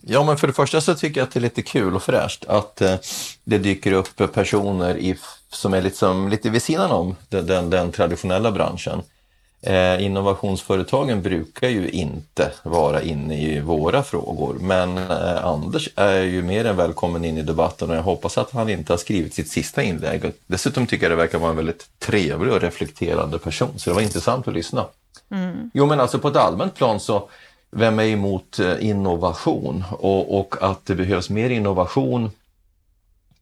Ja, 0.00 0.24
men 0.24 0.36
för 0.36 0.46
det 0.46 0.52
första 0.52 0.80
så 0.80 0.94
tycker 0.94 1.20
jag 1.20 1.26
att 1.26 1.34
det 1.34 1.38
är 1.38 1.42
lite 1.42 1.62
kul 1.62 1.94
och 1.94 2.02
fräscht 2.02 2.44
att 2.44 2.80
eh, 2.80 2.94
det 3.44 3.58
dyker 3.58 3.92
upp 3.92 4.32
personer 4.34 4.96
i, 4.96 5.18
som 5.52 5.74
är 5.74 5.82
liksom 5.82 6.28
lite 6.28 6.50
vid 6.50 6.62
sidan 6.62 6.90
om 6.90 7.16
den, 7.28 7.46
den, 7.46 7.70
den 7.70 7.92
traditionella 7.92 8.52
branschen. 8.52 9.02
Eh, 9.62 10.04
innovationsföretagen 10.04 11.22
brukar 11.22 11.68
ju 11.68 11.88
inte 11.88 12.50
vara 12.62 13.02
inne 13.02 13.42
i 13.42 13.60
våra 13.60 14.02
frågor, 14.02 14.56
men 14.60 14.98
eh, 14.98 15.44
Anders 15.44 15.88
är 15.96 16.22
ju 16.22 16.42
mer 16.42 16.64
än 16.64 16.76
välkommen 16.76 17.24
in 17.24 17.38
i 17.38 17.42
debatten 17.42 17.90
och 17.90 17.96
jag 17.96 18.02
hoppas 18.02 18.38
att 18.38 18.50
han 18.50 18.68
inte 18.68 18.92
har 18.92 18.98
skrivit 18.98 19.34
sitt 19.34 19.50
sista 19.50 19.82
inlägg. 19.82 20.32
Dessutom 20.46 20.86
tycker 20.86 21.04
jag 21.04 21.12
det 21.12 21.16
verkar 21.16 21.38
vara 21.38 21.50
en 21.50 21.56
väldigt 21.56 21.86
trevlig 21.98 22.52
och 22.52 22.60
reflekterande 22.60 23.38
person, 23.38 23.78
så 23.78 23.90
det 23.90 23.94
var 23.94 24.02
intressant 24.02 24.48
att 24.48 24.54
lyssna. 24.54 24.84
Mm. 25.30 25.70
Jo, 25.74 25.86
men 25.86 26.00
alltså 26.00 26.18
på 26.18 26.28
ett 26.28 26.36
allmänt 26.36 26.74
plan 26.74 27.00
så, 27.00 27.28
vem 27.70 27.98
är 27.98 28.04
emot 28.04 28.58
eh, 28.58 28.86
innovation 28.88 29.84
och, 29.90 30.38
och 30.40 30.54
att 30.60 30.86
det 30.86 30.94
behövs 30.94 31.30
mer 31.30 31.50
innovation 31.50 32.30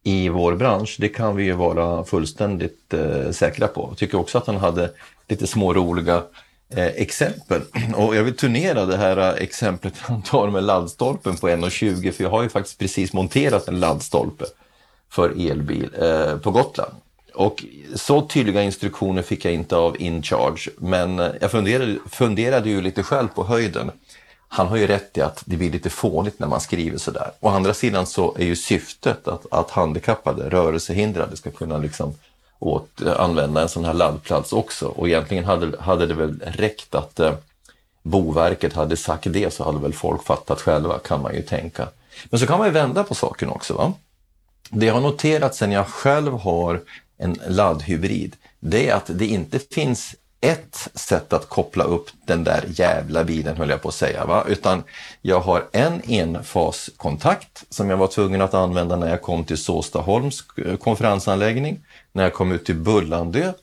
i 0.07 0.29
vår 0.29 0.55
bransch, 0.55 0.95
det 0.99 1.09
kan 1.09 1.35
vi 1.35 1.43
ju 1.43 1.53
vara 1.53 2.03
fullständigt 2.03 2.93
eh, 2.93 3.31
säkra 3.31 3.67
på. 3.67 3.87
Jag 3.91 3.97
tycker 3.97 4.19
också 4.19 4.37
att 4.37 4.47
han 4.47 4.57
hade 4.57 4.91
lite 5.27 5.47
små 5.47 5.73
roliga 5.73 6.23
eh, 6.69 6.85
exempel. 6.85 7.61
Och 7.95 8.15
jag 8.15 8.23
vill 8.23 8.35
turnera 8.35 8.85
det 8.85 8.97
här 8.97 9.17
eh, 9.17 9.43
exemplet 9.43 9.93
han 9.99 10.21
tar 10.21 10.49
med 10.49 10.63
laddstolpen 10.63 11.37
på 11.37 11.49
1,20 11.49 12.11
för 12.11 12.23
jag 12.23 12.31
har 12.31 12.43
ju 12.43 12.49
faktiskt 12.49 12.79
precis 12.79 13.13
monterat 13.13 13.67
en 13.67 13.79
laddstolpe 13.79 14.45
för 15.09 15.51
elbil 15.51 15.89
eh, 16.01 16.37
på 16.37 16.51
Gotland. 16.51 16.93
Och 17.33 17.65
så 17.95 18.21
tydliga 18.21 18.63
instruktioner 18.63 19.21
fick 19.21 19.45
jag 19.45 19.53
inte 19.53 19.75
av 19.75 20.01
InCharge, 20.01 20.69
men 20.77 21.19
eh, 21.19 21.31
jag 21.41 21.51
funderade, 21.51 21.97
funderade 22.11 22.69
ju 22.69 22.81
lite 22.81 23.03
själv 23.03 23.27
på 23.27 23.43
höjden 23.43 23.91
han 24.47 24.67
har 24.67 24.77
ju 24.77 24.87
rätt 24.87 25.17
i 25.17 25.21
att 25.21 25.43
det 25.45 25.57
blir 25.57 25.71
lite 25.71 25.89
fånigt 25.89 26.39
när 26.39 26.47
man 26.47 26.61
skriver 26.61 26.97
sådär. 26.97 27.31
Å 27.39 27.49
andra 27.49 27.73
sidan 27.73 28.05
så 28.05 28.35
är 28.37 28.45
ju 28.45 28.55
syftet 28.55 29.27
att, 29.27 29.45
att 29.51 29.71
handikappade, 29.71 30.49
rörelsehindrade 30.49 31.37
ska 31.37 31.51
kunna 31.51 31.77
liksom 31.77 32.13
åt, 32.59 33.01
eh, 33.01 33.19
använda 33.19 33.61
en 33.61 33.69
sån 33.69 33.85
här 33.85 33.93
laddplats 33.93 34.53
också 34.53 34.87
och 34.87 35.07
egentligen 35.07 35.45
hade, 35.45 35.81
hade 35.81 36.05
det 36.05 36.13
väl 36.13 36.39
räckt 36.39 36.95
att 36.95 37.19
eh, 37.19 37.33
Boverket 38.03 38.73
hade 38.73 38.97
sagt 38.97 39.33
det 39.33 39.53
så 39.53 39.63
hade 39.63 39.79
väl 39.79 39.93
folk 39.93 40.23
fattat 40.23 40.61
själva 40.61 40.99
kan 40.99 41.21
man 41.21 41.35
ju 41.35 41.41
tänka. 41.41 41.87
Men 42.25 42.39
så 42.39 42.47
kan 42.47 42.57
man 42.57 42.67
ju 42.67 42.73
vända 42.73 43.03
på 43.03 43.15
saken 43.15 43.49
också. 43.49 43.73
Va? 43.73 43.93
Det 44.69 44.85
jag 44.85 44.93
har 44.93 45.01
noterat 45.01 45.55
sen 45.55 45.71
jag 45.71 45.87
själv 45.87 46.33
har 46.33 46.81
en 47.17 47.39
laddhybrid, 47.47 48.35
det 48.59 48.89
är 48.89 48.95
att 48.95 49.09
det 49.13 49.25
inte 49.25 49.59
finns 49.59 50.15
ett 50.41 50.89
sätt 50.93 51.33
att 51.33 51.49
koppla 51.49 51.83
upp 51.83 52.09
den 52.25 52.43
där 52.43 52.63
jävla 52.67 53.23
bilen 53.23 53.57
höll 53.57 53.69
jag 53.69 53.81
på 53.81 53.87
att 53.89 53.95
säga. 53.95 54.25
Va? 54.25 54.43
Utan 54.47 54.83
jag 55.21 55.39
har 55.39 55.65
en 55.71 56.01
enfaskontakt 56.07 57.63
som 57.69 57.89
jag 57.89 57.97
var 57.97 58.07
tvungen 58.07 58.41
att 58.41 58.53
använda 58.53 58.95
när 58.95 59.09
jag 59.09 59.21
kom 59.21 59.43
till 59.43 59.57
Såstaholms 59.57 60.43
eh, 60.65 60.75
konferensanläggning. 60.75 61.79
När 62.11 62.23
jag 62.23 62.33
kom 62.33 62.51
ut 62.51 62.65
till 62.65 62.75
Bullandö, 62.75 63.53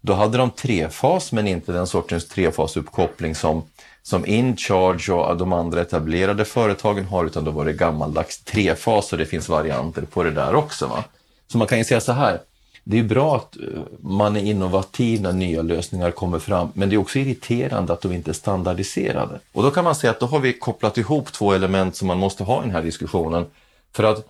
då 0.00 0.12
hade 0.12 0.38
de 0.38 0.50
trefas 0.50 1.32
men 1.32 1.48
inte 1.48 1.72
den 1.72 1.86
sortens 1.86 2.28
trefasuppkoppling 2.28 3.34
som, 3.34 3.64
som 4.02 4.26
InCharge 4.26 5.12
och 5.12 5.36
de 5.36 5.52
andra 5.52 5.80
etablerade 5.80 6.44
företagen 6.44 7.04
har 7.04 7.24
utan 7.24 7.44
då 7.44 7.50
var 7.50 7.64
det 7.64 7.72
gammaldags 7.72 8.44
trefas 8.44 9.12
och 9.12 9.18
det 9.18 9.26
finns 9.26 9.48
varianter 9.48 10.02
på 10.02 10.22
det 10.22 10.30
där 10.30 10.54
också. 10.54 10.86
Va? 10.86 11.04
Så 11.52 11.58
man 11.58 11.66
kan 11.66 11.78
ju 11.78 11.84
säga 11.84 12.00
så 12.00 12.12
här, 12.12 12.40
det 12.84 12.98
är 12.98 13.02
bra 13.02 13.36
att 13.36 13.56
eh, 13.56 13.62
man 14.00 14.36
är 14.36 14.40
innovativ 14.40 15.22
när 15.22 15.32
nya 15.32 15.62
lösningar 15.62 16.10
kommer 16.10 16.38
fram, 16.38 16.68
men 16.74 16.88
det 16.88 16.94
är 16.94 16.98
också 16.98 17.18
irriterande 17.18 17.92
att 17.92 18.00
de 18.00 18.12
inte 18.12 18.30
är 18.30 18.34
standardiserade. 18.34 19.40
Och 19.52 19.62
då 19.62 19.70
kan 19.70 19.84
man 19.84 19.94
säga 19.94 20.10
att 20.10 20.20
då 20.20 20.26
har 20.26 20.40
vi 20.40 20.52
kopplat 20.52 20.98
ihop 20.98 21.32
två 21.32 21.52
element 21.52 21.96
som 21.96 22.08
man 22.08 22.18
måste 22.18 22.44
ha 22.44 22.58
i 22.58 22.62
den 22.62 22.74
här 22.74 22.82
diskussionen. 22.82 23.46
För 23.92 24.04
att 24.04 24.26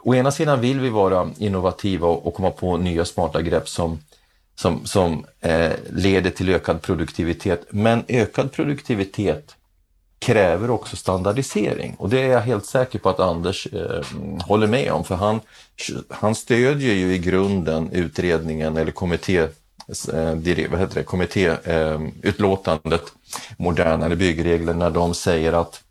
å 0.00 0.14
ena 0.14 0.30
sidan 0.30 0.60
vill 0.60 0.80
vi 0.80 0.88
vara 0.88 1.30
innovativa 1.38 2.08
och 2.08 2.34
komma 2.34 2.50
på 2.50 2.76
nya 2.76 3.04
smarta 3.04 3.42
grepp 3.42 3.68
som, 3.68 3.98
som, 4.54 4.86
som 4.86 5.24
eh, 5.40 5.72
leder 5.90 6.30
till 6.30 6.48
ökad 6.48 6.82
produktivitet. 6.82 7.66
Men 7.70 8.04
ökad 8.08 8.52
produktivitet 8.52 9.56
kräver 10.18 10.70
också 10.70 10.96
standardisering 10.96 11.94
och 11.98 12.08
det 12.08 12.22
är 12.22 12.28
jag 12.28 12.40
helt 12.40 12.66
säker 12.66 12.98
på 12.98 13.08
att 13.08 13.20
Anders 13.20 13.66
eh, 13.66 14.02
håller 14.46 14.66
med 14.66 14.92
om 14.92 15.04
för 15.04 15.14
han, 15.14 15.40
han 16.10 16.34
stödjer 16.34 16.94
ju 16.94 17.14
i 17.14 17.18
grunden 17.18 17.90
utredningen 17.92 18.76
eller 18.76 18.92
kommitté, 18.92 19.38
eh, 19.38 19.48
vad 20.70 20.80
heter 20.80 20.94
det, 20.94 21.02
kommittéutlåtandet 21.02 23.02
eh, 23.02 23.08
Modernare 23.56 24.16
byggregler 24.16 24.74
när 24.74 24.90
de 24.90 25.14
säger 25.14 25.52
att 25.52 25.82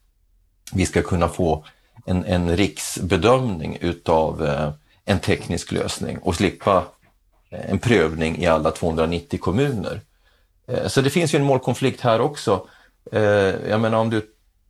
vi 0.73 0.86
ska 0.86 1.01
kunna 1.01 1.30
få 1.30 1.65
en, 2.05 2.26
en 2.26 2.57
riksbedömning 2.57 3.78
utav 3.82 4.45
eh, 4.45 4.71
en 5.05 5.19
teknisk 5.19 5.71
lösning 5.71 6.17
och 6.17 6.36
slippa 6.36 6.86
eh, 7.49 7.71
en 7.71 7.80
prövning 7.80 8.38
i 8.38 8.47
alla 8.47 8.71
290 8.71 9.39
kommuner. 9.39 10.01
Eh, 10.67 10.88
så 10.88 11.01
det 11.01 11.09
finns 11.09 11.34
ju 11.34 11.39
en 11.39 11.45
målkonflikt 11.45 12.01
här 12.01 12.21
också 12.21 12.67
Eh, 13.11 13.21
jag 13.69 13.81
menar 13.81 13.97
om 13.97 14.09
du 14.09 14.21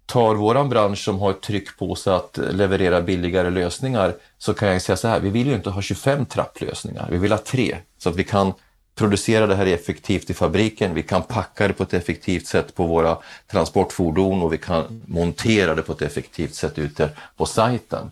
tar 0.06 0.36
våran 0.36 0.70
bransch 0.70 1.04
som 1.04 1.20
har 1.20 1.32
ett 1.32 1.42
tryck 1.42 1.78
på 1.78 1.96
sig 1.96 2.14
att 2.14 2.40
leverera 2.52 3.02
billigare 3.02 3.50
lösningar 3.50 4.16
så 4.38 4.54
kan 4.54 4.68
jag 4.68 4.82
säga 4.82 4.98
så 4.98 5.08
här, 5.08 5.20
vi 5.20 5.30
vill 5.30 5.48
ju 5.48 5.54
inte 5.54 5.70
ha 5.70 5.82
25 5.82 6.26
trapplösningar, 6.26 7.08
vi 7.12 7.18
vill 7.18 7.32
ha 7.32 7.38
tre 7.38 7.78
så 7.98 8.10
att 8.10 8.16
vi 8.16 8.24
kan 8.24 8.54
producera 8.96 9.48
det 9.48 9.56
här 9.56 9.66
effektivt 9.66 10.30
i 10.30 10.34
fabriken, 10.34 10.94
vi 10.94 11.04
kan 11.04 11.24
packa 11.24 11.68
det 11.68 11.74
på 11.74 11.84
ett 11.84 11.94
effektivt 11.94 12.48
sätt 12.48 12.76
på 12.76 12.86
våra 12.86 13.18
transportfordon 13.52 14.42
och 14.42 14.54
vi 14.54 14.58
kan 14.58 15.02
montera 15.06 15.76
det 15.76 15.82
på 15.82 15.92
ett 15.92 16.02
effektivt 16.02 16.54
sätt 16.54 16.80
ute 16.80 17.10
på 17.38 17.46
sajten. 17.46 18.12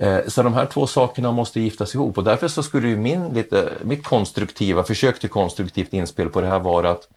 Eh, 0.00 0.18
så 0.26 0.42
de 0.42 0.54
här 0.54 0.66
två 0.66 0.86
sakerna 0.86 1.32
måste 1.32 1.60
giftas 1.60 1.94
ihop. 1.94 2.18
Och 2.18 2.24
därför 2.24 2.48
så 2.48 2.62
skulle 2.62 2.88
ju 2.88 2.96
min 2.96 3.28
lite, 3.28 3.72
mitt 3.82 4.04
konstruktiva 4.04 4.84
försök 4.84 5.20
till 5.20 5.30
konstruktivt 5.30 5.92
inspel 5.92 6.28
på 6.28 6.40
det 6.40 6.46
här 6.46 6.58
vara 6.58 6.90
att 6.90 7.08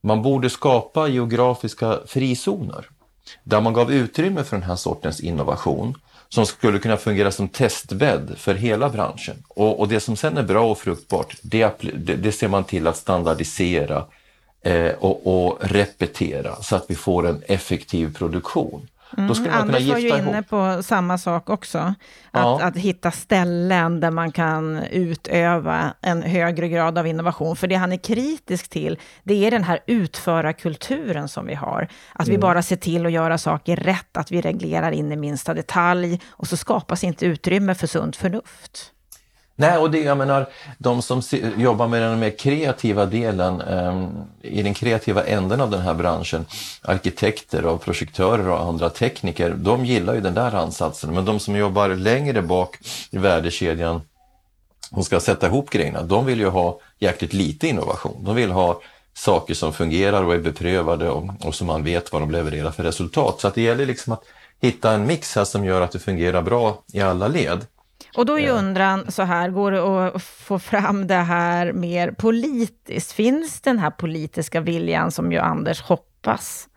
man 0.00 0.22
borde 0.22 0.50
skapa 0.50 1.08
geografiska 1.08 1.98
frizoner 2.06 2.86
där 3.44 3.60
man 3.60 3.72
gav 3.72 3.92
utrymme 3.92 4.44
för 4.44 4.56
den 4.56 4.66
här 4.66 4.76
sortens 4.76 5.20
innovation 5.20 5.94
som 6.28 6.46
skulle 6.46 6.78
kunna 6.78 6.96
fungera 6.96 7.30
som 7.30 7.48
testbädd 7.48 8.34
för 8.36 8.54
hela 8.54 8.88
branschen. 8.88 9.44
Och, 9.48 9.80
och 9.80 9.88
det 9.88 10.00
som 10.00 10.16
sen 10.16 10.36
är 10.36 10.42
bra 10.42 10.70
och 10.70 10.78
fruktbart, 10.78 11.36
det, 11.42 11.72
det, 12.16 12.32
ser 12.32 12.48
man 12.48 12.64
till 12.64 12.86
att 12.86 12.96
standardisera 12.96 14.04
eh, 14.62 14.90
och, 14.90 15.26
och 15.26 15.58
repetera 15.60 16.56
så 16.62 16.76
att 16.76 16.84
vi 16.88 16.94
får 16.94 17.26
en 17.28 17.42
effektiv 17.46 18.14
produktion. 18.14 18.88
Mm, 19.16 19.30
Anders 19.50 19.88
var 19.88 19.98
ju 19.98 20.08
inne 20.08 20.30
ihop. 20.30 20.48
på 20.48 20.82
samma 20.82 21.18
sak 21.18 21.50
också. 21.50 21.78
Att, 21.78 21.94
ja. 22.32 22.62
att 22.62 22.76
hitta 22.76 23.10
ställen 23.10 24.00
där 24.00 24.10
man 24.10 24.32
kan 24.32 24.82
utöva 24.82 25.94
en 26.00 26.22
högre 26.22 26.68
grad 26.68 26.98
av 26.98 27.06
innovation. 27.06 27.56
För 27.56 27.66
det 27.66 27.74
han 27.74 27.92
är 27.92 27.96
kritisk 27.96 28.68
till, 28.68 28.98
det 29.22 29.46
är 29.46 29.50
den 29.50 29.64
här 29.64 29.80
utförarkulturen 29.86 31.28
som 31.28 31.46
vi 31.46 31.54
har. 31.54 31.88
Att 32.12 32.26
mm. 32.26 32.36
vi 32.36 32.38
bara 32.38 32.62
ser 32.62 32.76
till 32.76 33.06
att 33.06 33.12
göra 33.12 33.38
saker 33.38 33.76
rätt, 33.76 34.16
att 34.16 34.32
vi 34.32 34.40
reglerar 34.40 34.92
in 34.92 35.12
i 35.12 35.16
minsta 35.16 35.54
detalj. 35.54 36.20
Och 36.28 36.48
så 36.48 36.56
skapas 36.56 37.04
inte 37.04 37.26
utrymme 37.26 37.74
för 37.74 37.86
sunt 37.86 38.16
förnuft. 38.16 38.92
Nej, 39.60 39.78
och 39.78 39.90
det, 39.90 39.98
jag 39.98 40.18
menar, 40.18 40.46
de 40.78 41.02
som 41.02 41.22
jobbar 41.56 41.88
med 41.88 42.02
den 42.02 42.18
mer 42.18 42.30
kreativa 42.30 43.06
delen, 43.06 43.60
eh, 43.60 44.08
i 44.42 44.62
den 44.62 44.74
kreativa 44.74 45.24
änden 45.24 45.60
av 45.60 45.70
den 45.70 45.80
här 45.80 45.94
branschen, 45.94 46.46
arkitekter 46.82 47.66
och 47.66 47.80
projektörer 47.80 48.48
och 48.48 48.60
andra 48.60 48.90
tekniker, 48.90 49.50
de 49.50 49.84
gillar 49.84 50.14
ju 50.14 50.20
den 50.20 50.34
där 50.34 50.54
ansatsen. 50.54 51.14
Men 51.14 51.24
de 51.24 51.40
som 51.40 51.56
jobbar 51.56 51.88
längre 51.88 52.42
bak 52.42 52.78
i 53.10 53.18
värdekedjan 53.18 54.00
och 54.90 55.04
ska 55.04 55.20
sätta 55.20 55.46
ihop 55.46 55.70
grejerna, 55.70 56.02
de 56.02 56.26
vill 56.26 56.38
ju 56.38 56.48
ha 56.48 56.80
jäkligt 56.98 57.32
lite 57.32 57.68
innovation. 57.68 58.24
De 58.24 58.34
vill 58.34 58.50
ha 58.50 58.80
saker 59.14 59.54
som 59.54 59.72
fungerar 59.72 60.24
och 60.24 60.34
är 60.34 60.38
beprövade 60.38 61.10
och, 61.10 61.24
och 61.44 61.54
som 61.54 61.66
man 61.66 61.84
vet 61.84 62.12
vad 62.12 62.22
de 62.22 62.30
levererar 62.30 62.70
för 62.70 62.82
resultat. 62.82 63.40
Så 63.40 63.48
att 63.48 63.54
det 63.54 63.62
gäller 63.62 63.86
liksom 63.86 64.12
att 64.12 64.24
hitta 64.60 64.92
en 64.92 65.06
mix 65.06 65.36
här 65.36 65.44
som 65.44 65.64
gör 65.64 65.80
att 65.80 65.92
det 65.92 65.98
fungerar 65.98 66.42
bra 66.42 66.82
i 66.92 67.00
alla 67.00 67.28
led. 67.28 67.66
Och 68.14 68.26
då 68.26 68.38
är 68.38 68.42
ju 68.42 68.48
undran 68.48 69.12
så 69.12 69.22
här, 69.22 69.48
går 69.48 69.72
det 69.72 69.82
att 69.82 70.22
få 70.22 70.58
fram 70.58 71.06
det 71.06 71.14
här 71.14 71.72
mer 71.72 72.10
politiskt? 72.10 73.12
Finns 73.12 73.60
den 73.60 73.78
här 73.78 73.90
politiska 73.90 74.60
viljan 74.60 75.10
som 75.10 75.32
ju 75.32 75.38
Anders 75.38 75.82
hoppas 75.82 76.68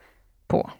på? 0.47 0.71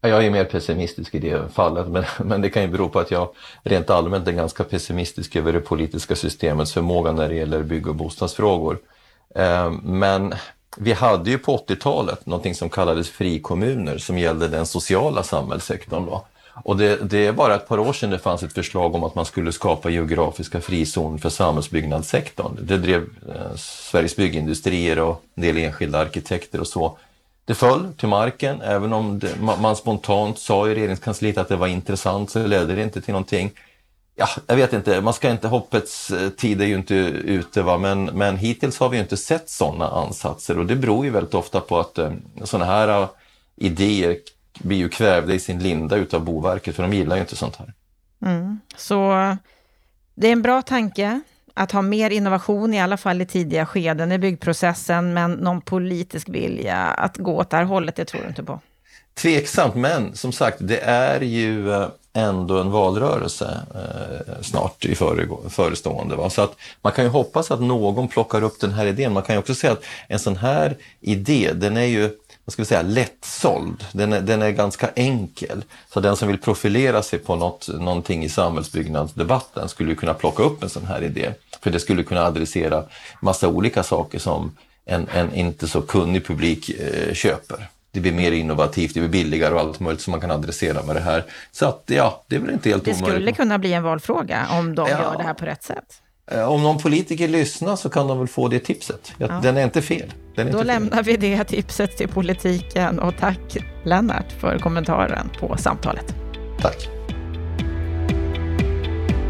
Jag 0.00 0.24
är 0.24 0.30
mer 0.30 0.44
pessimistisk 0.44 1.14
i 1.14 1.18
det 1.18 1.52
fallet, 1.54 1.88
men, 1.88 2.04
men 2.24 2.40
det 2.40 2.50
kan 2.50 2.62
ju 2.62 2.68
bero 2.68 2.88
på 2.88 2.98
att 2.98 3.10
jag 3.10 3.28
rent 3.62 3.90
allmänt 3.90 4.28
är 4.28 4.32
ganska 4.32 4.64
pessimistisk 4.64 5.36
över 5.36 5.52
det 5.52 5.60
politiska 5.60 6.16
systemets 6.16 6.72
förmåga 6.72 7.12
när 7.12 7.28
det 7.28 7.34
gäller 7.34 7.62
bygg 7.62 7.88
och 7.88 7.94
bostadsfrågor. 7.94 8.78
Eh, 9.34 9.70
men 9.82 10.34
vi 10.76 10.92
hade 10.92 11.30
ju 11.30 11.38
på 11.38 11.56
80-talet 11.56 12.26
någonting 12.26 12.54
som 12.54 12.70
kallades 12.70 13.10
frikommuner 13.10 13.98
som 13.98 14.18
gällde 14.18 14.48
den 14.48 14.66
sociala 14.66 15.22
samhällssektorn. 15.22 16.06
Då. 16.06 16.26
Och 16.62 16.76
det, 16.76 17.10
det, 17.10 17.26
är 17.26 17.32
bara 17.32 17.54
ett 17.54 17.68
par 17.68 17.78
år 17.78 17.92
sedan 17.92 18.10
det 18.10 18.18
fanns 18.18 18.42
ett 18.42 18.52
förslag 18.52 18.94
om 18.94 19.04
att 19.04 19.14
man 19.14 19.24
skulle 19.24 19.52
skapa 19.52 19.90
geografiska 19.90 20.60
frizoner 20.60 21.18
för 21.18 21.30
samhällsbyggnadssektorn. 21.30 22.58
Det 22.62 22.78
drev 22.78 23.02
eh, 23.02 23.56
Sveriges 23.56 24.16
byggindustrier 24.16 24.98
och 24.98 25.22
en 25.34 25.42
del 25.42 25.58
enskilda 25.58 25.98
arkitekter 25.98 26.60
och 26.60 26.66
så. 26.66 26.98
Det 27.44 27.54
föll 27.54 27.92
till 27.92 28.08
marken, 28.08 28.60
även 28.60 28.92
om 28.92 29.18
det, 29.18 29.40
man, 29.40 29.60
man 29.60 29.76
spontant 29.76 30.38
sa 30.38 30.68
i 30.68 30.74
regeringskansliet 30.74 31.38
att 31.38 31.48
det 31.48 31.56
var 31.56 31.66
intressant 31.66 32.30
så 32.30 32.46
ledde 32.46 32.74
det 32.74 32.82
inte 32.82 33.00
till 33.00 33.12
någonting. 33.12 33.50
Ja, 34.16 34.28
jag 34.46 34.56
vet 34.56 34.72
inte, 34.72 35.00
man 35.00 35.14
ska 35.14 35.30
inte, 35.30 35.48
hoppets 35.48 36.10
eh, 36.10 36.30
tid 36.30 36.62
är 36.62 36.66
ju 36.66 36.74
inte 36.74 36.94
ute, 36.94 37.62
va? 37.62 37.78
Men, 37.78 38.04
men 38.04 38.36
hittills 38.36 38.78
har 38.78 38.88
vi 38.88 38.98
inte 38.98 39.16
sett 39.16 39.50
sådana 39.50 39.88
ansatser 39.88 40.58
och 40.58 40.66
det 40.66 40.76
beror 40.76 41.04
ju 41.04 41.10
väldigt 41.10 41.34
ofta 41.34 41.60
på 41.60 41.78
att 41.78 41.98
eh, 41.98 42.12
sådana 42.44 42.64
här 42.64 43.02
eh, 43.02 43.08
idéer 43.56 44.16
blir 44.58 44.76
ju 44.76 44.88
kvävda 44.88 45.34
i 45.34 45.38
sin 45.38 45.58
linda 45.58 45.96
utav 45.96 46.24
Boverket, 46.24 46.76
för 46.76 46.82
de 46.82 46.92
gillar 46.92 47.16
ju 47.16 47.22
inte 47.22 47.36
sånt 47.36 47.56
här. 47.56 47.72
Mm. 48.26 48.60
Så 48.76 49.12
det 50.14 50.28
är 50.28 50.32
en 50.32 50.42
bra 50.42 50.62
tanke 50.62 51.20
att 51.54 51.72
ha 51.72 51.82
mer 51.82 52.10
innovation, 52.10 52.74
i 52.74 52.80
alla 52.80 52.96
fall 52.96 53.20
i 53.20 53.26
tidiga 53.26 53.66
skeden 53.66 54.12
i 54.12 54.18
byggprocessen, 54.18 55.14
men 55.14 55.32
någon 55.32 55.60
politisk 55.60 56.28
vilja 56.28 56.76
att 56.76 57.16
gå 57.16 57.36
åt 57.36 57.50
det 57.50 57.56
här 57.56 57.64
hållet, 57.64 57.96
det 57.96 58.04
tror 58.04 58.22
du 58.22 58.28
inte 58.28 58.42
på? 58.42 58.60
Tveksamt, 59.14 59.74
men 59.74 60.14
som 60.14 60.32
sagt, 60.32 60.56
det 60.60 60.80
är 60.80 61.20
ju 61.20 61.72
eh, 61.72 61.88
ändå 62.12 62.58
en 62.58 62.70
valrörelse 62.70 63.60
eh, 63.74 64.42
snart 64.42 64.84
i 64.84 64.94
förestående. 65.48 66.16
Va? 66.16 66.30
Så 66.30 66.42
att 66.42 66.56
man 66.82 66.92
kan 66.92 67.04
ju 67.04 67.10
hoppas 67.10 67.50
att 67.50 67.60
någon 67.60 68.08
plockar 68.08 68.42
upp 68.42 68.60
den 68.60 68.72
här 68.72 68.86
idén. 68.86 69.12
Man 69.12 69.22
kan 69.22 69.34
ju 69.34 69.38
också 69.38 69.54
säga 69.54 69.72
att 69.72 69.84
en 70.08 70.18
sån 70.18 70.36
här 70.36 70.76
idé, 71.00 71.52
den 71.54 71.76
är 71.76 71.84
ju 71.84 72.10
vad 72.44 72.52
ska 72.52 72.62
vi 72.62 72.66
säga, 72.66 72.82
lättsåld. 72.82 73.84
Den 73.92 74.12
är, 74.12 74.20
den 74.20 74.42
är 74.42 74.50
ganska 74.50 74.90
enkel. 74.96 75.64
Så 75.92 76.00
den 76.00 76.16
som 76.16 76.28
vill 76.28 76.38
profilera 76.38 77.02
sig 77.02 77.18
på 77.18 77.36
något, 77.36 77.68
någonting 77.68 78.24
i 78.24 78.28
samhällsbyggnadsdebatten 78.28 79.68
skulle 79.68 79.94
kunna 79.94 80.14
plocka 80.14 80.42
upp 80.42 80.62
en 80.62 80.68
sån 80.68 80.86
här 80.86 81.02
idé. 81.02 81.32
För 81.60 81.70
det 81.70 81.80
skulle 81.80 82.02
kunna 82.02 82.24
adressera 82.24 82.84
massa 83.20 83.48
olika 83.48 83.82
saker 83.82 84.18
som 84.18 84.56
en, 84.84 85.08
en 85.14 85.34
inte 85.34 85.68
så 85.68 85.82
kunnig 85.82 86.26
publik 86.26 86.68
eh, 86.68 87.14
köper 87.14 87.68
det 87.94 88.00
blir 88.00 88.12
mer 88.12 88.32
innovativt, 88.32 88.94
det 88.94 89.00
blir 89.00 89.08
billigare 89.08 89.54
och 89.54 89.60
allt 89.60 89.80
möjligt 89.80 90.02
som 90.02 90.10
man 90.10 90.20
kan 90.20 90.30
adressera 90.30 90.82
med 90.82 90.96
det 90.96 91.00
här. 91.00 91.24
Så 91.52 91.66
att 91.66 91.82
ja, 91.86 92.24
det 92.28 92.36
är 92.36 92.40
väl 92.40 92.50
inte 92.50 92.68
helt 92.68 92.82
omöjligt. 92.82 93.06
Det 93.06 93.12
skulle 93.12 93.32
kunna 93.32 93.58
bli 93.58 93.72
en 93.72 93.82
valfråga 93.82 94.46
om 94.50 94.74
de 94.74 94.88
ja. 94.90 95.02
gör 95.02 95.16
det 95.16 95.22
här 95.22 95.34
på 95.34 95.44
rätt 95.44 95.62
sätt. 95.62 96.00
Eh, 96.30 96.48
om 96.48 96.62
någon 96.62 96.78
politiker 96.78 97.28
lyssnar 97.28 97.76
så 97.76 97.88
kan 97.88 98.08
de 98.08 98.18
väl 98.18 98.28
få 98.28 98.48
det 98.48 98.58
tipset. 98.58 99.12
Ja. 99.18 99.26
Den 99.42 99.56
är 99.56 99.64
inte 99.64 99.82
fel. 99.82 100.12
Är 100.36 100.44
Då 100.44 100.50
inte 100.50 100.64
lämnar 100.64 101.02
fel. 101.02 101.04
vi 101.04 101.16
det 101.16 101.44
tipset 101.44 101.96
till 101.96 102.08
politiken 102.08 102.98
och 102.98 103.14
tack 103.20 103.56
Lennart 103.84 104.32
för 104.40 104.58
kommentaren 104.58 105.30
på 105.40 105.56
samtalet. 105.58 106.14
Tack. 106.60 106.88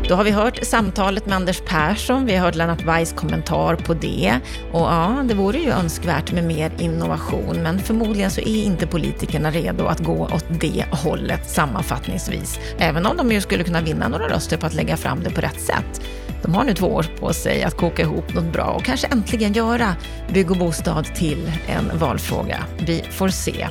Då 0.09 0.15
har 0.15 0.25
vi 0.25 0.31
hört 0.31 0.65
samtalet 0.65 1.27
med 1.27 1.37
Anders 1.37 1.61
Persson, 1.61 2.27
vi 2.27 2.37
har 2.37 2.47
hört 2.47 2.55
Lennart 2.55 2.83
Weiss 2.85 3.13
kommentar 3.13 3.77
på 3.77 3.95
det. 3.95 4.41
Och 4.73 4.81
ja, 4.81 5.25
det 5.29 5.35
vore 5.35 5.59
ju 5.59 5.71
önskvärt 5.71 6.33
med 6.33 6.45
mer 6.45 6.73
innovation, 6.79 7.63
men 7.63 7.79
förmodligen 7.79 8.31
så 8.31 8.41
är 8.41 8.65
inte 8.65 8.87
politikerna 8.87 9.51
redo 9.51 9.87
att 9.87 10.01
gå 10.01 10.25
åt 10.25 10.45
det 10.61 10.85
hållet 10.91 11.51
sammanfattningsvis. 11.51 12.59
Även 12.79 13.07
om 13.07 13.17
de 13.17 13.33
ju 13.33 13.41
skulle 13.41 13.65
kunna 13.65 13.81
vinna 13.81 14.09
några 14.09 14.29
röster 14.29 14.57
på 14.57 14.67
att 14.67 14.75
lägga 14.75 14.97
fram 14.97 15.23
det 15.23 15.31
på 15.31 15.41
rätt 15.41 15.61
sätt. 15.61 16.03
De 16.45 16.55
har 16.55 16.65
nu 16.65 16.75
två 16.75 16.87
år 16.87 17.07
på 17.21 17.33
sig 17.33 17.63
att 17.63 17.77
koka 17.77 18.03
ihop 18.03 18.35
något 18.35 18.53
bra 18.53 18.65
och 18.65 18.85
kanske 18.85 19.07
äntligen 19.07 19.53
göra 19.53 19.97
bygg 20.33 20.51
och 20.51 20.57
bostad 20.57 21.05
till 21.05 21.53
en 21.67 21.99
valfråga. 21.99 22.65
Vi 22.87 23.05
får 23.11 23.29
se. 23.29 23.69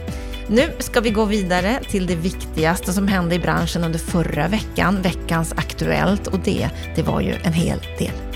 Nu 0.48 0.70
ska 0.80 1.02
vi 1.02 1.10
gå 1.10 1.26
vidare 1.26 1.80
till 1.90 2.08
det 2.08 2.16
viktigaste 2.16 2.94
som 2.94 3.08
hände 3.08 3.36
i 3.36 3.40
branschen 3.40 3.84
under 3.84 4.00
förra 4.00 4.48
veckan, 4.48 5.02
veckans 5.02 5.54
Aktuellt 5.58 6.28
och 6.28 6.40
det, 6.40 6.70
det 6.96 7.02
var 7.02 7.22
ju 7.22 7.34
en 7.44 7.54
hel 7.54 7.80
del. 8.00 8.33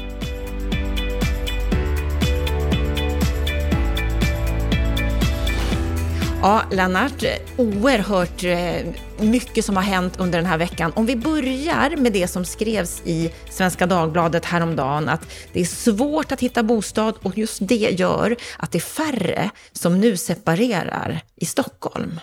Ja, 6.41 6.63
Lennart, 6.71 7.23
oerhört 7.57 8.43
eh, 8.43 9.25
mycket 9.25 9.65
som 9.65 9.75
har 9.75 9.83
hänt 9.83 10.19
under 10.19 10.37
den 10.37 10.45
här 10.45 10.57
veckan. 10.57 10.91
Om 10.95 11.05
vi 11.05 11.15
börjar 11.15 11.97
med 11.97 12.13
det 12.13 12.27
som 12.27 12.45
skrevs 12.45 13.01
i 13.05 13.31
Svenska 13.49 13.85
Dagbladet 13.85 14.45
häromdagen, 14.45 15.09
att 15.09 15.27
det 15.53 15.61
är 15.61 15.65
svårt 15.65 16.31
att 16.31 16.39
hitta 16.39 16.63
bostad 16.63 17.15
och 17.21 17.37
just 17.37 17.57
det 17.61 17.75
gör 17.99 18.35
att 18.57 18.71
det 18.71 18.77
är 18.77 18.79
färre 18.79 19.49
som 19.71 19.99
nu 19.99 20.17
separerar 20.17 21.21
i 21.35 21.45
Stockholm. 21.45 22.19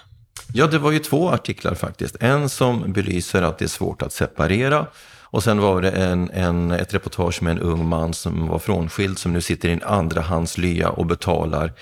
Ja, 0.52 0.66
det 0.66 0.78
var 0.78 0.92
ju 0.92 0.98
två 0.98 1.30
artiklar 1.30 1.74
faktiskt. 1.74 2.16
En 2.20 2.48
som 2.48 2.92
belyser 2.92 3.42
att 3.42 3.58
det 3.58 3.64
är 3.64 3.68
svårt 3.68 4.02
att 4.02 4.12
separera 4.12 4.86
och 5.34 5.42
sen 5.42 5.60
var 5.60 5.82
det 5.82 5.90
en, 5.90 6.30
en, 6.30 6.70
ett 6.70 6.94
reportage 6.94 7.42
med 7.42 7.50
en 7.50 7.58
ung 7.58 7.88
man 7.88 8.14
som 8.14 8.48
var 8.48 8.58
frånskild 8.58 9.18
som 9.18 9.32
nu 9.32 9.40
sitter 9.40 9.68
i 9.68 9.72
en 9.72 9.82
andrahandslya 9.82 10.88
och 10.88 11.06
betalar 11.06 11.72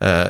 eh, 0.00 0.26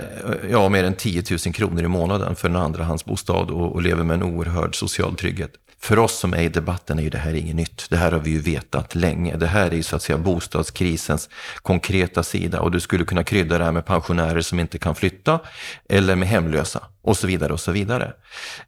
ja, 0.50 0.68
mer 0.68 0.84
än 0.84 0.94
10 0.94 1.22
000 1.46 1.54
kronor 1.54 1.84
i 1.84 1.88
månaden 1.88 2.36
för 2.36 2.48
en 2.48 2.56
andrahandsbostad 2.56 3.32
och, 3.32 3.72
och 3.72 3.82
lever 3.82 4.04
med 4.04 4.14
en 4.14 4.22
oerhörd 4.22 4.74
social 4.76 5.16
trygghet. 5.16 5.52
För 5.84 5.98
oss 5.98 6.18
som 6.18 6.34
är 6.34 6.42
i 6.42 6.48
debatten 6.48 6.98
är 6.98 7.02
ju 7.02 7.10
det 7.10 7.18
här 7.18 7.34
inget 7.34 7.56
nytt. 7.56 7.86
Det 7.90 7.96
här 7.96 8.12
har 8.12 8.18
vi 8.18 8.30
ju 8.30 8.38
vetat 8.38 8.94
länge. 8.94 9.36
Det 9.36 9.46
här 9.46 9.70
är 9.70 9.74
ju 9.76 9.82
så 9.82 9.96
att 9.96 10.02
säga 10.02 10.18
bostadskrisens 10.18 11.28
konkreta 11.62 12.22
sida 12.22 12.60
och 12.60 12.70
du 12.70 12.80
skulle 12.80 13.04
kunna 13.04 13.24
krydda 13.24 13.58
det 13.58 13.64
här 13.64 13.72
med 13.72 13.86
pensionärer 13.86 14.40
som 14.40 14.60
inte 14.60 14.78
kan 14.78 14.94
flytta 14.94 15.40
eller 15.88 16.16
med 16.16 16.28
hemlösa 16.28 16.80
och 17.04 17.16
så 17.16 17.26
vidare 17.26 17.52
och 17.52 17.60
så 17.60 17.72
vidare. 17.72 18.12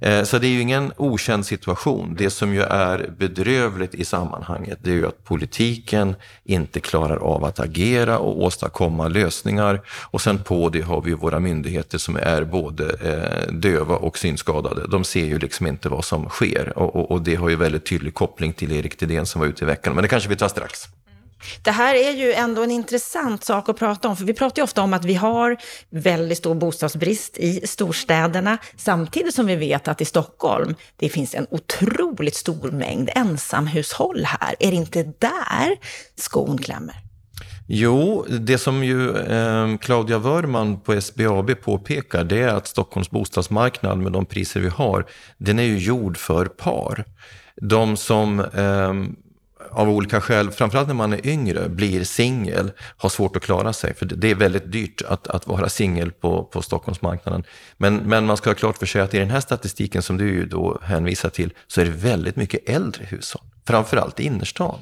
Eh, 0.00 0.22
så 0.22 0.38
det 0.38 0.46
är 0.46 0.50
ju 0.50 0.60
ingen 0.60 0.92
okänd 0.96 1.46
situation. 1.46 2.14
Det 2.18 2.30
som 2.30 2.54
ju 2.54 2.62
är 2.62 3.10
bedrövligt 3.18 3.94
i 3.94 4.04
sammanhanget 4.04 4.78
det 4.82 4.90
är 4.90 4.94
ju 4.94 5.06
att 5.06 5.24
politiken 5.24 6.14
inte 6.44 6.80
klarar 6.80 7.16
av 7.16 7.44
att 7.44 7.60
agera 7.60 8.18
och 8.18 8.42
åstadkomma 8.42 9.08
lösningar 9.08 9.80
och 9.88 10.20
sen 10.20 10.38
på 10.38 10.68
det 10.68 10.80
har 10.80 11.00
vi 11.00 11.10
ju 11.10 11.16
våra 11.16 11.40
myndigheter 11.40 11.98
som 11.98 12.16
är 12.16 12.44
både 12.44 12.84
eh, 12.84 13.52
döva 13.52 13.96
och 13.96 14.18
synskadade. 14.18 14.86
De 14.88 15.04
ser 15.04 15.24
ju 15.24 15.38
liksom 15.38 15.66
inte 15.66 15.88
vad 15.88 16.04
som 16.04 16.28
sker 16.28 16.78
och, 16.78 17.05
och 17.10 17.22
det 17.22 17.34
har 17.34 17.48
ju 17.48 17.56
väldigt 17.56 17.86
tydlig 17.86 18.14
koppling 18.14 18.52
till 18.52 18.72
Erik 18.72 18.96
Thedéen 18.96 19.26
som 19.26 19.40
var 19.40 19.48
ute 19.48 19.64
i 19.64 19.66
veckan. 19.66 19.94
Men 19.94 20.02
det 20.02 20.08
kanske 20.08 20.28
vi 20.28 20.36
tar 20.36 20.48
strax. 20.48 20.88
Det 21.62 21.70
här 21.70 21.94
är 21.94 22.10
ju 22.10 22.32
ändå 22.32 22.62
en 22.62 22.70
intressant 22.70 23.44
sak 23.44 23.68
att 23.68 23.78
prata 23.78 24.08
om, 24.08 24.16
för 24.16 24.24
vi 24.24 24.34
pratar 24.34 24.62
ju 24.62 24.64
ofta 24.64 24.82
om 24.82 24.94
att 24.94 25.04
vi 25.04 25.14
har 25.14 25.56
väldigt 25.90 26.38
stor 26.38 26.54
bostadsbrist 26.54 27.38
i 27.38 27.66
storstäderna, 27.66 28.58
samtidigt 28.76 29.34
som 29.34 29.46
vi 29.46 29.56
vet 29.56 29.88
att 29.88 30.00
i 30.00 30.04
Stockholm, 30.04 30.74
det 30.96 31.08
finns 31.08 31.34
en 31.34 31.46
otroligt 31.50 32.36
stor 32.36 32.70
mängd 32.70 33.10
ensamhushåll 33.14 34.24
här. 34.24 34.56
Är 34.60 34.70
det 34.70 34.76
inte 34.76 35.02
där 35.02 35.76
skon 36.16 36.58
klämmer? 36.58 37.05
Jo, 37.68 38.26
det 38.28 38.58
som 38.58 38.84
ju 38.84 39.16
eh, 39.16 39.76
Claudia 39.76 40.18
Wörman 40.18 40.80
på 40.80 41.00
SBAB 41.00 41.60
påpekar, 41.60 42.24
det 42.24 42.38
är 42.38 42.48
att 42.48 42.66
Stockholms 42.66 43.10
bostadsmarknad 43.10 43.98
med 43.98 44.12
de 44.12 44.26
priser 44.26 44.60
vi 44.60 44.68
har, 44.68 45.06
den 45.38 45.58
är 45.58 45.62
ju 45.62 45.78
gjord 45.78 46.16
för 46.16 46.46
par. 46.46 47.04
De 47.60 47.96
som 47.96 48.40
eh, 48.40 48.92
av 49.70 49.90
olika 49.90 50.20
skäl, 50.20 50.50
framförallt 50.50 50.88
när 50.88 50.94
man 50.94 51.12
är 51.12 51.26
yngre, 51.26 51.68
blir 51.68 52.04
singel, 52.04 52.72
har 52.96 53.08
svårt 53.08 53.36
att 53.36 53.42
klara 53.42 53.72
sig. 53.72 53.94
För 53.94 54.06
det 54.06 54.30
är 54.30 54.34
väldigt 54.34 54.72
dyrt 54.72 55.02
att, 55.02 55.28
att 55.28 55.46
vara 55.46 55.68
singel 55.68 56.12
på, 56.12 56.44
på 56.44 56.62
Stockholmsmarknaden. 56.62 57.44
Men, 57.76 57.96
men 57.96 58.26
man 58.26 58.36
ska 58.36 58.50
ha 58.50 58.54
klart 58.54 58.78
för 58.78 58.86
sig 58.86 59.00
att 59.00 59.14
i 59.14 59.18
den 59.18 59.30
här 59.30 59.40
statistiken 59.40 60.02
som 60.02 60.16
du 60.16 60.28
ju 60.28 60.46
då 60.46 60.78
hänvisar 60.82 61.28
till, 61.28 61.52
så 61.66 61.80
är 61.80 61.84
det 61.84 61.90
väldigt 61.90 62.36
mycket 62.36 62.68
äldre 62.68 63.04
hushåll 63.04 63.42
framförallt 63.66 64.20
i 64.20 64.24
innerstan. 64.24 64.78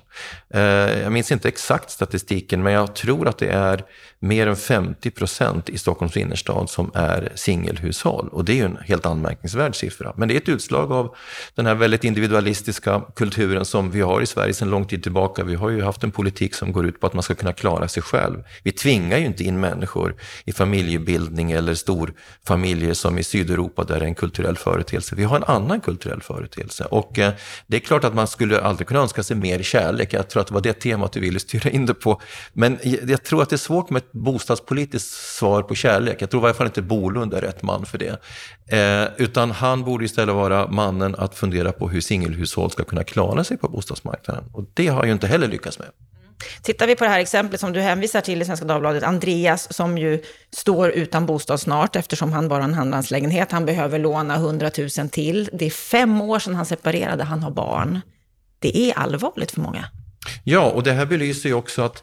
Eh, 0.55 0.63
jag 1.03 1.13
minns 1.13 1.33
inte 1.33 1.49
exakt 1.49 1.91
statistiken, 1.91 2.63
men 2.63 2.73
jag 2.73 2.95
tror 2.95 3.29
att 3.29 3.39
det 3.39 3.49
är 3.49 3.85
mer 4.25 4.47
än 4.47 4.57
50 4.57 5.11
procent 5.11 5.69
i 5.69 5.79
Stockholms 5.79 6.17
innerstad 6.17 6.71
som 6.71 6.91
är 6.95 7.33
singelhushåll. 7.35 8.29
Och 8.29 8.45
det 8.45 8.53
är 8.53 8.57
ju 8.57 8.65
en 8.65 8.79
helt 8.85 9.07
anmärkningsvärd 9.07 9.77
siffra. 9.77 10.13
Men 10.17 10.29
det 10.29 10.35
är 10.35 10.37
ett 10.37 10.49
utslag 10.49 10.93
av 10.93 11.17
den 11.55 11.67
här 11.67 11.75
väldigt 11.75 12.05
individualistiska 12.05 13.03
kulturen 13.17 13.65
som 13.65 13.91
vi 13.91 14.01
har 14.01 14.21
i 14.21 14.27
Sverige 14.27 14.55
sedan 14.55 14.71
lång 14.71 14.87
tid 14.87 15.03
tillbaka. 15.03 15.45
Vi 15.45 15.55
har 15.55 15.71
ju 15.71 15.83
haft 15.83 16.05
en 16.05 16.11
politik 16.11 16.55
som 16.55 16.73
går 16.73 16.87
ut 16.87 17.01
på 17.01 17.07
att 17.07 17.15
man 17.15 17.23
ska 17.23 17.35
kunna 17.35 17.53
klara 17.53 17.89
sig 17.89 18.03
själv. 18.03 18.45
Vi 18.63 18.73
tvingar 18.73 19.19
ju 19.19 19.27
inte 19.27 19.45
in 19.45 19.61
människor 19.61 20.15
i 20.45 20.53
familjebildning 20.53 21.53
eller 21.53 21.75
storfamiljer 21.75 22.95
som 22.95 23.19
i 23.19 23.25
Sydeuropa 23.25 23.85
där 23.85 23.99
det 23.99 24.05
är 24.05 24.09
en 24.09 24.15
kulturell 24.15 24.57
företeelse. 24.57 25.15
Vi 25.17 25.25
har 25.25 25.37
en 25.37 25.45
annan 25.45 25.81
kulturell 25.81 26.23
företeelse. 26.23 26.85
Och 26.85 27.19
eh, 27.19 27.33
det 27.67 27.77
är 27.77 27.81
klart 27.81 28.05
att 28.05 28.15
man 28.15 28.27
skulle 28.27 28.61
aldrig 28.75 28.89
kunna 28.89 29.01
önska 29.01 29.23
sig 29.23 29.37
mer 29.37 29.63
kärlek. 29.63 30.13
Jag 30.13 30.29
tror 30.29 30.41
att 30.41 30.47
det 30.47 30.55
var 30.55 30.61
det 30.61 30.73
temat 30.73 31.13
du 31.13 31.21
ville 31.21 31.41
styra 31.41 31.71
in 31.71 31.87
det 31.87 31.95
på. 31.95 32.21
Men 32.53 32.79
jag 33.07 33.23
tror 33.23 33.43
att 33.43 33.51
det 33.51 33.57
är 33.57 33.59
svårt 33.59 33.91
med 33.91 34.03
ett 34.03 34.13
bostadspolitiskt 34.13 35.11
svar 35.11 35.63
på 35.63 35.75
kärlek. 35.75 36.23
Jag 36.23 36.31
tror 36.31 36.41
i 36.41 36.43
varje 36.43 36.55
fall 36.55 36.67
inte 36.67 36.83
Bolund 36.83 37.35
är 37.35 37.41
rätt 37.41 37.63
man 37.63 37.87
för 37.87 37.99
det. 37.99 38.21
Eh, 38.67 39.09
utan 39.17 39.51
han 39.51 39.85
borde 39.85 40.05
istället 40.05 40.35
vara 40.35 40.67
mannen 40.67 41.15
att 41.19 41.35
fundera 41.35 41.73
på 41.73 41.89
hur 41.89 42.01
singelhushåll 42.01 42.71
ska 42.71 42.85
kunna 42.85 43.05
klara 43.05 43.45
sig 43.45 43.57
på 43.57 43.69
bostadsmarknaden. 43.69 44.45
Och 44.53 44.65
det 44.75 44.87
har 44.87 44.97
han 44.97 45.07
ju 45.07 45.13
inte 45.13 45.27
heller 45.27 45.49
lyckats 45.49 45.79
med. 45.79 45.89
Tittar 46.63 46.87
vi 46.87 46.97
på 46.97 47.05
det 47.05 47.11
här 47.11 47.21
exemplet 47.21 47.61
som 47.61 47.73
du 47.73 47.81
hänvisar 47.81 48.21
till 48.21 48.43
i 48.43 48.45
Svenska 48.45 48.67
Dagbladet, 48.67 49.03
Andreas 49.03 49.73
som 49.73 49.99
ju 49.99 50.23
står 50.57 50.91
utan 50.91 51.27
bostad 51.27 51.61
snart 51.61 51.97
eftersom 51.97 52.33
han 52.33 52.49
bara 52.49 52.63
har 52.63 52.69
en 52.69 52.75
handlandslägenhet. 52.75 53.53
Han 53.53 53.67
behöver 53.67 53.99
låna 53.99 54.35
100 54.35 54.71
000 54.99 55.09
till. 55.09 55.51
Det 55.53 55.67
är 55.67 55.71
fem 55.71 56.21
år 56.21 56.39
sedan 56.39 56.55
han 56.55 56.67
separerade, 56.67 57.25
han 57.25 57.43
har 57.43 57.51
barn 57.51 58.01
det 58.65 58.79
är 58.79 58.99
allvarligt 58.99 59.51
för 59.51 59.61
många. 59.61 59.85
Ja, 60.45 60.71
och 60.71 60.83
det 60.83 60.93
här 60.93 61.07
belyser 61.07 61.49
ju 61.49 61.55
också 61.55 61.83
att 61.83 62.03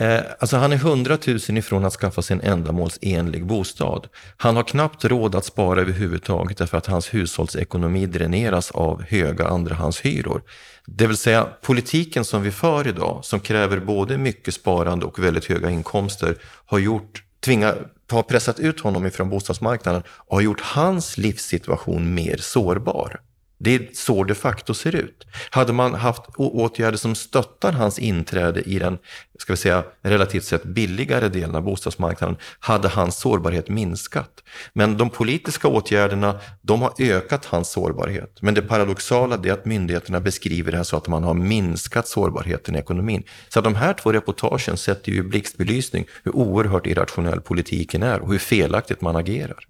Eh, 0.00 0.20
alltså 0.38 0.56
han 0.56 0.72
är 0.72 0.76
hundratusen 0.76 1.56
ifrån 1.56 1.84
att 1.84 1.92
skaffa 1.92 2.22
sig 2.22 2.34
en 2.34 2.52
ändamålsenlig 2.52 3.46
bostad. 3.46 4.08
Han 4.36 4.56
har 4.56 4.62
knappt 4.62 5.04
råd 5.04 5.34
att 5.34 5.44
spara 5.44 5.80
överhuvudtaget 5.80 6.58
därför 6.58 6.78
att 6.78 6.86
hans 6.86 7.14
hushållsekonomi 7.14 8.06
dräneras 8.06 8.70
av 8.70 9.02
höga 9.02 9.46
andrahandshyror. 9.46 10.42
Det 10.86 11.06
vill 11.06 11.16
säga 11.16 11.48
politiken 11.62 12.24
som 12.24 12.42
vi 12.42 12.50
för 12.50 12.88
idag, 12.88 13.20
som 13.22 13.40
kräver 13.40 13.80
både 13.80 14.18
mycket 14.18 14.54
sparande 14.54 15.06
och 15.06 15.18
väldigt 15.18 15.44
höga 15.44 15.70
inkomster, 15.70 16.36
har 16.66 16.78
gjort, 16.78 17.22
tvinga, 17.44 17.74
har 18.10 18.22
pressat 18.22 18.60
ut 18.60 18.80
honom 18.80 19.06
ifrån 19.06 19.30
bostadsmarknaden 19.30 20.02
och 20.08 20.36
har 20.36 20.42
gjort 20.42 20.60
hans 20.60 21.18
livssituation 21.18 22.14
mer 22.14 22.36
sårbar. 22.36 23.20
Det 23.64 23.74
är 23.74 23.88
så 23.92 24.24
de 24.24 24.34
facto 24.34 24.74
ser 24.74 24.96
ut. 24.96 25.26
Hade 25.50 25.72
man 25.72 25.94
haft 25.94 26.22
åtgärder 26.36 26.98
som 26.98 27.14
stöttar 27.14 27.72
hans 27.72 27.98
inträde 27.98 28.62
i 28.62 28.78
den, 28.78 28.98
ska 29.38 29.52
vi 29.52 29.56
säga, 29.56 29.84
relativt 30.02 30.44
sett 30.44 30.64
billigare 30.64 31.28
delen 31.28 31.54
av 31.54 31.62
bostadsmarknaden, 31.62 32.36
hade 32.60 32.88
hans 32.88 33.20
sårbarhet 33.20 33.68
minskat. 33.68 34.30
Men 34.72 34.96
de 34.96 35.10
politiska 35.10 35.68
åtgärderna, 35.68 36.40
de 36.62 36.82
har 36.82 36.92
ökat 36.98 37.44
hans 37.44 37.70
sårbarhet. 37.70 38.38
Men 38.40 38.54
det 38.54 38.62
paradoxala 38.62 39.38
är 39.44 39.52
att 39.52 39.64
myndigheterna 39.64 40.20
beskriver 40.20 40.70
det 40.70 40.76
här 40.76 40.84
så 40.84 40.96
att 40.96 41.08
man 41.08 41.24
har 41.24 41.34
minskat 41.34 42.08
sårbarheten 42.08 42.76
i 42.76 42.78
ekonomin. 42.78 43.22
Så 43.48 43.60
de 43.60 43.74
här 43.74 43.94
två 43.94 44.12
reportagen 44.12 44.76
sätter 44.76 45.12
ju 45.12 45.18
i 45.18 45.22
blixtbelysning 45.22 46.06
hur 46.24 46.36
oerhört 46.36 46.86
irrationell 46.86 47.40
politiken 47.40 48.02
är 48.02 48.20
och 48.20 48.32
hur 48.32 48.38
felaktigt 48.38 49.00
man 49.00 49.16
agerar. 49.16 49.66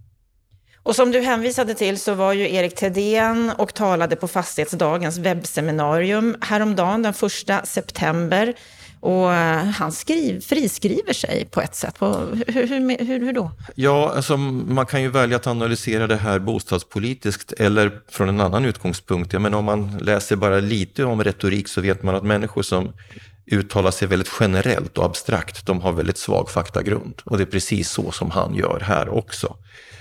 Och 0.82 0.96
som 0.96 1.10
du 1.10 1.20
hänvisade 1.20 1.74
till 1.74 1.98
så 1.98 2.14
var 2.14 2.32
ju 2.32 2.54
Erik 2.54 2.74
Thedéen 2.74 3.52
och 3.58 3.74
talade 3.74 4.16
på 4.16 4.28
Fastighetsdagens 4.28 5.18
webbseminarium 5.18 6.36
häromdagen 6.40 7.02
den 7.02 7.14
1 7.58 7.68
september. 7.68 8.54
Och 9.00 9.32
eh, 9.32 9.64
han 9.64 9.92
skriv, 9.92 10.40
friskriver 10.40 11.12
sig 11.12 11.48
på 11.50 11.60
ett 11.60 11.74
sätt. 11.74 11.94
Hur, 12.00 12.66
hur, 12.66 13.04
hur, 13.04 13.20
hur 13.20 13.32
då? 13.32 13.50
Ja, 13.74 14.12
alltså, 14.16 14.36
man 14.36 14.86
kan 14.86 15.02
ju 15.02 15.08
välja 15.08 15.36
att 15.36 15.46
analysera 15.46 16.06
det 16.06 16.16
här 16.16 16.38
bostadspolitiskt 16.38 17.52
eller 17.52 18.00
från 18.08 18.28
en 18.28 18.40
annan 18.40 18.64
utgångspunkt. 18.64 19.32
Men 19.32 19.54
om 19.54 19.64
man 19.64 19.98
läser 19.98 20.36
bara 20.36 20.60
lite 20.60 21.04
om 21.04 21.24
retorik 21.24 21.68
så 21.68 21.80
vet 21.80 22.02
man 22.02 22.14
att 22.14 22.22
människor 22.22 22.62
som 22.62 22.92
uttalar 23.46 23.90
sig 23.90 24.08
väldigt 24.08 24.32
generellt 24.40 24.98
och 24.98 25.04
abstrakt, 25.04 25.66
de 25.66 25.80
har 25.80 25.92
väldigt 25.92 26.18
svag 26.18 26.50
faktagrund. 26.50 27.22
Och 27.24 27.38
det 27.38 27.44
är 27.44 27.46
precis 27.46 27.90
så 27.90 28.12
som 28.12 28.30
han 28.30 28.54
gör 28.54 28.80
här 28.80 29.08
också. 29.08 29.56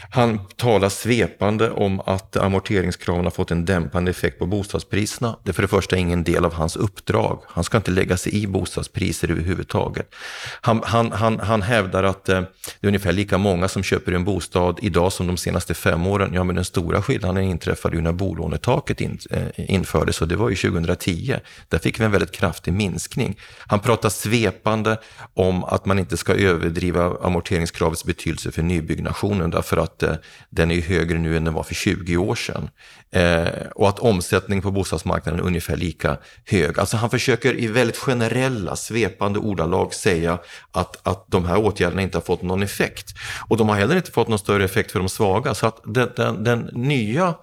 Han 0.10 0.40
talar 0.56 0.90
svepande 0.90 1.72
om 1.72 2.00
att 2.00 2.38
amorteringskraven 2.38 3.24
har 3.24 3.32
fått 3.32 3.52
en 3.52 3.66
dämpande 3.66 4.12
effekt 4.12 4.40
på 4.40 4.46
bostadspriserna. 4.46 5.38
Det 5.44 5.52
är 5.52 5.54
för 5.54 5.62
det 5.62 5.68
första 5.68 5.98
ingen 5.98 6.24
del 6.24 6.46
av 6.46 6.54
hans 6.54 6.76
uppdrag. 6.76 7.44
Han 7.48 7.64
ska 7.64 7.78
inte 7.78 7.92
lägga 7.92 8.18
sig 8.18 8.36
i 8.36 8.48
bostadspriser 8.48 9.32
överhuvudtaget. 9.32 10.16
Han, 10.62 10.82
han, 10.84 11.12
han, 11.12 11.40
han 11.40 11.62
hävdar 11.62 12.04
att 12.04 12.30
eh, 12.30 12.42
det 12.80 12.88
är 12.88 12.88
ungefär 12.88 13.12
lika 13.12 13.38
många 13.38 13.68
som 13.68 13.84
köper 13.84 14.12
en 14.12 14.24
bostad 14.24 14.80
idag 14.82 15.14
som 15.14 15.28
de 15.28 15.38
senaste 15.38 15.74
fem 15.74 16.08
åren. 16.08 16.32
Ja, 16.34 16.44
men 16.44 16.56
den 16.56 16.66
stora 16.66 17.02
skillnaden 17.02 17.44
inträffade 17.44 17.96
ju 17.96 18.02
när 18.02 18.12
bolånetaket 18.12 19.02
in, 19.02 19.20
eh, 19.30 19.42
infördes 19.56 20.22
och 20.22 20.28
det 20.28 20.36
var 20.36 20.50
ju 20.50 20.56
2010. 20.56 21.36
Där 21.68 21.80
fick 21.80 22.00
vi 22.00 22.04
en 22.04 22.12
väldigt 22.12 22.32
kraftig 22.32 22.74
minskning. 22.74 23.40
Han 23.58 23.80
pratar 23.80 24.10
svepande 24.10 24.98
om 25.34 25.64
att 25.64 25.86
man 25.86 26.00
inte 26.00 26.18
ska 26.18 26.34
överdriva 26.34 27.18
amorteringskravets 27.22 28.06
betydelse 28.06 28.52
för 28.52 28.64
nybyggnationen 28.64 29.50
därför 29.50 29.78
att 29.78 29.91
eh, 30.04 30.16
den 30.50 30.72
är 30.72 30.82
högre 30.82 31.18
nu 31.18 31.38
än 31.38 31.44
den 31.44 31.54
var 31.54 31.64
för 31.64 31.76
20 31.76 32.18
år 32.18 32.36
sedan. 32.36 32.70
Eh, 33.12 33.68
och 33.76 33.90
att 33.90 34.00
omsättningen 34.00 34.64
på 34.64 34.72
bostadsmarknaden 34.72 35.40
är 35.40 35.44
ungefär 35.44 35.78
lika 35.78 36.18
hög. 36.46 36.80
Alltså 36.80 36.98
han 36.98 37.10
försöker 37.10 37.60
i 37.60 37.68
väldigt 37.68 37.98
generella, 37.98 38.76
svepande 38.76 39.40
ordalag 39.40 39.94
säga 39.94 40.40
att, 40.72 41.08
att 41.08 41.26
de 41.28 41.46
här 41.46 41.58
åtgärderna 41.58 42.02
inte 42.02 42.18
har 42.18 42.24
fått 42.24 42.42
någon 42.42 42.64
effekt. 42.64 43.14
Och 43.50 43.58
de 43.58 43.70
har 43.70 43.76
heller 43.76 43.96
inte 43.96 44.12
fått 44.12 44.28
någon 44.28 44.40
större 44.40 44.66
effekt 44.66 44.92
för 44.92 45.00
de 45.00 45.10
svaga. 45.10 45.54
Så 45.54 45.68
att 45.68 45.82
den, 45.86 46.10
den, 46.16 46.44
den 46.44 46.70
nya 46.74 47.36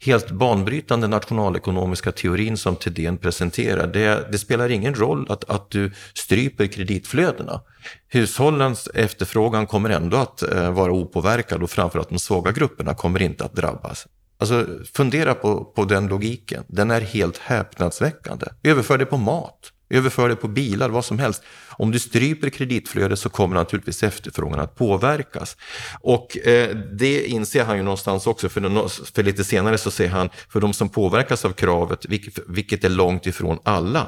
helt 0.00 0.30
banbrytande 0.30 1.08
nationalekonomiska 1.08 2.12
teorin 2.12 2.56
som 2.56 2.76
Thedéen 2.76 3.18
presenterar, 3.18 3.86
det, 3.86 4.32
det, 4.32 4.38
spelar 4.38 4.68
ingen 4.68 4.94
roll 4.94 5.26
att, 5.28 5.50
att 5.50 5.70
du 5.70 5.92
stryper 6.14 6.66
kreditflödena. 6.66 7.60
Hushållens 8.08 8.88
efterfrågan 8.94 9.66
kommer 9.66 9.90
ändå 9.90 10.16
att 10.16 10.42
eh, 10.42 10.70
vara 10.70 10.92
opåverkad 10.92 11.62
och 11.62 11.70
framförallt 11.70 12.08
de 12.08 12.18
svaga 12.18 12.52
grupperna 12.52 12.94
kommer 12.94 13.22
inte 13.22 13.44
att 13.44 13.54
drabbas. 13.54 14.06
Alltså 14.38 14.66
fundera 14.94 15.34
på, 15.34 15.64
på 15.64 15.84
den 15.84 16.06
logiken, 16.06 16.64
den 16.66 16.90
är 16.90 17.00
helt 17.00 17.38
häpnadsväckande. 17.38 18.46
Överför 18.62 18.98
det 18.98 19.06
på 19.06 19.16
mat. 19.16 19.72
Överför 19.90 20.28
det 20.28 20.36
på 20.36 20.48
bilar, 20.48 20.88
vad 20.88 21.04
som 21.04 21.18
helst. 21.18 21.42
Om 21.68 21.90
du 21.90 21.98
stryper 21.98 22.50
kreditflödet 22.50 23.18
så 23.18 23.28
kommer 23.28 23.56
naturligtvis 23.56 24.02
efterfrågan 24.02 24.60
att 24.60 24.74
påverkas. 24.74 25.56
Och 26.00 26.46
eh, 26.46 26.76
det 26.76 27.26
inser 27.26 27.64
han 27.64 27.76
ju 27.76 27.82
någonstans 27.82 28.26
också, 28.26 28.48
för, 28.48 28.88
för 29.14 29.22
lite 29.22 29.44
senare 29.44 29.78
så 29.78 29.90
säger 29.90 30.10
han, 30.10 30.28
för 30.48 30.60
de 30.60 30.72
som 30.72 30.88
påverkas 30.88 31.44
av 31.44 31.52
kravet, 31.52 32.06
vilket, 32.06 32.38
vilket 32.48 32.84
är 32.84 32.88
långt 32.88 33.26
ifrån 33.26 33.58
alla, 33.62 34.06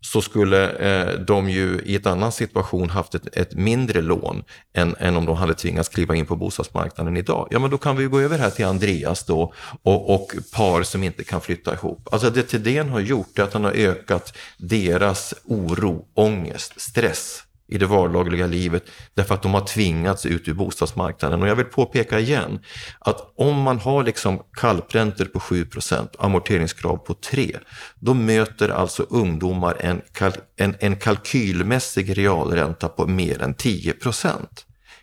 så 0.00 0.22
skulle 0.22 0.70
eh, 0.70 1.20
de 1.20 1.50
ju 1.50 1.80
i 1.84 1.94
ett 1.94 2.06
annan 2.06 2.32
situation 2.32 2.90
haft 2.90 3.14
ett, 3.14 3.36
ett 3.36 3.54
mindre 3.54 4.00
lån 4.02 4.44
än, 4.74 4.96
än, 4.98 5.16
om 5.16 5.26
de 5.26 5.36
hade 5.36 5.54
tvingats 5.54 5.88
kliva 5.88 6.14
in 6.14 6.26
på 6.26 6.36
bostadsmarknaden 6.36 7.16
idag. 7.16 7.48
Ja, 7.50 7.58
men 7.58 7.70
då 7.70 7.78
kan 7.78 7.96
vi 7.96 8.04
gå 8.04 8.20
över 8.20 8.38
här 8.38 8.50
till 8.50 8.64
Andreas 8.64 9.24
då 9.24 9.52
och, 9.82 10.14
och 10.14 10.32
par 10.52 10.82
som 10.82 11.02
inte 11.02 11.24
kan 11.24 11.40
flytta 11.40 11.74
ihop. 11.74 12.08
Alltså 12.12 12.30
det 12.30 12.42
Thedéen 12.42 12.88
har 12.88 13.00
gjort 13.00 13.38
är 13.38 13.42
att 13.42 13.52
han 13.52 13.64
har 13.64 13.72
ökat 13.72 14.36
deras 14.58 15.34
oro, 15.44 16.04
ångest, 16.14 16.80
stress 16.80 17.42
i 17.70 17.78
det 17.78 17.86
vardagliga 17.86 18.46
livet 18.46 18.84
därför 19.14 19.34
att 19.34 19.42
de 19.42 19.54
har 19.54 19.60
tvingats 19.60 20.26
ut 20.26 20.48
ur 20.48 20.54
bostadsmarknaden. 20.54 21.42
Och 21.42 21.48
jag 21.48 21.56
vill 21.56 21.66
påpeka 21.66 22.20
igen 22.20 22.60
att 22.98 23.32
om 23.36 23.60
man 23.60 23.78
har 23.78 24.04
liksom 24.04 24.42
kallpräntor 24.52 25.24
på 25.24 25.38
7% 25.38 26.08
amorteringskrav 26.18 26.96
på 26.96 27.14
3 27.14 27.56
då 27.94 28.14
möter 28.14 28.68
alltså 28.68 29.02
ungdomar 29.02 29.76
en, 29.80 30.02
kalk 30.12 30.36
en, 30.56 30.76
en 30.80 30.96
kalkylmässig 30.96 32.18
realränta 32.18 32.88
på 32.88 33.06
mer 33.06 33.42
än 33.42 33.54
10% 33.54 34.46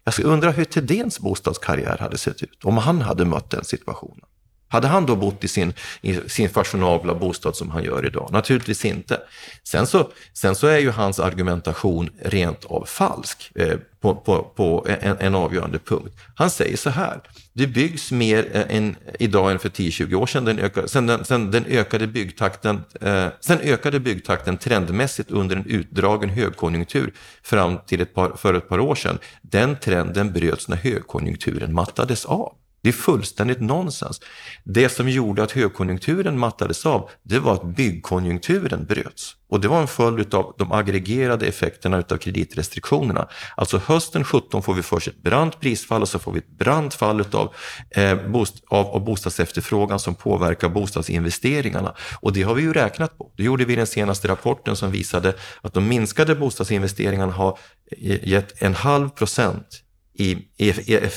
Jag 0.04 0.20
undrar 0.20 0.52
hur 0.52 0.66
Thedéens 0.66 1.20
bostadskarriär 1.20 1.98
hade 1.98 2.18
sett 2.18 2.44
ut 2.44 2.64
om 2.64 2.78
han 2.78 3.02
hade 3.02 3.26
mött 3.26 3.50
den 3.50 3.64
situationen. 3.64 4.26
Hade 4.68 4.88
han 4.88 5.06
då 5.06 5.16
bott 5.16 5.44
i 5.44 5.48
sin, 5.48 5.74
i 6.02 6.16
sin 6.30 6.50
fashionabla 6.50 7.16
bostad 7.16 7.56
som 7.56 7.70
han 7.70 7.84
gör 7.84 8.06
idag? 8.06 8.30
Naturligtvis 8.32 8.86
inte. 8.86 9.22
Sen 9.64 9.88
så, 9.88 10.12
sen 10.34 10.56
så 10.56 10.68
är 10.68 10.78
ju 10.78 10.90
hans 10.90 11.20
argumentation 11.20 12.10
rent 12.22 12.66
av 12.66 12.86
falsk 12.86 13.52
eh, 13.56 13.78
på, 14.02 14.16
på, 14.16 14.44
på 14.56 14.88
en, 15.02 15.18
en, 15.20 15.36
avgörande 15.36 15.80
punkt. 15.80 16.16
Han 16.36 16.50
säger 16.50 16.78
så 16.78 16.90
här, 16.90 17.22
det 17.54 17.68
byggs 17.68 18.12
mer 18.12 18.50
eh, 18.54 18.78
än 18.78 18.96
idag 19.20 19.52
än 19.52 19.60
för 19.60 19.70
10-20 19.70 20.14
år 20.14 20.26
sedan. 20.26 20.46
Den 20.46 20.60
ökade, 20.60 20.88
sen, 20.88 21.08
den, 21.08 21.26
sen, 21.26 21.52
den 21.52 21.66
ökade 21.66 22.08
byggtakten, 22.08 22.84
eh, 23.02 23.28
sen 23.40 23.60
ökade 23.60 24.00
byggtakten 24.00 24.58
trendmässigt 24.58 25.32
under 25.32 25.56
en 25.56 25.66
utdragen 25.66 26.30
högkonjunktur 26.30 27.14
fram 27.44 27.78
till 27.88 28.02
ett 28.02 28.14
par, 28.14 28.38
för 28.38 28.54
ett 28.54 28.70
par 28.70 28.80
år 28.80 28.96
sedan. 28.96 29.18
Den 29.42 29.76
trenden 29.76 30.34
bröts 30.34 30.68
när 30.68 30.78
högkonjunkturen 30.78 31.74
mattades 31.74 32.26
av. 32.26 32.54
Det 32.88 32.92
är 32.92 32.94
fullständigt 32.94 33.62
nonsens. 33.62 34.22
Det 34.64 34.90
som 34.90 35.10
gjorde 35.10 35.44
att 35.44 35.52
högkonjunkturen 35.52 36.40
mattades 36.40 36.86
av, 36.86 37.10
det 37.24 37.40
var 37.40 37.54
att 37.54 37.76
byggkonjunkturen 37.76 38.86
bröts. 38.86 39.36
Och 39.50 39.60
det 39.62 39.68
var 39.68 39.82
en 39.82 39.88
följd 39.88 40.34
av 40.34 40.56
de 40.58 40.72
aggregerade 40.72 41.46
effekterna 41.46 41.98
av 41.98 42.18
kreditrestriktionerna. 42.18 43.28
Alltså 43.58 43.78
hösten 43.78 44.24
17 44.24 44.64
får 44.64 44.74
vi 44.74 44.84
först 44.84 45.08
ett 45.08 45.24
brant 45.24 45.60
prisfall 45.60 46.02
och 46.02 46.10
så 46.10 46.20
får 46.20 46.32
vi 46.32 46.38
ett 46.40 46.58
brant 46.58 46.94
fall 46.94 47.22
utav, 47.22 47.54
eh, 47.90 48.28
bost 48.28 48.64
av, 48.68 48.86
av 48.86 49.06
bostadsefterfrågan 49.06 50.00
som 50.00 50.16
påverkar 50.16 50.70
bostadsinvesteringarna. 50.70 51.96
Och 52.20 52.34
det 52.34 52.44
har 52.44 52.56
vi 52.56 52.62
ju 52.62 52.74
räknat 52.74 53.18
på. 53.18 53.32
Det 53.38 53.44
gjorde 53.44 53.66
vi 53.66 53.74
i 53.74 53.76
den 53.76 53.88
senaste 53.88 54.28
rapporten 54.28 54.76
som 54.76 54.92
visade 54.92 55.34
att 55.62 55.74
de 55.74 55.88
minskade 55.88 56.36
bostadsinvesteringarna 56.36 57.34
har 57.34 57.60
eh, 58.02 58.28
gett 58.28 58.62
en 58.62 58.76
halv 58.76 59.10
procent 59.10 59.84
i, 60.18 60.38
i, 60.58 60.74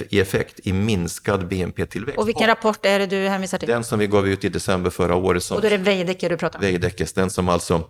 i 0.09 0.21
effekt 0.21 0.61
i 0.63 0.73
minskad 0.73 1.49
BNP-tillväxt. 1.49 2.19
Och 2.19 2.29
vilken 2.29 2.47
rapport 2.47 2.87
är 2.87 2.99
det 2.99 3.07
du 3.07 3.29
hänvisar 3.29 3.59
till? 3.59 3.69
Den 3.69 3.85
som 3.85 3.99
vi 3.99 4.07
gav 4.07 4.29
ut 4.29 4.45
i 4.45 4.49
december 4.49 4.91
förra 4.91 5.15
året. 5.15 5.43
Som, 5.43 5.57
och 5.57 5.61
då 5.61 5.67
är 5.67 5.71
det 5.71 5.77
Veidekke 5.77 6.29
du 6.29 6.37
pratar 6.37 6.59
om? 6.59 6.65
Veidekkes, 6.65 7.13
den 7.13 7.31
som 7.31 7.49
alltså 7.49 7.85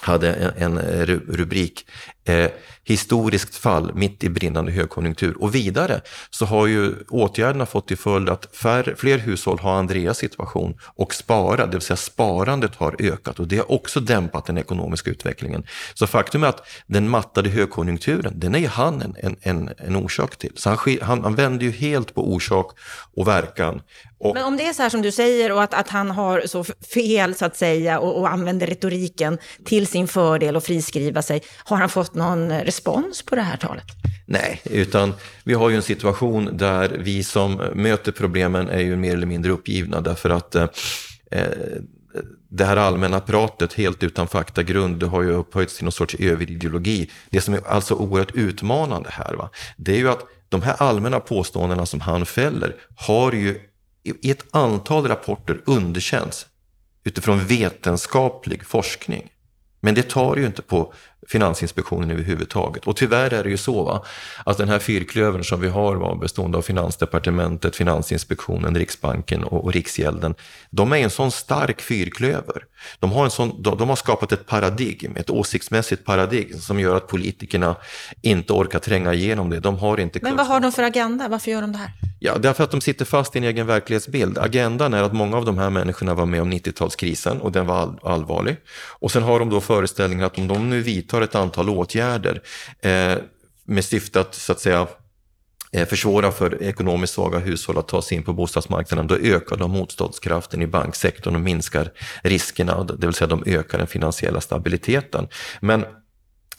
hade 0.00 0.32
en, 0.32 0.52
en 0.56 0.78
eh, 0.78 1.06
rubrik 1.28 1.86
eh, 2.24 2.50
historiskt 2.84 3.56
fall 3.56 3.94
mitt 3.94 4.24
i 4.24 4.28
brinnande 4.28 4.72
högkonjunktur. 4.72 5.42
Och 5.42 5.54
vidare 5.54 6.00
så 6.30 6.44
har 6.44 6.66
ju 6.66 6.94
åtgärderna 7.08 7.66
fått 7.66 7.88
till 7.88 7.98
följd 7.98 8.28
att 8.28 8.56
färre, 8.56 8.96
fler 8.96 9.18
hushåll 9.18 9.58
har 9.58 9.72
Andreas 9.72 10.18
situation 10.18 10.78
och 10.84 11.14
spara, 11.14 11.66
det 11.66 11.72
vill 11.72 11.80
säga 11.80 11.96
sparandet 11.96 12.74
har 12.74 12.96
ökat 12.98 13.40
och 13.40 13.48
det 13.48 13.56
har 13.56 13.72
också 13.72 14.00
dämpat 14.00 14.46
den 14.46 14.58
ekonomiska 14.58 15.10
utvecklingen. 15.10 15.64
Så 15.94 16.06
faktum 16.06 16.44
är 16.44 16.48
att 16.48 16.68
den 16.86 17.08
mattade 17.08 17.50
högkonjunkturen, 17.50 18.32
den 18.40 18.54
är 18.54 18.68
han 18.68 19.02
en, 19.02 19.36
en, 19.40 19.70
en 19.78 19.96
orsak 19.96 20.36
till. 20.36 20.52
Så 20.54 20.70
han, 20.70 20.78
han, 21.02 21.24
han 21.24 21.34
vänder 21.34 21.64
ju 21.66 21.72
helt 21.72 22.14
på 22.14 22.32
orsak 22.32 22.78
och 23.14 23.28
verkan 23.28 23.82
och, 24.20 24.34
Men 24.34 24.44
om 24.44 24.56
det 24.56 24.66
är 24.66 24.72
så 24.72 24.82
här 24.82 24.90
som 24.90 25.02
du 25.02 25.12
säger 25.12 25.52
och 25.52 25.62
att, 25.62 25.74
att 25.74 25.88
han 25.88 26.10
har 26.10 26.42
så 26.46 26.64
fel 26.94 27.34
så 27.34 27.44
att 27.44 27.56
säga 27.56 27.98
och, 27.98 28.20
och 28.20 28.30
använder 28.30 28.66
retoriken 28.66 29.38
till 29.64 29.86
sin 29.86 30.08
fördel 30.08 30.56
och 30.56 30.64
friskriva 30.64 31.22
sig, 31.22 31.42
har 31.64 31.76
han 31.76 31.88
fått 31.88 32.14
någon 32.14 32.52
respons 32.52 33.22
på 33.22 33.34
det 33.34 33.42
här 33.42 33.56
talet? 33.56 33.84
Nej, 34.26 34.60
utan 34.64 35.14
vi 35.44 35.54
har 35.54 35.70
ju 35.70 35.76
en 35.76 35.82
situation 35.82 36.50
där 36.52 36.88
vi 36.88 37.24
som 37.24 37.54
möter 37.74 38.12
problemen 38.12 38.68
är 38.68 38.80
ju 38.80 38.96
mer 38.96 39.12
eller 39.12 39.26
mindre 39.26 39.52
uppgivna 39.52 40.00
därför 40.00 40.30
att 40.30 40.54
eh, 40.54 40.66
det 42.50 42.64
här 42.64 42.76
allmänna 42.76 43.20
pratet 43.20 43.72
helt 43.72 44.02
utan 44.02 44.28
faktagrund, 44.28 45.00
det 45.00 45.06
har 45.06 45.22
ju 45.22 45.30
upphöjts 45.30 45.76
till 45.76 45.84
någon 45.84 45.92
sorts 45.92 46.16
överideologi. 46.18 47.10
Det 47.30 47.40
som 47.40 47.54
är 47.54 47.66
alltså 47.66 47.94
oerhört 47.94 48.34
utmanande 48.34 49.10
här, 49.12 49.34
va? 49.34 49.50
det 49.76 49.92
är 49.92 49.98
ju 49.98 50.08
att 50.08 50.24
de 50.48 50.62
här 50.62 50.74
allmänna 50.78 51.20
påståendena 51.20 51.86
som 51.86 52.00
han 52.00 52.26
fäller 52.26 52.74
har 52.96 53.32
ju 53.32 53.60
i 54.22 54.30
ett 54.30 54.44
antal 54.50 55.08
rapporter 55.08 55.60
underkänts 55.66 56.46
utifrån 57.04 57.46
vetenskaplig 57.46 58.66
forskning. 58.66 59.30
Men 59.80 59.94
det 59.94 60.08
tar 60.10 60.36
ju 60.36 60.46
inte 60.46 60.62
på 60.62 60.92
Finansinspektionen 61.28 62.10
överhuvudtaget. 62.10 62.86
Och 62.86 62.96
tyvärr 62.96 63.34
är 63.34 63.44
det 63.44 63.50
ju 63.50 63.56
så 63.56 63.84
va, 63.84 64.04
att 64.44 64.58
den 64.58 64.68
här 64.68 64.78
fyrklövern 64.78 65.44
som 65.44 65.60
vi 65.60 65.68
har 65.68 65.96
var 65.96 66.16
bestående 66.16 66.58
av 66.58 66.62
Finansdepartementet, 66.62 67.76
Finansinspektionen, 67.76 68.76
Riksbanken 68.76 69.44
och, 69.44 69.64
och 69.64 69.72
Riksgälden. 69.72 70.34
De 70.70 70.92
är 70.92 70.96
en 70.96 71.10
sån 71.10 71.30
stark 71.30 71.80
fyrklöver. 71.80 72.62
De 72.98 73.12
har, 73.12 73.24
en 73.24 73.30
sån, 73.30 73.62
de, 73.62 73.78
de 73.78 73.88
har 73.88 73.96
skapat 73.96 74.32
ett 74.32 74.46
paradigm, 74.46 75.16
ett 75.16 75.30
åsiktsmässigt 75.30 76.04
paradigm 76.04 76.58
som 76.58 76.80
gör 76.80 76.96
att 76.96 77.08
politikerna 77.08 77.76
inte 78.22 78.52
orkar 78.52 78.78
tränga 78.78 79.14
igenom 79.14 79.50
det. 79.50 79.60
De 79.60 79.78
har 79.78 80.00
inte 80.00 80.18
Men 80.22 80.36
vad 80.36 80.46
har 80.46 80.60
de 80.60 80.72
för 80.72 80.82
agenda? 80.82 81.28
Varför 81.28 81.50
gör 81.50 81.60
de 81.60 81.72
det 81.72 81.78
här? 81.78 81.92
Ja, 82.20 82.38
därför 82.38 82.64
att 82.64 82.70
de 82.70 82.80
sitter 82.80 83.04
fast 83.04 83.36
i 83.36 83.38
en 83.38 83.44
egen 83.44 83.66
verklighetsbild. 83.66 84.38
Agendan 84.38 84.94
är 84.94 85.02
att 85.02 85.12
många 85.12 85.36
av 85.36 85.44
de 85.44 85.58
här 85.58 85.70
människorna 85.70 86.14
var 86.14 86.26
med 86.26 86.42
om 86.42 86.52
90-talskrisen 86.52 87.38
och 87.38 87.52
den 87.52 87.66
var 87.66 87.76
all 87.76 87.98
allvarlig. 88.02 88.56
Och 89.00 89.10
sen 89.10 89.22
har 89.22 89.38
de 89.38 89.50
då 89.50 89.60
föreställningen 89.60 90.26
att 90.26 90.38
om 90.38 90.48
de 90.48 90.70
nu 90.70 90.82
vidtar 90.82 91.17
ett 91.22 91.34
antal 91.34 91.68
åtgärder 91.68 92.42
eh, 92.80 93.14
med 93.64 93.84
syfte 93.84 94.20
att 94.20 94.34
så 94.34 94.52
att 94.52 94.60
säga 94.60 94.86
eh, 95.72 95.88
försvåra 95.88 96.32
för 96.32 96.62
ekonomiskt 96.62 97.12
svaga 97.12 97.38
hushåll 97.38 97.78
att 97.78 97.88
ta 97.88 98.02
sig 98.02 98.16
in 98.16 98.22
på 98.22 98.32
bostadsmarknaden, 98.32 99.06
då 99.06 99.16
ökar 99.16 99.56
de 99.56 99.70
motståndskraften 99.70 100.62
i 100.62 100.66
banksektorn 100.66 101.34
och 101.34 101.40
minskar 101.40 101.92
riskerna, 102.22 102.84
det 102.84 103.06
vill 103.06 103.14
säga 103.14 103.28
de 103.28 103.42
ökar 103.46 103.78
den 103.78 103.86
finansiella 103.86 104.40
stabiliteten. 104.40 105.28
Men 105.60 105.84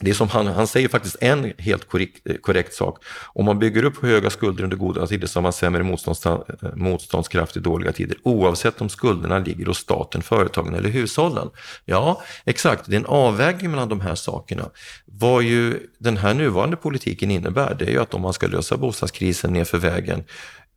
det 0.00 0.10
är 0.10 0.14
som 0.14 0.28
han, 0.28 0.46
han 0.46 0.66
säger 0.66 0.88
faktiskt 0.88 1.16
en 1.20 1.52
helt 1.58 1.88
korrekt, 1.88 2.26
korrekt 2.42 2.74
sak. 2.74 3.04
Om 3.34 3.44
man 3.44 3.58
bygger 3.58 3.84
upp 3.84 4.02
höga 4.02 4.30
skulder 4.30 4.64
under 4.64 4.76
goda 4.76 5.06
tider 5.06 5.26
så 5.26 5.38
har 5.38 5.42
man 5.42 5.52
sämre 5.52 5.82
motstånds, 5.82 6.26
motståndskraft 6.74 7.56
i 7.56 7.60
dåliga 7.60 7.92
tider. 7.92 8.16
Oavsett 8.22 8.80
om 8.80 8.88
skulderna 8.88 9.38
ligger 9.38 9.66
hos 9.66 9.78
staten, 9.78 10.22
företagen 10.22 10.74
eller 10.74 10.88
hushållen. 10.88 11.50
Ja, 11.84 12.22
exakt. 12.44 12.86
Det 12.86 12.96
är 12.96 13.00
en 13.00 13.06
avvägning 13.06 13.70
mellan 13.70 13.88
de 13.88 14.00
här 14.00 14.14
sakerna. 14.14 14.70
Vad 15.06 15.42
ju 15.42 15.86
den 15.98 16.16
här 16.16 16.34
nuvarande 16.34 16.76
politiken 16.76 17.30
innebär, 17.30 17.74
det 17.78 17.84
är 17.84 17.90
ju 17.90 17.98
att 17.98 18.14
om 18.14 18.22
man 18.22 18.32
ska 18.32 18.46
lösa 18.46 18.76
bostadskrisen 18.76 19.52
nerför 19.52 19.78
vägen 19.78 20.24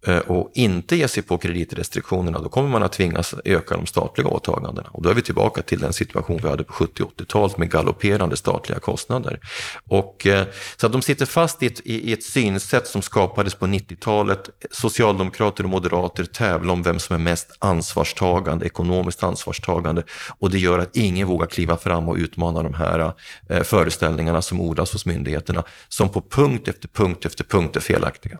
Eh, 0.05 0.17
och 0.17 0.51
inte 0.53 0.95
ge 0.95 1.07
sig 1.07 1.23
på 1.23 1.37
kreditrestriktionerna, 1.37 2.39
då 2.39 2.49
kommer 2.49 2.69
man 2.69 2.83
att 2.83 2.91
tvingas 2.91 3.35
öka 3.45 3.75
de 3.75 3.85
statliga 3.85 4.27
åtagandena. 4.27 4.89
Och 4.91 5.01
då 5.01 5.09
är 5.09 5.13
vi 5.13 5.21
tillbaka 5.21 5.61
till 5.61 5.79
den 5.79 5.93
situation 5.93 6.39
vi 6.43 6.49
hade 6.49 6.63
på 6.63 6.73
70 6.73 7.03
80-talet 7.03 7.57
med 7.57 7.71
galopperande 7.71 8.37
statliga 8.37 8.79
kostnader. 8.79 9.39
Och, 9.87 10.27
eh, 10.27 10.45
så 10.77 10.85
att 10.85 10.91
de 10.91 11.01
sitter 11.01 11.25
fast 11.25 11.63
i 11.63 11.65
ett, 11.65 11.81
i 11.83 12.13
ett 12.13 12.23
synsätt 12.23 12.87
som 12.87 13.01
skapades 13.01 13.55
på 13.55 13.65
90-talet. 13.65 14.49
Socialdemokrater 14.71 15.63
och 15.63 15.69
moderater 15.69 16.25
tävlar 16.25 16.73
om 16.73 16.83
vem 16.83 16.99
som 16.99 17.15
är 17.15 17.19
mest 17.19 17.57
ansvarstagande, 17.59 18.65
ekonomiskt 18.65 19.23
ansvarstagande. 19.23 20.03
Och 20.39 20.49
det 20.49 20.59
gör 20.59 20.79
att 20.79 20.95
ingen 20.95 21.27
vågar 21.27 21.47
kliva 21.47 21.77
fram 21.77 22.09
och 22.09 22.15
utmana 22.15 22.63
de 22.63 22.73
här 22.73 23.13
eh, 23.49 23.63
föreställningarna 23.63 24.41
som 24.41 24.61
odlas 24.61 24.93
hos 24.93 25.05
myndigheterna, 25.05 25.63
som 25.89 26.09
på 26.09 26.21
punkt 26.21 26.67
efter 26.67 26.87
punkt 26.87 27.25
efter 27.25 27.43
punkt 27.43 27.75
är 27.75 27.81
felaktiga. 27.81 28.39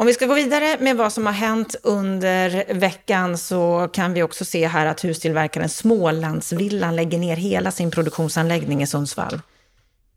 Om 0.00 0.06
vi 0.06 0.14
ska 0.14 0.26
gå 0.26 0.34
vidare 0.34 0.76
med 0.80 0.96
vad 0.96 1.12
som 1.12 1.26
har 1.26 1.32
hänt 1.32 1.76
under 1.82 2.74
veckan 2.74 3.38
så 3.38 3.88
kan 3.92 4.12
vi 4.12 4.22
också 4.22 4.44
se 4.44 4.66
här 4.66 4.86
att 4.86 5.00
hustillverkaren 5.00 5.68
Smålandsvillan 5.68 6.96
lägger 6.96 7.18
ner 7.18 7.36
hela 7.36 7.70
sin 7.70 7.90
produktionsanläggning 7.90 8.82
i 8.82 8.86
Sundsvall. 8.86 9.40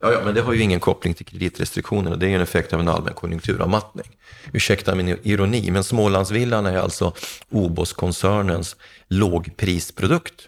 Ja, 0.01 0.11
ja, 0.11 0.21
men 0.25 0.35
det 0.35 0.41
har 0.41 0.53
ju 0.53 0.61
ingen 0.61 0.79
koppling 0.79 1.13
till 1.13 1.25
kreditrestriktionerna. 1.25 2.15
Det 2.15 2.25
är 2.25 2.27
ju 2.27 2.35
en 2.35 2.41
effekt 2.41 2.73
av 2.73 2.79
en 2.79 2.87
allmän 2.87 3.13
konjunkturavmattning. 3.13 4.05
Ursäkta 4.53 4.95
min 4.95 5.17
ironi, 5.23 5.71
men 5.71 5.83
Smålandsvillan 5.83 6.65
är 6.65 6.77
alltså 6.77 7.13
OBOS-koncernens 7.49 8.75
lågprisprodukt. 9.07 10.47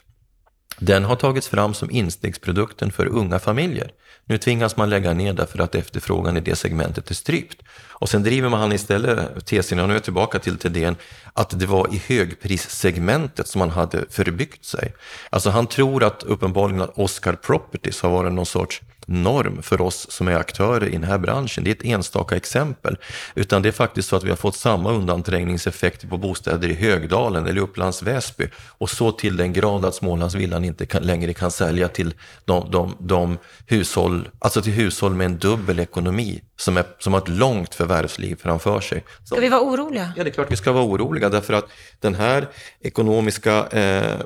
Den 0.80 1.04
har 1.04 1.16
tagits 1.16 1.48
fram 1.48 1.74
som 1.74 1.92
instegsprodukten 1.92 2.92
för 2.92 3.06
unga 3.06 3.40
familjer. 3.40 3.92
Nu 4.26 4.38
tvingas 4.38 4.78
man 4.78 4.90
lägga 4.90 5.14
ner 5.14 5.34
därför 5.34 5.60
att 5.60 5.76
efterfrågan 5.76 6.38
i 6.38 6.40
det 6.40 6.56
segmentet 6.56 7.10
är 7.10 7.16
strypt. 7.16 7.62
Och 7.90 8.10
sen 8.10 8.24
driver 8.24 8.50
man 8.50 8.74
istället 8.74 9.46
tesen, 9.46 9.80
och 9.80 9.88
nu 9.88 9.94
är 9.94 9.96
jag 9.96 10.04
tillbaka 10.04 10.40
till 10.40 10.58
Thedéen, 10.58 10.96
att 11.34 11.60
det 11.60 11.66
var 11.66 11.94
i 11.94 12.02
högprissegmentet 12.08 13.48
som 13.48 13.60
man 13.60 13.70
hade 13.70 14.06
förbyggt 14.10 14.66
sig. 14.66 14.94
Alltså 15.30 15.50
han 15.50 15.68
tror 15.68 16.04
att 16.04 16.24
uppenbarligen 16.24 16.82
att 16.82 16.98
Oscar 16.98 17.34
Properties 17.34 18.02
har 18.02 18.10
varit 18.10 18.34
någon 18.34 18.46
sorts 18.46 18.82
norm 19.06 19.62
för 19.62 19.82
oss 19.82 20.12
som 20.12 20.28
är 20.28 20.36
aktörer 20.36 20.88
i 20.88 20.92
den 20.92 21.04
här 21.04 21.18
branschen. 21.18 21.64
Det 21.64 21.70
är 21.70 21.76
ett 21.76 21.86
enstaka 21.86 22.36
exempel. 22.36 22.98
Utan 23.36 23.62
det 23.62 23.70
är 23.70 23.72
faktiskt 23.72 24.10
så 24.10 24.16
att 24.16 24.24
vi 24.24 24.30
har 24.30 24.38
fått 24.38 24.56
samma 24.56 24.92
undanträngningseffekter 24.92 26.08
på 26.08 26.18
bostäder 26.18 26.70
i 26.70 26.74
Högdalen 26.74 27.48
eller 27.48 27.62
Upplands 27.62 28.04
Väsby. 28.04 28.48
Och 28.78 28.90
så 28.90 29.12
till 29.12 29.38
den 29.38 29.54
grad 29.54 29.86
att 29.86 29.96
Smålandsvillan 29.96 30.66
inte 30.66 30.86
kan, 30.86 31.04
längre 31.04 31.34
kan 31.34 31.52
sälja 31.52 31.88
till 31.88 32.14
de, 32.46 32.72
de, 32.72 32.96
de 33.00 33.38
hushåll, 33.68 34.30
alltså 34.40 34.62
till 34.62 34.74
hushåll 34.74 35.14
med 35.14 35.26
en 35.26 35.38
dubbel 35.38 35.80
ekonomi 35.80 36.42
som, 36.58 36.78
är, 36.78 36.86
som 37.00 37.14
har 37.14 37.22
ett 37.22 37.28
långt 37.28 37.76
förvärvsliv 37.76 38.36
framför 38.42 38.80
sig. 38.80 39.04
Ska 39.24 39.40
vi 39.40 39.50
vara 39.50 39.62
oroliga? 39.62 40.14
Ja, 40.16 40.24
det 40.24 40.30
är 40.30 40.34
klart 40.34 40.52
vi 40.52 40.56
ska 40.56 40.72
vara 40.72 40.84
oroliga 40.84 41.30
därför 41.30 41.54
att 41.54 41.66
den 42.00 42.16
här 42.16 42.48
ekonomiska 42.82 43.68
eh, 43.68 44.26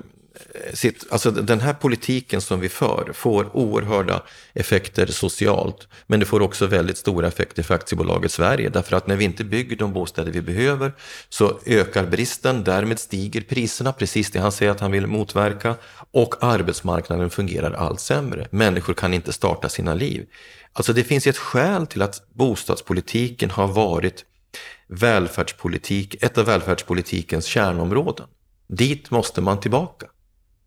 sitt, 0.73 1.05
alltså 1.11 1.31
den 1.31 1.59
här 1.59 1.73
politiken 1.73 2.41
som 2.41 2.59
vi 2.59 2.69
för 2.69 3.11
får 3.13 3.55
oerhörda 3.55 4.23
effekter 4.53 5.05
socialt, 5.05 5.87
men 6.07 6.19
det 6.19 6.25
får 6.25 6.41
också 6.41 6.65
väldigt 6.65 6.97
stora 6.97 7.27
effekter 7.27 7.63
för 7.63 7.75
aktiebolaget 7.75 8.31
Sverige, 8.31 8.69
därför 8.69 8.95
att 8.95 9.07
när 9.07 9.15
vi 9.15 9.25
inte 9.25 9.43
bygger 9.43 9.75
de 9.75 9.93
bostäder 9.93 10.31
vi 10.31 10.41
behöver 10.41 10.93
så 11.29 11.59
ökar 11.65 12.05
bristen, 12.05 12.63
därmed 12.63 12.99
stiger 12.99 13.41
priserna, 13.41 13.93
precis 13.93 14.31
det 14.31 14.39
han 14.39 14.51
säger 14.51 14.71
att 14.71 14.79
han 14.79 14.91
vill 14.91 15.07
motverka, 15.07 15.75
och 16.11 16.43
arbetsmarknaden 16.43 17.29
fungerar 17.29 17.71
allt 17.71 17.99
sämre. 17.99 18.47
Människor 18.51 18.93
kan 18.93 19.13
inte 19.13 19.33
starta 19.33 19.69
sina 19.69 19.93
liv. 19.93 20.25
Alltså 20.73 20.93
det 20.93 21.03
finns 21.03 21.27
ett 21.27 21.37
skäl 21.37 21.87
till 21.87 22.01
att 22.01 22.21
bostadspolitiken 22.33 23.49
har 23.49 23.67
varit 23.67 24.25
välfärdspolitik, 24.87 26.23
ett 26.23 26.37
av 26.37 26.45
välfärdspolitikens 26.45 27.45
kärnområden. 27.45 28.27
Dit 28.67 29.11
måste 29.11 29.41
man 29.41 29.59
tillbaka. 29.59 30.07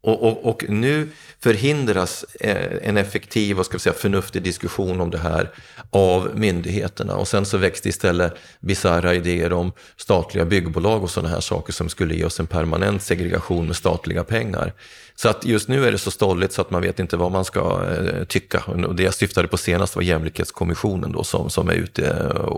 Och, 0.05 0.23
och, 0.23 0.45
och, 0.45 0.65
nu 0.69 1.09
förhindras 1.41 2.25
eh, 2.41 2.89
en 2.89 2.97
effektiv 2.97 3.59
och 3.59 3.67
ska 3.67 3.77
vi 3.77 3.81
säga, 3.81 3.93
förnuftig 3.93 4.43
diskussion 4.43 5.01
om 5.01 5.11
det 5.11 5.19
här 5.19 5.51
av 5.91 6.31
myndigheterna. 6.35 7.17
Och 7.17 7.29
sen 7.29 7.47
så 7.47 7.59
växte 7.59 7.89
istället 7.89 8.35
bisarra 8.61 9.15
idéer 9.15 9.53
om 9.53 9.73
statliga 9.97 10.45
byggbolag 10.45 11.03
och 11.03 11.11
sådana 11.11 11.35
här 11.35 11.41
saker 11.41 11.73
som 11.73 11.89
skulle 11.89 12.15
ge 12.15 12.25
oss 12.25 12.41
en 12.41 12.47
permanent 12.47 13.03
segregation 13.03 13.67
med 13.67 13.77
statliga 13.77 14.25
pengar. 14.25 14.73
Så 15.15 15.29
att 15.29 15.45
just 15.45 15.69
nu 15.69 15.87
är 15.87 15.93
det 15.93 15.99
så 15.99 16.11
stolligt 16.11 16.53
så 16.53 16.61
att 16.61 16.71
man 16.71 16.83
vet 16.83 16.99
inte 16.99 17.17
vad 17.17 17.33
man 17.33 17.45
ska 17.45 17.87
eh, 17.91 18.25
tycka. 18.25 18.63
Och 18.67 18.95
det 18.95 19.03
jag 19.03 19.15
syftade 19.15 19.49
på 19.49 19.57
senast 19.57 19.97
var 19.97 20.03
Jämlikhetskommissionen 20.03 21.13
då 21.13 21.25
som, 21.25 21.51
som 21.51 21.69
är 21.69 21.75
ute 21.75 22.09
eh, 22.09 22.57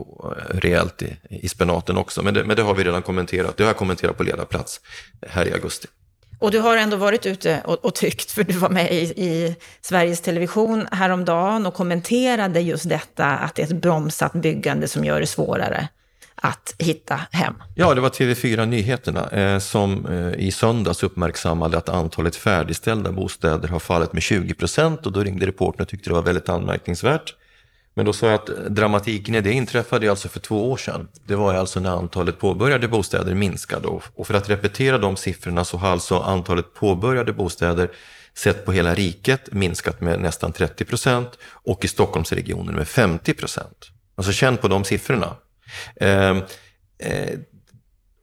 rejält 0.48 1.02
i, 1.02 1.16
i 1.30 1.48
spenaten 1.48 1.96
också. 1.96 2.22
Men 2.22 2.34
det, 2.34 2.44
men 2.44 2.56
det 2.56 2.62
har 2.62 2.74
vi 2.74 2.84
redan 2.84 3.02
kommenterat. 3.02 3.56
Det 3.56 3.62
har 3.62 3.68
jag 3.68 3.76
kommenterat 3.76 4.16
på 4.16 4.22
ledarplats 4.22 4.80
här 5.22 5.46
i 5.46 5.52
augusti. 5.52 5.88
Och 6.38 6.50
du 6.50 6.58
har 6.58 6.76
ändå 6.76 6.96
varit 6.96 7.26
ute 7.26 7.62
och, 7.64 7.84
och 7.84 7.94
tyckt, 7.94 8.30
för 8.30 8.44
du 8.44 8.52
var 8.52 8.68
med 8.68 8.92
i, 8.92 8.96
i, 9.00 9.56
Sveriges 9.80 10.20
Television 10.20 10.86
häromdagen 10.92 11.66
och 11.66 11.74
kommenterade 11.74 12.60
just 12.60 12.88
detta, 12.88 13.26
att 13.26 13.54
det 13.54 13.62
är 13.62 13.66
ett 13.66 13.82
bromsat 13.82 14.32
byggande 14.32 14.88
som 14.88 15.04
gör 15.04 15.20
det 15.20 15.26
svårare 15.26 15.88
att 16.34 16.74
hitta 16.78 17.20
hem. 17.32 17.54
Ja, 17.74 17.94
det 17.94 18.00
var 18.00 18.08
TV4 18.08 18.66
Nyheterna 18.66 19.30
eh, 19.30 19.58
som 19.58 20.06
eh, 20.06 20.44
i 20.46 20.50
söndags 20.52 21.02
uppmärksammade 21.02 21.78
att 21.78 21.88
antalet 21.88 22.36
färdigställda 22.36 23.12
bostäder 23.12 23.68
har 23.68 23.78
fallit 23.78 24.12
med 24.12 24.22
20 24.22 24.54
procent 24.54 25.06
och 25.06 25.12
då 25.12 25.20
ringde 25.20 25.46
reportern 25.46 25.82
och 25.82 25.88
tyckte 25.88 26.10
det 26.10 26.14
var 26.14 26.22
väldigt 26.22 26.48
anmärkningsvärt. 26.48 27.34
Men 27.94 28.06
då 28.06 28.12
sa 28.12 28.26
jag 28.26 28.34
att 28.34 28.46
dramatiken 28.68 29.34
i 29.34 29.40
det 29.40 29.52
inträffade 29.52 30.10
alltså 30.10 30.28
för 30.28 30.40
två 30.40 30.70
år 30.70 30.76
sedan. 30.76 31.08
Det 31.26 31.34
var 31.34 31.54
alltså 31.54 31.80
när 31.80 31.90
antalet 31.90 32.38
påbörjade 32.38 32.88
bostäder 32.88 33.34
minskade. 33.34 33.88
Och 34.14 34.26
för 34.26 34.34
att 34.34 34.50
repetera 34.50 34.98
de 34.98 35.16
siffrorna 35.16 35.64
så 35.64 35.76
har 35.76 35.88
alltså 35.88 36.18
antalet 36.18 36.74
påbörjade 36.74 37.32
bostäder 37.32 37.90
sett 38.34 38.64
på 38.64 38.72
hela 38.72 38.94
riket 38.94 39.52
minskat 39.52 40.00
med 40.00 40.20
nästan 40.20 40.52
30 40.52 40.84
procent 40.84 41.38
och 41.44 41.84
i 41.84 41.88
Stockholmsregionen 41.88 42.74
med 42.74 42.88
50 42.88 43.34
procent. 43.34 43.90
Alltså 44.16 44.32
känn 44.32 44.56
på 44.56 44.68
de 44.68 44.84
siffrorna. 44.84 45.36
Eh, 45.96 46.38
eh, 46.98 47.38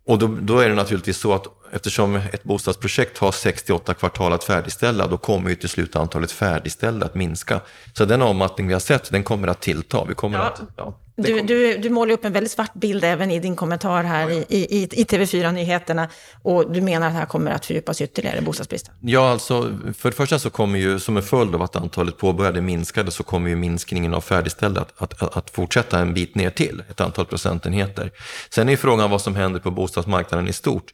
och 0.05 0.19
då, 0.19 0.37
då, 0.41 0.59
är 0.59 0.69
det 0.69 0.75
naturligtvis 0.75 1.17
så 1.17 1.33
att 1.33 1.47
eftersom 1.71 2.15
ett 2.15 2.43
bostadsprojekt 2.43 3.17
har 3.17 3.31
68 3.31 3.93
kvartal 3.93 4.33
att 4.33 4.43
färdigställa, 4.43 5.07
då 5.07 5.17
kommer 5.17 5.49
ju 5.49 5.55
till 5.55 5.69
slut 5.69 5.95
antalet 5.95 6.31
färdigställda 6.31 7.05
att 7.05 7.15
minska. 7.15 7.61
Så 7.93 8.05
den 8.05 8.21
avmattning 8.21 8.67
vi 8.67 8.73
har 8.73 8.79
sett, 8.79 9.11
den 9.11 9.23
kommer 9.23 9.47
att 9.47 9.61
tillta. 9.61 10.05
Vi 10.05 10.13
kommer 10.13 10.37
ja. 10.37 10.43
att, 10.43 10.61
ja, 10.75 10.93
du, 11.21 11.41
du, 11.41 11.77
du 11.77 11.89
målar 11.89 12.13
upp 12.13 12.25
en 12.25 12.33
väldigt 12.33 12.51
svart 12.51 12.73
bild 12.73 13.03
även 13.03 13.31
i 13.31 13.39
din 13.39 13.55
kommentar 13.55 14.03
här 14.03 14.29
i, 14.29 14.45
i, 14.49 14.83
i 14.91 15.03
TV4-nyheterna. 15.03 16.07
Och 16.41 16.71
du 16.71 16.81
menar 16.81 17.07
att 17.07 17.13
det 17.13 17.19
här 17.19 17.25
kommer 17.25 17.51
att 17.51 17.65
fördjupas 17.65 18.01
ytterligare, 18.01 18.41
bostadsbristen? 18.41 18.93
Ja, 19.01 19.31
alltså 19.31 19.77
för 19.97 20.09
det 20.09 20.15
första 20.15 20.39
så 20.39 20.49
kommer 20.49 20.79
ju 20.79 20.99
som 20.99 21.17
en 21.17 21.23
följd 21.23 21.55
av 21.55 21.61
att 21.61 21.75
antalet 21.75 22.17
påbörjade 22.17 22.61
minskade 22.61 23.11
så 23.11 23.23
kommer 23.23 23.49
ju 23.49 23.55
minskningen 23.55 24.13
av 24.13 24.21
färdigställda 24.21 24.81
att, 24.81 25.21
att, 25.21 25.37
att 25.37 25.49
fortsätta 25.49 25.99
en 25.99 26.13
bit 26.13 26.35
ner 26.35 26.49
till, 26.49 26.83
ett 26.89 27.01
antal 27.01 27.25
procentenheter. 27.25 28.11
Sen 28.49 28.69
är 28.69 28.77
frågan 28.77 29.09
vad 29.09 29.21
som 29.21 29.35
händer 29.35 29.59
på 29.59 29.71
bostadsmarknaden 29.71 30.47
i 30.47 30.53
stort. 30.53 30.93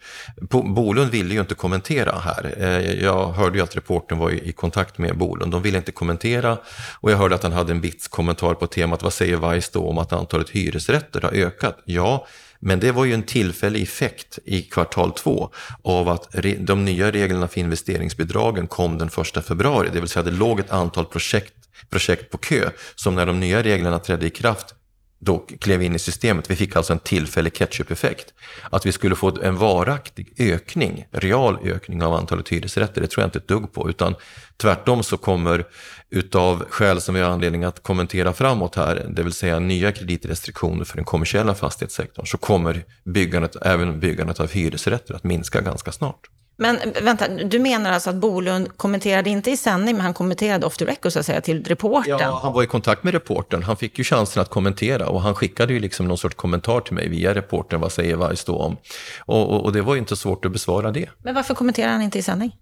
Bolund 0.52 1.12
ville 1.12 1.34
ju 1.34 1.40
inte 1.40 1.56
kommentera 1.56 2.12
här. 2.20 2.54
Eh, 2.58 3.04
jag 3.04 3.32
hörde 3.32 3.58
ju 3.58 3.64
att 3.64 3.76
reporten 3.76 4.18
var 4.18 4.32
i 4.32 4.52
kontakt 4.52 4.98
med 4.98 5.18
Bolund. 5.18 5.52
De 5.52 5.62
ville 5.62 5.78
inte 5.78 5.92
kommentera 5.92 6.58
och 7.00 7.12
jag 7.12 7.18
hörde 7.18 7.36
att 7.36 7.44
han 7.44 7.54
hade 7.54 7.72
en 7.72 7.82
bits 7.82 8.08
kommentar 8.08 8.54
på 8.54 8.68
temat 8.68 9.04
vad 9.04 9.14
säger 9.14 9.38
Weiss 9.38 9.70
då 9.70 9.90
om 9.90 9.98
att 9.98 10.12
antalet 10.18 10.50
hyresrätter 10.50 11.22
har 11.22 11.32
ökat. 11.32 11.78
Ja, 11.86 12.28
men 12.60 12.80
det 12.80 12.92
var 12.92 13.06
ju 13.06 13.14
en 13.14 13.24
tillfällig 13.24 13.82
effekt 13.82 14.40
i 14.46 14.62
kvartal 14.62 15.12
två 15.12 15.50
av 15.82 16.10
att 16.10 16.36
de 16.60 16.86
nya 16.86 17.12
reglerna 17.12 17.48
för 17.48 17.60
investeringsbidragen 17.60 18.68
kom 18.68 18.98
den 18.98 19.10
första 19.10 19.42
februari. 19.42 19.90
Det 19.94 20.00
vill 20.00 20.10
säga 20.10 20.24
det 20.24 20.32
låg 20.32 20.60
ett 20.60 20.72
antal 20.72 21.06
projekt, 21.06 21.54
projekt 21.90 22.32
på 22.32 22.38
kö 22.38 22.70
som 22.96 23.16
när 23.16 23.26
de 23.26 23.40
nya 23.40 23.64
reglerna 23.64 24.00
trädde 24.00 24.26
i 24.26 24.30
kraft 24.30 24.76
då 25.20 25.38
klev 25.60 25.82
in 25.84 25.96
i 25.96 26.00
systemet. 26.00 26.52
Vi 26.52 26.56
fick 26.56 26.76
alltså 26.76 26.94
en 26.94 27.00
tillfällig 27.00 27.54
ketchup-effekt. 27.54 28.34
Att 28.70 28.86
vi 28.86 28.92
skulle 28.92 29.16
få 29.16 29.42
en 29.42 29.56
varaktig 29.56 30.34
ökning, 30.38 31.06
real 31.12 31.58
ökning 31.64 32.04
av 32.04 32.14
antalet 32.14 32.50
hyresrätter, 32.50 33.02
det 33.02 33.08
tror 33.08 33.22
jag 33.22 33.28
inte 33.28 33.40
ett 33.40 33.48
dugg 33.48 33.74
på. 33.74 33.90
Utan 33.90 34.16
tvärtom 34.58 35.04
så 35.04 35.18
kommer 35.18 35.66
utav 36.10 36.66
skäl 36.70 37.02
som 37.02 37.16
vi 37.16 37.22
har 37.22 37.30
anledning 37.30 37.64
att 37.64 37.84
kommentera 37.84 38.34
framåt 38.34 38.76
här, 38.76 39.06
det 39.10 39.24
vill 39.24 39.34
säga 39.34 39.60
nya 39.60 39.92
kreditrestriktioner 39.92 40.86
för 40.86 40.96
den 40.96 41.06
kommersiella 41.06 41.56
fastighetssektorn, 41.56 42.26
så 42.26 42.38
kommer 42.38 42.84
byggandet, 43.04 43.56
även 43.62 44.00
byggandet 44.00 44.40
av 44.40 44.52
hyresrätter 44.52 45.14
att 45.14 45.24
minska 45.24 45.62
ganska 45.62 45.92
snart. 45.92 46.30
Men 46.60 46.80
vänta, 47.02 47.28
du 47.28 47.60
menar 47.60 47.92
alltså 47.92 48.10
att 48.10 48.16
Bolund 48.16 48.78
kommenterade 48.78 49.30
inte 49.30 49.52
i 49.52 49.58
sändning, 49.58 49.96
men 49.96 50.06
han 50.06 50.14
kommenterade 50.14 50.66
off 50.66 50.78
the 50.78 50.86
record 50.86 51.12
så 51.12 51.20
att 51.20 51.26
säga 51.26 51.42
till 51.42 51.64
reporten? 51.64 52.18
Ja, 52.20 52.40
han 52.44 52.54
var 52.54 52.64
i 52.64 52.68
kontakt 52.68 53.04
med 53.04 53.14
reporten. 53.14 53.64
Han 53.64 53.78
fick 53.78 53.98
ju 53.98 54.04
chansen 54.04 54.42
att 54.42 54.50
kommentera 54.50 55.10
och 55.10 55.22
han 55.22 55.36
skickade 55.36 55.74
ju 55.74 55.80
liksom 55.80 56.08
någon 56.08 56.18
sorts 56.18 56.36
kommentar 56.36 56.80
till 56.80 56.94
mig 56.94 57.10
via 57.10 57.36
reporten. 57.36 57.80
Vad 57.82 57.92
säger 57.92 58.16
Weiss 58.16 58.44
då 58.44 58.58
om? 58.58 58.78
Och, 59.20 59.54
och, 59.54 59.66
och, 59.66 59.74
det 59.74 59.82
var 59.82 59.94
ju 59.94 60.00
inte 60.00 60.16
svårt 60.16 60.46
att 60.46 60.52
besvara 60.52 60.92
det. 60.92 61.10
Men 61.24 61.36
varför 61.36 61.54
kommenterar 61.54 61.92
han 61.92 62.02
inte 62.02 62.20
i 62.20 62.24
sändning? 62.24 62.56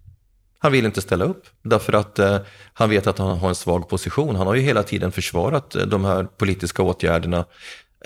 Han 0.58 0.72
vill 0.72 0.86
inte 0.86 1.00
ställa 1.00 1.24
upp 1.24 1.46
därför 1.62 1.92
att 1.92 2.18
eh, 2.18 2.38
han 2.72 2.90
vet 2.90 3.06
att 3.06 3.18
han 3.18 3.38
har 3.38 3.48
en 3.48 3.54
svag 3.54 3.88
position. 3.88 4.36
Han 4.36 4.46
har 4.46 4.54
ju 4.54 4.60
hela 4.60 4.82
tiden 4.82 5.12
försvarat 5.12 5.74
eh, 5.74 5.82
de 5.82 6.04
här 6.04 6.24
politiska 6.24 6.82
åtgärderna 6.82 7.44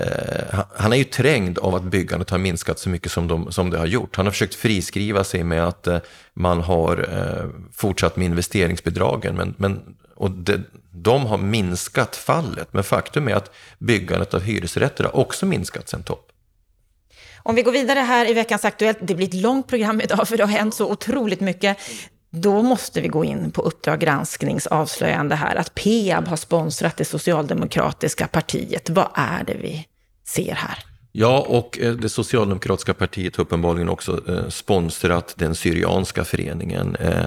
Eh, 0.01 0.61
han 0.75 0.93
är 0.93 0.97
ju 0.97 1.05
trängd 1.05 1.59
av 1.59 1.75
att 1.75 1.83
byggandet 1.83 2.31
har 2.31 2.39
minskat 2.39 2.79
så 2.79 2.89
mycket 2.89 3.13
som, 3.13 3.29
de, 3.29 3.53
som 3.53 3.71
det 3.71 3.79
har 3.79 3.87
gjort. 3.87 4.17
Han 4.17 4.27
har 4.27 4.33
försökt 4.33 4.55
friskriva 4.55 5.25
sig 5.25 5.45
med 5.45 5.67
att 5.67 5.87
eh, 5.87 5.99
man 6.35 6.61
har 6.61 7.09
eh, 7.13 7.51
fortsatt 7.73 8.17
med 8.17 8.25
investeringsbidragen. 8.25 9.37
Men, 9.37 9.55
men, 9.59 9.81
och 10.17 10.31
det, 10.31 10.61
de 10.91 11.27
har 11.27 11.39
minskat 11.39 12.17
fallet. 12.17 12.69
Men 12.73 12.85
faktum 12.85 13.29
är 13.29 13.35
att 13.35 13.55
byggandet 13.79 14.35
av 14.35 14.41
hyresrätter 14.41 15.05
har 15.05 15.17
också 15.17 15.47
minskat 15.47 15.89
sen 15.89 16.03
topp. 16.03 16.27
Om 17.43 17.55
vi 17.55 17.63
går 17.63 17.73
vidare 17.73 17.99
här 17.99 18.31
i 18.31 18.35
veckans 18.35 18.65
Aktuellt, 18.65 18.99
det 19.01 19.15
blir 19.15 19.29
ett 19.29 19.35
långt 19.35 19.69
program 19.69 20.01
idag 20.01 20.29
för 20.29 20.37
det 20.37 20.43
har 20.43 20.51
hänt 20.59 20.75
så 20.75 20.91
otroligt 20.91 21.41
mycket. 21.41 21.77
Då 22.31 22.63
måste 22.63 23.01
vi 23.01 23.09
gå 23.09 23.25
in 23.25 23.51
på 23.51 23.63
Uppdrag 23.63 24.01
gransknings 24.01 24.67
avslöjande 24.67 25.35
här 25.35 25.57
att 25.57 25.75
Peab 25.75 26.29
har 26.29 26.37
sponsrat 26.37 26.97
det 26.97 27.05
socialdemokratiska 27.05 28.27
partiet. 28.27 28.91
Vad 28.91 29.09
är 29.15 29.45
det 29.45 29.55
vi 29.55 29.87
ser 30.31 30.55
här? 30.55 30.79
Ja, 31.13 31.45
och 31.49 31.79
eh, 31.79 31.93
det 31.93 32.09
socialdemokratiska 32.09 32.95
partiet 32.95 33.37
har 33.37 33.45
uppenbarligen 33.45 33.89
också 33.89 34.21
eh, 34.29 34.49
sponsrat 34.49 35.35
den 35.37 35.55
syrianska 35.55 36.25
föreningen 36.25 36.97
eh, 36.97 37.25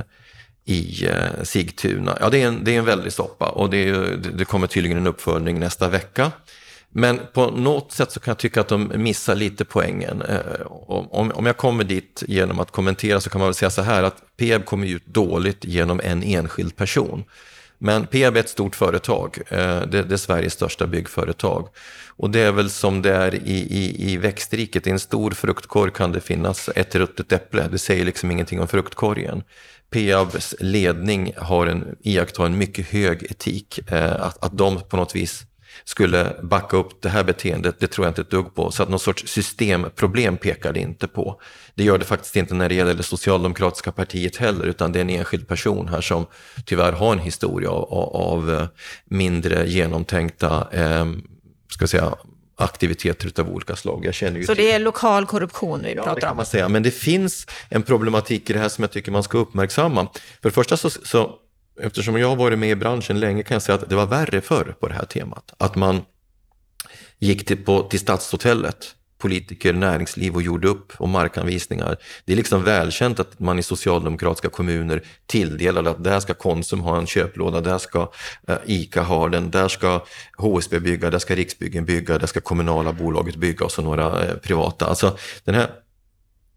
i 0.66 1.08
Sigtuna. 1.44 2.18
Ja, 2.20 2.30
det 2.30 2.42
är 2.42 2.48
en, 2.48 2.64
det 2.64 2.76
är 2.76 2.80
en 2.80 2.86
väldig 2.86 3.14
soppa 3.14 3.50
och 3.50 3.70
det, 3.70 3.92
det 4.16 4.46
kommer 4.46 4.68
tydligen 4.68 4.98
en 4.98 5.08
uppföljning 5.08 5.60
nästa 5.60 5.90
vecka. 5.90 6.32
Men 6.90 7.20
på 7.34 7.52
något 7.52 7.92
sätt 7.92 8.12
så 8.12 8.20
kan 8.20 8.32
jag 8.32 8.38
tycka 8.38 8.62
att 8.62 8.68
de 8.68 8.92
missar 8.96 9.36
lite 9.36 9.66
poängen. 9.66 10.24
Om, 10.90 11.46
jag 11.46 11.58
kommer 11.58 11.84
dit 11.84 12.24
genom 12.28 12.60
att 12.60 12.72
kommentera 12.72 13.22
så 13.22 13.30
kan 13.30 13.40
man 13.40 13.48
väl 13.48 13.54
säga 13.54 13.70
så 13.70 13.82
här 13.82 14.04
att 14.04 14.38
Peab 14.38 14.66
kommer 14.66 14.88
ut 14.88 15.06
dåligt 15.06 15.66
genom 15.66 16.02
en 16.04 16.24
enskild 16.24 16.76
person. 16.76 17.24
Men 17.86 18.08
Peab 18.08 18.36
är 18.38 18.40
ett 18.40 18.50
stort 18.50 18.76
företag, 18.76 19.38
eh, 19.50 19.82
det, 19.82 20.12
är 20.12 20.18
Sveriges 20.18 20.54
största 20.54 20.88
byggföretag. 20.88 21.68
Och 22.10 22.30
det 22.30 22.40
är 22.40 22.52
väl 22.52 22.70
som 22.70 23.02
det 23.02 23.16
är 23.16 23.36
i, 23.36 23.58
i, 23.70 24.12
i 24.12 24.18
växtriket, 24.18 24.88
i 24.88 24.90
en 24.90 25.00
stor 25.00 25.32
fruktkorg 25.32 25.92
kan 25.92 26.12
det 26.12 26.22
finnas 26.22 26.70
ett 26.76 26.96
ruttet 26.96 27.32
äpple, 27.32 27.68
det 27.72 27.80
säger 27.80 28.06
liksom 28.06 28.32
ingenting 28.32 28.62
om 28.62 28.68
fruktkorgen. 28.68 29.44
Peabs 29.90 30.56
ledning 30.60 31.34
har 31.38 31.68
en, 31.68 31.96
iakttar 32.02 32.46
en 32.46 32.58
mycket 32.58 32.88
hög 32.88 33.24
etik, 33.24 33.80
eh, 33.92 34.14
att, 34.14 34.44
att 34.44 34.58
de 34.58 34.82
på 34.90 34.98
något 34.98 35.16
vis 35.16 35.44
skulle 35.84 36.36
backa 36.44 36.78
upp 36.78 37.02
det 37.02 37.10
här 37.10 37.24
beteendet, 37.24 37.76
det 37.80 37.88
tror 37.88 38.06
jag 38.06 38.12
inte 38.12 38.22
ett 38.22 38.30
dugg 38.30 38.56
på. 38.56 38.72
Så 38.72 38.84
att 38.84 38.90
någon 38.90 39.00
sorts 39.00 39.28
systemproblem 39.28 40.38
pekar 40.38 40.74
det 40.74 40.80
inte 40.80 41.08
på. 41.08 41.42
Det 41.76 41.84
gör 41.84 41.98
det 41.98 42.06
faktiskt 42.06 42.36
inte 42.36 42.54
när 42.54 42.70
det 42.70 42.76
gäller 42.76 42.94
det 42.94 43.04
socialdemokratiska 43.04 43.92
partiet 43.92 44.38
heller, 44.38 44.66
utan 44.66 44.92
det 44.92 45.00
är 45.00 45.02
en 45.02 45.10
enskild 45.10 45.48
person 45.48 45.88
här 45.88 46.02
som 46.02 46.26
tyvärr 46.66 46.92
har 46.92 47.14
en 47.14 47.20
historia 47.20 47.70
av, 47.70 48.16
av 48.16 48.54
eh, 48.54 48.68
mindre 49.06 49.70
genomtänkta, 49.70 50.68
eh, 50.72 51.06
ska 51.70 51.88
säga, 51.88 52.16
aktiviteter 52.56 53.42
av 53.42 53.50
olika 53.50 53.76
slag. 53.76 54.06
Jag 54.06 54.14
känner 54.14 54.40
ju 54.40 54.46
Så 54.46 54.54
det 54.54 54.72
är 54.72 54.80
lokal 54.80 55.26
korruption 55.26 55.82
vi 55.84 55.96
pratar 55.96 56.02
om? 56.02 56.10
Ja, 56.10 56.16
det 56.16 56.22
kan 56.22 56.36
man 56.36 56.46
säga. 56.46 56.70
Men 56.70 56.84
det 56.84 56.92
finns 56.92 57.48
en 57.70 57.84
problematik 57.84 58.50
i 58.50 58.54
det 58.54 58.60
här 58.60 58.70
som 58.70 58.82
jag 58.82 58.92
tycker 58.92 59.12
man 59.12 59.24
ska 59.24 59.38
uppmärksamma. 59.38 60.08
För 60.42 60.50
det 60.50 60.52
första 60.52 60.78
så, 60.78 60.90
så 60.90 61.36
eftersom 61.82 62.18
jag 62.18 62.28
har 62.28 62.36
varit 62.36 62.60
med 62.60 62.70
i 62.70 62.76
branschen 62.76 63.20
länge 63.20 63.44
kan 63.44 63.56
jag 63.56 63.62
säga 63.62 63.76
att 63.76 63.90
det 63.90 63.96
var 63.96 64.06
värre 64.06 64.42
förr 64.42 64.76
på 64.80 64.88
det 64.88 64.94
här 64.94 65.06
temat. 65.06 65.54
Att 65.58 65.76
man 65.76 66.02
gick 67.20 67.46
till, 67.46 67.66
på, 67.66 67.84
till 67.84 68.00
Stadshotellet, 68.00 68.96
politiker, 69.18 69.74
näringsliv 69.74 70.36
och 70.36 70.42
gjorde 70.42 70.68
upp 70.68 70.94
om 70.98 71.10
markanvisningar. 71.10 71.98
Det 72.26 72.34
är 72.34 72.38
liksom 72.38 72.64
välkänt 72.64 73.20
att 73.20 73.40
man 73.40 73.60
i 73.60 73.64
socialdemokratiska 73.64 74.50
kommuner 74.50 75.04
tilldelade 75.26 75.90
att 75.90 76.04
där 76.04 76.20
ska 76.20 76.34
Konsum 76.34 76.80
ha 76.80 76.98
en 76.98 77.08
köplåda, 77.08 77.62
där 77.62 77.78
ska 77.78 78.12
eh, 78.48 78.58
ICA 78.66 79.02
ha 79.02 79.30
den, 79.30 79.52
där 79.52 79.68
ska 79.68 80.06
HSB 80.38 80.80
bygga, 80.80 81.10
där 81.10 81.20
ska 81.20 81.36
Riksbyggen 81.36 81.86
bygga, 81.86 82.18
där 82.18 82.28
ska 82.28 82.42
kommunala 82.42 82.94
bolaget 82.94 83.36
bygga 83.36 83.66
och 83.66 83.72
så 83.72 83.82
några 83.82 84.24
eh, 84.24 84.36
privata. 84.36 84.86
Alltså 84.86 85.18
den 85.44 85.56
här 85.56 85.70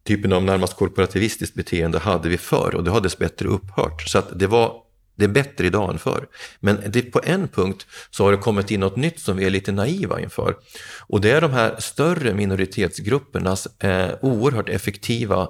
typen 0.05 0.33
av 0.33 0.45
närmast 0.45 0.77
korporativistiskt 0.77 1.55
beteende 1.55 1.99
hade 1.99 2.29
vi 2.29 2.39
förr 2.39 2.75
och 2.75 2.85
det 2.85 2.91
har 2.91 3.01
dessbättre 3.01 3.49
upphört. 3.49 4.03
Så 4.03 4.19
att 4.19 4.39
det 4.39 4.47
var 4.47 4.86
det 5.17 5.25
är 5.25 5.29
bättre 5.29 5.67
idag 5.67 5.91
än 5.91 5.99
förr. 5.99 6.27
Men 6.61 6.81
det, 6.87 7.03
på 7.03 7.21
en 7.25 7.49
punkt 7.49 7.87
så 8.11 8.25
har 8.25 8.33
det 8.33 8.39
kommit 8.39 8.71
in 8.71 8.81
något 8.81 8.97
nytt 8.97 9.21
som 9.21 9.37
vi 9.37 9.45
är 9.45 9.51
lite 9.51 9.73
naiva 9.73 10.21
inför. 10.21 10.55
Och 11.01 11.21
det 11.21 11.31
är 11.31 11.41
de 11.41 11.53
här 11.53 11.77
större 11.79 12.35
minoritetsgruppernas 12.35 13.67
eh, 13.67 14.11
oerhört 14.23 14.69
effektiva 14.69 15.49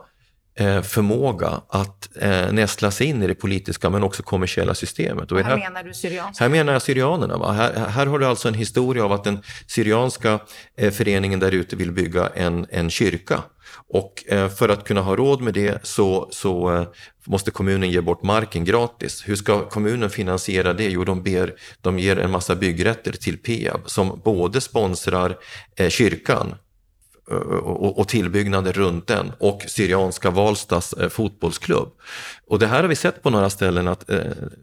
förmåga 0.82 1.60
att 1.68 2.16
eh, 2.20 2.52
nästla 2.52 2.90
sig 2.90 3.06
in 3.06 3.22
i 3.22 3.26
det 3.26 3.34
politiska 3.34 3.90
men 3.90 4.02
också 4.02 4.22
kommersiella 4.22 4.74
systemet. 4.74 5.32
Och 5.32 5.38
här, 5.38 5.44
här 5.44 5.56
menar 5.56 5.82
du 5.82 5.94
syrianska? 5.94 6.44
Här 6.44 6.50
menar 6.50 6.72
jag 6.72 6.82
syrianerna. 6.82 7.52
Här, 7.52 7.74
här, 7.88 8.06
har 8.06 8.18
du 8.18 8.26
alltså 8.26 8.48
en 8.48 8.54
historia 8.54 9.04
av 9.04 9.12
att 9.12 9.24
den 9.24 9.38
syrianska 9.66 10.38
eh, 10.76 10.90
föreningen 10.90 11.40
där 11.40 11.52
ute 11.52 11.76
vill 11.76 11.92
bygga 11.92 12.26
en, 12.34 12.66
en 12.70 12.90
kyrka. 12.90 13.42
Och 13.88 14.24
eh, 14.28 14.48
för 14.48 14.68
att 14.68 14.84
kunna 14.84 15.00
ha 15.00 15.16
råd 15.16 15.40
med 15.40 15.54
det 15.54 15.86
så, 15.86 16.28
så 16.30 16.74
eh, 16.74 16.86
måste 17.26 17.50
kommunen 17.50 17.90
ge 17.90 18.00
bort 18.00 18.22
marken 18.22 18.64
gratis. 18.64 19.22
Hur 19.26 19.36
ska 19.36 19.68
kommunen 19.68 20.10
finansiera 20.10 20.72
det? 20.72 20.88
Jo, 20.88 21.04
de, 21.04 21.22
ber, 21.22 21.54
de 21.80 21.98
ger 21.98 22.18
en 22.18 22.30
massa 22.30 22.54
byggrätter 22.54 23.12
till 23.12 23.38
Peab 23.38 23.80
som 23.86 24.20
både 24.24 24.60
sponsrar 24.60 25.36
eh, 25.76 25.88
kyrkan 25.88 26.54
Eh, 27.30 27.36
och, 27.36 28.08
tillbyggnader 28.08 28.72
runt 28.72 29.06
den 29.06 29.32
och 29.38 29.62
Syrianska 29.68 30.30
Valstas 30.30 30.92
eh, 30.92 31.08
fotbollsklubb. 31.08 31.88
Och 32.46 32.58
det 32.58 32.66
här 32.66 32.82
har 32.82 32.88
vi 32.88 32.96
sett 32.96 33.22
på 33.22 33.30
några 33.30 33.50
ställen 33.50 33.88
att 33.88 34.10
eh, 34.10 34.20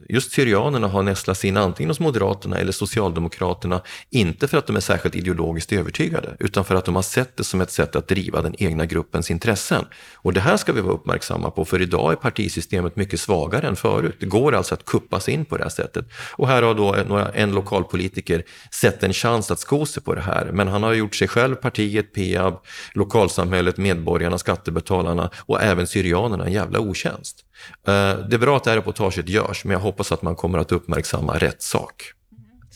just 0.09 0.31
Syrianerna 0.31 0.87
har 0.87 1.03
nästlats 1.03 1.45
in 1.45 1.57
antingen 1.57 1.89
hos 1.89 1.99
Moderaterna 1.99 2.57
eller 2.57 2.71
Socialdemokraterna, 2.71 3.81
inte 4.09 4.47
för 4.47 4.57
att 4.57 4.67
de 4.67 4.75
är 4.75 4.79
särskilt 4.79 5.15
ideologiskt 5.15 5.73
övertygade, 5.73 6.35
utan 6.39 6.65
för 6.65 6.75
att 6.75 6.85
de 6.85 6.95
har 6.95 7.01
sett 7.01 7.37
det 7.37 7.43
som 7.43 7.61
ett 7.61 7.71
sätt 7.71 7.95
att 7.95 8.07
driva 8.07 8.41
den 8.41 8.55
egna 8.57 8.85
gruppens 8.85 9.31
intressen. 9.31 9.85
Och 10.15 10.33
det 10.33 10.41
här 10.41 10.57
ska 10.57 10.73
vi 10.73 10.81
vara 10.81 10.93
uppmärksamma 10.93 11.51
på, 11.51 11.65
för 11.65 11.81
idag 11.81 12.11
är 12.11 12.15
partisystemet 12.15 12.95
mycket 12.95 13.19
svagare 13.19 13.67
än 13.67 13.75
förut. 13.75 14.15
Det 14.19 14.25
går 14.25 14.55
alltså 14.55 14.73
att 14.73 14.85
kuppas 14.85 15.29
in 15.29 15.45
på 15.45 15.57
det 15.57 15.63
här 15.63 15.69
sättet. 15.69 16.05
Och 16.31 16.47
här 16.47 16.61
har 16.61 16.75
då 16.75 16.95
några, 17.07 17.29
en 17.29 17.51
lokalpolitiker 17.51 18.43
sett 18.71 19.03
en 19.03 19.13
chans 19.13 19.51
att 19.51 19.59
sko 19.59 19.85
sig 19.85 20.03
på 20.03 20.15
det 20.15 20.21
här, 20.21 20.49
men 20.53 20.67
han 20.67 20.83
har 20.83 20.93
gjort 20.93 21.15
sig 21.15 21.27
själv, 21.27 21.55
partiet, 21.55 22.13
PA, 22.13 22.52
studenterna, 22.53 22.93
lokalsamhället, 22.93 23.77
medborgarna, 23.77 24.37
skattebetalarna 24.37 25.29
och 25.45 25.61
även 25.61 25.87
syrianerna 25.87 26.45
en 26.45 26.51
jävla 26.51 26.79
otjänst. 26.79 27.45
Eh, 27.87 27.93
det 28.29 28.35
är 28.35 28.37
bra 28.37 28.57
att 28.57 28.63
det 28.63 28.69
här 28.69 28.77
reportaget 28.77 29.29
görs, 29.29 29.65
men 29.65 29.73
jag 29.73 29.79
hoppas 29.79 30.11
att 30.11 30.21
man 30.21 30.35
kommer 30.35 30.59
att 30.59 30.71
uppmärksamma 30.71 31.37
rätt 31.37 31.61
sak. 31.61 32.13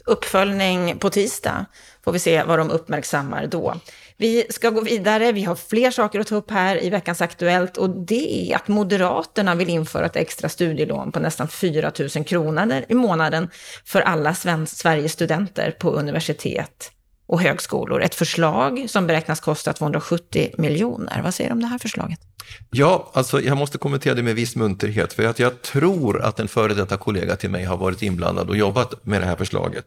Uppföljning 0.06 0.98
på 0.98 1.10
tisdag, 1.10 1.66
får 2.04 2.12
vi 2.12 2.20
se 2.20 2.44
vad 2.44 2.60
de 2.60 2.72
uppmärksammar 2.72 3.48
då. 3.48 3.76
Vi 4.20 4.46
ska 4.50 4.70
gå 4.70 4.82
vidare, 4.82 5.32
vi 5.32 5.44
har 5.44 5.56
fler 5.56 5.92
saker 5.92 6.20
att 6.20 6.28
ta 6.28 6.36
upp 6.36 6.52
här 6.52 6.84
i 6.84 6.90
veckans 6.90 7.22
Aktuellt 7.22 7.78
och 7.78 7.90
det 7.90 8.52
är 8.52 8.56
att 8.56 8.68
Moderaterna 8.68 9.56
vill 9.56 9.70
införa 9.70 10.06
ett 10.06 10.16
extra 10.16 10.50
studielån 10.50 11.12
på 11.12 11.20
nästan 11.20 11.48
4 11.48 11.92
000 12.16 12.26
kronor 12.26 12.86
i 12.90 12.94
månaden 12.94 13.50
för 13.86 14.02
alla 14.02 14.36
Sveriges 14.66 15.12
studenter 15.12 15.72
på 15.72 15.92
universitet 15.92 16.92
och 17.28 17.42
högskolor. 17.42 18.02
Ett 18.02 18.16
förslag 18.16 18.86
som 18.88 19.08
beräknas 19.08 19.40
kosta 19.40 19.74
270 19.74 20.52
miljoner. 20.58 21.22
Vad 21.24 21.34
säger 21.34 21.50
du 21.50 21.54
om 21.54 21.62
det 21.62 21.68
här 21.68 21.78
förslaget? 21.78 22.27
Ja, 22.72 23.12
alltså 23.14 23.41
jag 23.41 23.58
måste 23.58 23.78
kommentera 23.78 24.14
det 24.14 24.24
med 24.24 24.36
viss 24.36 24.56
munterhet, 24.56 25.14
för 25.14 25.26
att 25.26 25.39
jag 25.39 25.62
tror 25.62 26.22
att 26.22 26.39
en 26.39 26.48
före 26.48 26.74
detta 26.74 26.98
kollega 26.98 27.36
till 27.36 27.50
mig 27.50 27.66
har 27.66 27.78
varit 27.78 28.02
inblandad 28.02 28.50
och 28.50 28.58
jobbat 28.58 29.06
med 29.06 29.22
det 29.22 29.26
här 29.26 29.36
förslaget. 29.36 29.86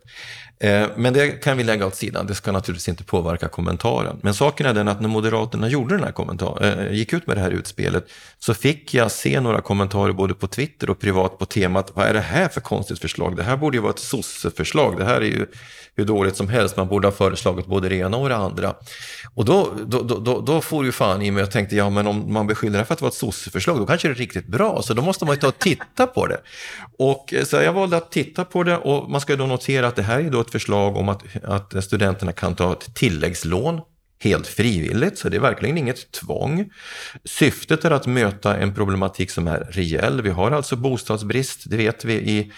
Eh, 0.61 0.89
men 0.97 1.13
det 1.13 1.29
kan 1.29 1.57
vi 1.57 1.65
lägga 1.65 1.87
åt 1.87 1.95
sidan, 1.95 2.27
det 2.27 2.35
ska 2.35 2.53
naturligtvis 2.53 2.89
inte 2.89 3.05
påverka 3.05 3.49
kommentaren. 3.49 4.17
Men 4.23 4.35
saken 4.35 4.67
är 4.67 4.75
den 4.75 4.89
att 4.89 5.01
när 5.01 5.09
Moderaterna 5.09 5.69
gjorde 5.69 5.95
den 5.95 6.05
här 6.05 6.13
kommentaren, 6.13 6.79
eh, 6.79 6.93
gick 6.93 7.13
ut 7.13 7.27
med 7.27 7.37
det 7.37 7.41
här 7.41 7.51
utspelet, 7.51 8.11
så 8.39 8.55
fick 8.55 8.95
jag 8.95 9.11
se 9.11 9.41
några 9.41 9.61
kommentarer 9.61 10.13
både 10.13 10.35
på 10.35 10.47
Twitter 10.47 10.91
och 10.91 11.01
privat 11.01 11.39
på 11.39 11.47
temat, 11.47 11.93
vad 11.95 12.07
är 12.07 12.15
det 12.15 12.21
här 12.21 12.49
för 12.49 12.61
konstigt 12.61 12.99
förslag? 12.99 13.37
Det 13.37 13.43
här 13.43 13.57
borde 13.57 13.77
ju 13.77 13.81
vara 13.81 13.93
ett 13.93 13.99
sosseförslag, 13.99 14.99
det 14.99 15.05
här 15.05 15.21
är 15.21 15.27
ju 15.27 15.47
hur 15.97 16.05
dåligt 16.05 16.37
som 16.37 16.49
helst, 16.49 16.77
man 16.77 16.89
borde 16.89 17.07
ha 17.07 17.13
föreslagit 17.13 17.67
både 17.67 17.89
det 17.89 17.97
ena 17.97 18.17
och 18.17 18.29
det 18.29 18.37
andra. 18.37 18.75
Och 19.35 19.45
då, 19.45 19.73
då, 19.87 20.03
då, 20.03 20.19
då, 20.19 20.41
då 20.41 20.61
får 20.61 20.85
ju 20.85 20.93
fan 20.93 21.23
i 21.23 21.31
mig 21.31 21.43
och 21.43 21.51
tänkte, 21.51 21.77
ja 21.77 21.91
men 21.91 22.07
om 22.07 22.33
man 22.33 22.47
beskyller 22.51 22.79
det 22.79 22.85
för 22.85 22.95
att 22.95 23.01
vara 23.01 23.09
ett 23.09 23.15
sosseförslag, 23.15 23.79
då 23.79 23.87
kanske 23.87 24.09
det 24.09 24.13
är 24.13 24.23
riktigt 24.27 24.47
bra, 24.47 24.83
så 24.83 24.95
då 24.95 25.03
måste 25.03 25.25
man 25.25 25.35
ju 25.35 25.41
ta 25.41 25.49
och 25.49 25.59
titta 25.59 26.07
på 26.07 26.27
det. 26.27 26.41
Och 26.99 27.35
eh, 27.35 27.45
så 27.45 27.57
jag 27.57 27.73
valde 27.73 27.97
att 27.97 28.11
titta 28.13 28.45
på 28.45 28.63
det 28.63 28.77
och 28.77 29.11
man 29.11 29.21
ska 29.21 29.37
då 29.37 29.47
notera 29.47 29.89
att 29.89 29.97
det 29.97 30.03
här 30.03 30.21
är 30.21 30.31
då 30.31 30.41
ett 30.41 30.51
förslag 30.51 30.97
om 30.97 31.09
att, 31.09 31.23
att 31.45 31.85
studenterna 31.85 32.33
kan 32.33 32.55
ta 32.55 32.73
ett 32.73 32.95
tilläggslån 32.95 33.81
helt 34.23 34.47
frivilligt, 34.47 35.19
så 35.19 35.29
det 35.29 35.37
är 35.37 35.41
verkligen 35.41 35.79
inget 35.79 36.13
tvång. 36.13 36.71
Syftet 37.25 37.85
är 37.85 37.91
att 37.91 38.07
möta 38.07 38.57
en 38.57 38.75
problematik 38.75 39.31
som 39.31 39.49
är 39.49 39.69
reell. 39.71 40.23
Vi 40.23 40.31
har 40.31 40.51
alltså 40.51 40.77
bostadsbrist, 40.77 41.71
det 41.71 41.77
vet 41.77 42.05
vi, 42.05 42.15
i, 42.15 42.53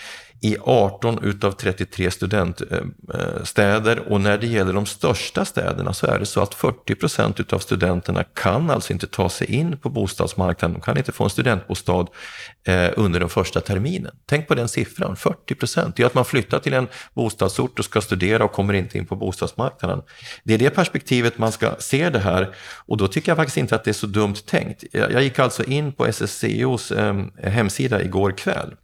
i 0.44 0.56
18 0.60 1.18
utav 1.24 1.52
33 1.52 2.10
studentstäder 2.10 3.96
eh, 3.96 4.02
eh, 4.02 4.12
och 4.12 4.20
när 4.20 4.38
det 4.38 4.46
gäller 4.46 4.72
de 4.72 4.86
största 4.86 5.44
städerna 5.44 5.92
så 5.92 6.06
är 6.06 6.18
det 6.18 6.26
så 6.26 6.40
att 6.40 6.54
40 6.54 6.94
procent 6.94 7.40
utav 7.40 7.58
studenterna 7.58 8.24
kan 8.24 8.70
alltså 8.70 8.92
inte 8.92 9.06
ta 9.06 9.28
sig 9.28 9.46
in 9.52 9.78
på 9.78 9.88
bostadsmarknaden, 9.88 10.74
de 10.74 10.80
kan 10.80 10.98
inte 10.98 11.12
få 11.12 11.24
en 11.24 11.30
studentbostad 11.30 12.06
eh, 12.64 12.90
under 12.96 13.20
den 13.20 13.28
första 13.28 13.60
terminen. 13.60 14.12
Tänk 14.26 14.48
på 14.48 14.54
den 14.54 14.68
siffran, 14.68 15.16
40 15.16 15.54
procent. 15.54 15.96
Det 15.96 16.02
är 16.02 16.06
att 16.06 16.14
man 16.14 16.24
flyttar 16.24 16.58
till 16.58 16.72
en 16.72 16.88
bostadsort 17.14 17.78
och 17.78 17.84
ska 17.84 18.00
studera 18.00 18.44
och 18.44 18.52
kommer 18.52 18.74
inte 18.74 18.98
in 18.98 19.06
på 19.06 19.16
bostadsmarknaden. 19.16 20.02
Det 20.44 20.54
är 20.54 20.58
det 20.58 20.70
perspektivet 20.70 21.38
man 21.38 21.52
ska 21.52 21.74
se 21.78 22.10
det 22.10 22.18
här 22.18 22.54
och 22.86 22.96
då 22.96 23.08
tycker 23.08 23.30
jag 23.30 23.36
faktiskt 23.36 23.56
inte 23.56 23.74
att 23.74 23.84
det 23.84 23.90
är 23.90 23.92
så 23.92 24.06
dumt 24.06 24.36
tänkt. 24.46 24.84
Jag 24.92 25.22
gick 25.22 25.38
alltså 25.38 25.64
in 25.64 25.92
på 25.92 26.06
SSCOs 26.06 26.92
hemsida 27.42 28.02
igår 28.02 28.32
kväll 28.32 28.74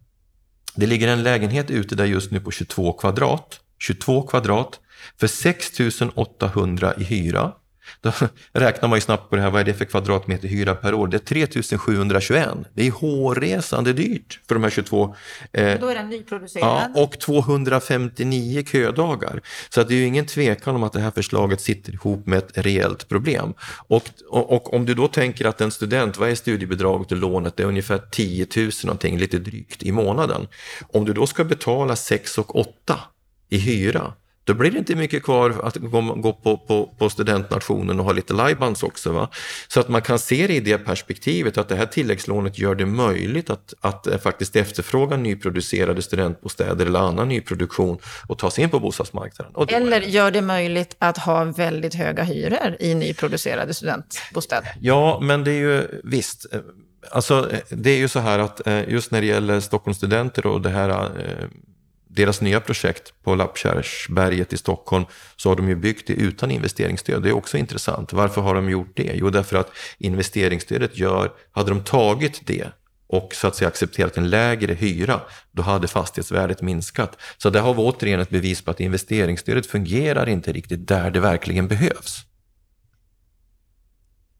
det 0.75 0.87
ligger 0.87 1.07
en 1.07 1.23
lägenhet 1.23 1.71
ute 1.71 1.95
där 1.95 2.05
just 2.05 2.31
nu 2.31 2.39
på 2.39 2.51
22 2.51 2.93
kvadrat. 2.93 3.59
22 3.79 4.21
kvadrat 4.21 4.79
för 5.19 5.27
6 5.27 5.71
800 6.15 6.93
i 6.97 7.03
hyra. 7.03 7.51
Då 8.01 8.11
räknar 8.53 8.89
man 8.89 8.97
ju 8.97 9.01
snabbt 9.01 9.29
på 9.29 9.35
det 9.35 9.41
här, 9.41 9.49
vad 9.49 9.61
är 9.61 9.65
det 9.65 9.73
för 9.73 9.85
kvadratmeter 9.85 10.47
hyra 10.47 10.75
per 10.75 10.93
år? 10.93 11.07
Det 11.07 11.17
är 11.17 11.19
3721. 11.19 12.49
Det 12.73 12.87
är 12.87 12.91
hårresande 12.91 13.93
dyrt 13.93 14.39
för 14.47 14.55
de 14.55 14.63
här 14.63 14.69
22. 14.69 15.15
Eh, 15.51 15.79
Då 15.79 15.87
är 15.87 15.95
den 15.95 16.09
nyproducerad. 16.09 16.91
Ja, 16.95 17.03
och 17.03 17.19
259 17.19 18.63
ködagar. 18.71 19.41
Så 19.69 19.81
att 19.81 19.87
det 19.87 19.93
är 19.93 19.97
ju 19.97 20.05
ingen 20.05 20.25
tvekan 20.25 20.75
om 20.75 20.83
att 20.83 20.93
det 20.93 20.99
här 20.99 21.11
förslaget 21.11 21.61
sitter 21.61 21.93
ihop 21.93 22.25
med 22.27 22.37
ett 22.39 22.51
reellt 22.53 23.07
problem. 23.09 23.53
Och, 23.87 24.09
och, 24.29 24.53
och 24.53 24.73
om 24.73 24.85
du 24.85 24.93
då 24.93 25.07
tänker 25.07 25.45
att 25.45 25.61
en 25.61 25.71
student, 25.71 26.17
vad 26.17 26.29
är 26.29 26.35
studiebidraget 26.35 27.11
och 27.11 27.17
lånet? 27.17 27.57
Det 27.57 27.63
är 27.63 27.67
ungefär 27.67 28.01
10 28.11 28.47
000 28.57 28.71
någonting, 28.83 29.17
lite 29.17 29.39
drygt 29.39 29.83
i 29.83 29.91
månaden. 29.91 30.47
Om 30.93 31.05
du 31.05 31.13
då 31.13 31.27
ska 31.27 31.43
betala 31.43 31.95
6 31.95 32.37
och 32.37 32.55
8 32.55 32.99
i 33.49 33.57
hyra, 33.57 34.13
då 34.49 34.55
blir 34.55 34.71
det 34.71 34.77
inte 34.77 34.95
mycket 34.95 35.23
kvar 35.23 35.55
att 35.63 35.75
gå, 35.75 36.33
på, 36.33 36.57
på, 36.57 36.93
på, 36.97 37.09
studentnationen 37.09 37.99
och 37.99 38.05
ha 38.05 38.11
lite 38.11 38.33
livebands 38.33 38.83
också. 38.83 39.11
Va? 39.11 39.29
Så 39.67 39.79
att 39.79 39.89
man 39.89 40.01
kan 40.01 40.19
se 40.19 40.47
det 40.47 40.55
i 40.55 40.59
det 40.59 40.77
perspektivet 40.77 41.57
att 41.57 41.69
det 41.69 41.75
här 41.75 41.85
tilläggslånet 41.85 42.59
gör 42.59 42.75
det 42.75 42.85
möjligt 42.85 43.49
att, 43.49 43.73
att 43.81 44.07
eh, 44.07 44.17
faktiskt 44.17 44.55
efterfråga 44.55 45.17
nyproducerade 45.17 46.01
studentbostäder 46.01 46.85
eller 46.85 46.99
annan 46.99 47.27
nyproduktion 47.27 47.97
och 48.27 48.37
ta 48.37 48.51
sig 48.51 48.63
in 48.63 48.69
på 48.69 48.79
bostadsmarknaden. 48.79 49.53
eller 49.69 50.01
gör 50.01 50.31
det 50.31 50.41
möjligt 50.41 50.95
att 50.99 51.17
ha 51.17 51.43
väldigt 51.43 51.93
höga 51.93 52.23
hyror 52.23 52.77
i 52.79 52.95
nyproducerade 52.95 53.73
studentbostäder? 53.73 54.75
Ja, 54.81 55.19
men 55.21 55.43
det 55.43 55.51
är 55.51 55.59
ju 55.59 56.01
visst. 56.03 56.53
Eh, 56.53 56.59
alltså, 57.11 57.51
eh, 57.51 57.59
det 57.69 57.89
är 57.89 57.97
ju 57.97 58.07
så 58.07 58.19
här 58.19 58.39
att 58.39 58.61
just 58.87 59.11
när 59.11 59.21
det 59.21 59.27
gäller 59.27 59.59
Stockholmsstudenter 59.59 60.45
och 60.45 60.61
det 60.61 60.69
här 60.69 61.09
deras 62.09 62.41
nya 62.41 62.59
projekt 62.59 63.13
på 63.23 63.35
Lappkärrsberget 63.35 64.53
i 64.53 64.57
Stockholm 64.57 65.05
så 65.35 65.49
har 65.49 65.55
de 65.55 65.69
ju 65.69 65.75
byggt 65.75 66.07
det 66.07 66.13
utan 66.13 66.51
investeringsstöd. 66.51 67.23
Det 67.23 67.29
är 67.29 67.35
också 67.35 67.57
intressant. 67.57 68.13
Varför 68.13 68.41
har 68.41 68.55
de 68.55 68.69
gjort 68.69 68.91
det? 68.95 69.11
Jo, 69.15 69.29
därför 69.29 69.57
att 69.57 69.71
investeringsstödet 69.97 70.97
gör, 70.97 71.31
hade 71.51 71.69
de 71.69 71.83
tagit 71.83 72.41
det 72.45 72.67
och 73.07 73.35
så 73.35 73.47
att 73.47 73.55
säga 73.55 73.67
accepterat 73.67 74.17
en 74.17 74.29
lägre 74.29 74.73
hyra, 74.73 75.21
då 75.51 75.61
hade 75.61 75.87
fastighetsvärdet 75.87 76.61
minskat. 76.61 77.17
Så 77.37 77.49
det 77.49 77.59
har 77.59 77.73
vi 77.73 77.79
återigen 77.79 78.19
ett 78.19 78.29
bevis 78.29 78.61
på 78.61 78.71
att 78.71 78.79
investeringsstödet 78.79 79.65
fungerar 79.65 80.29
inte 80.29 80.51
riktigt 80.51 80.87
där 80.87 81.11
det 81.11 81.19
verkligen 81.19 81.67
behövs. 81.67 82.25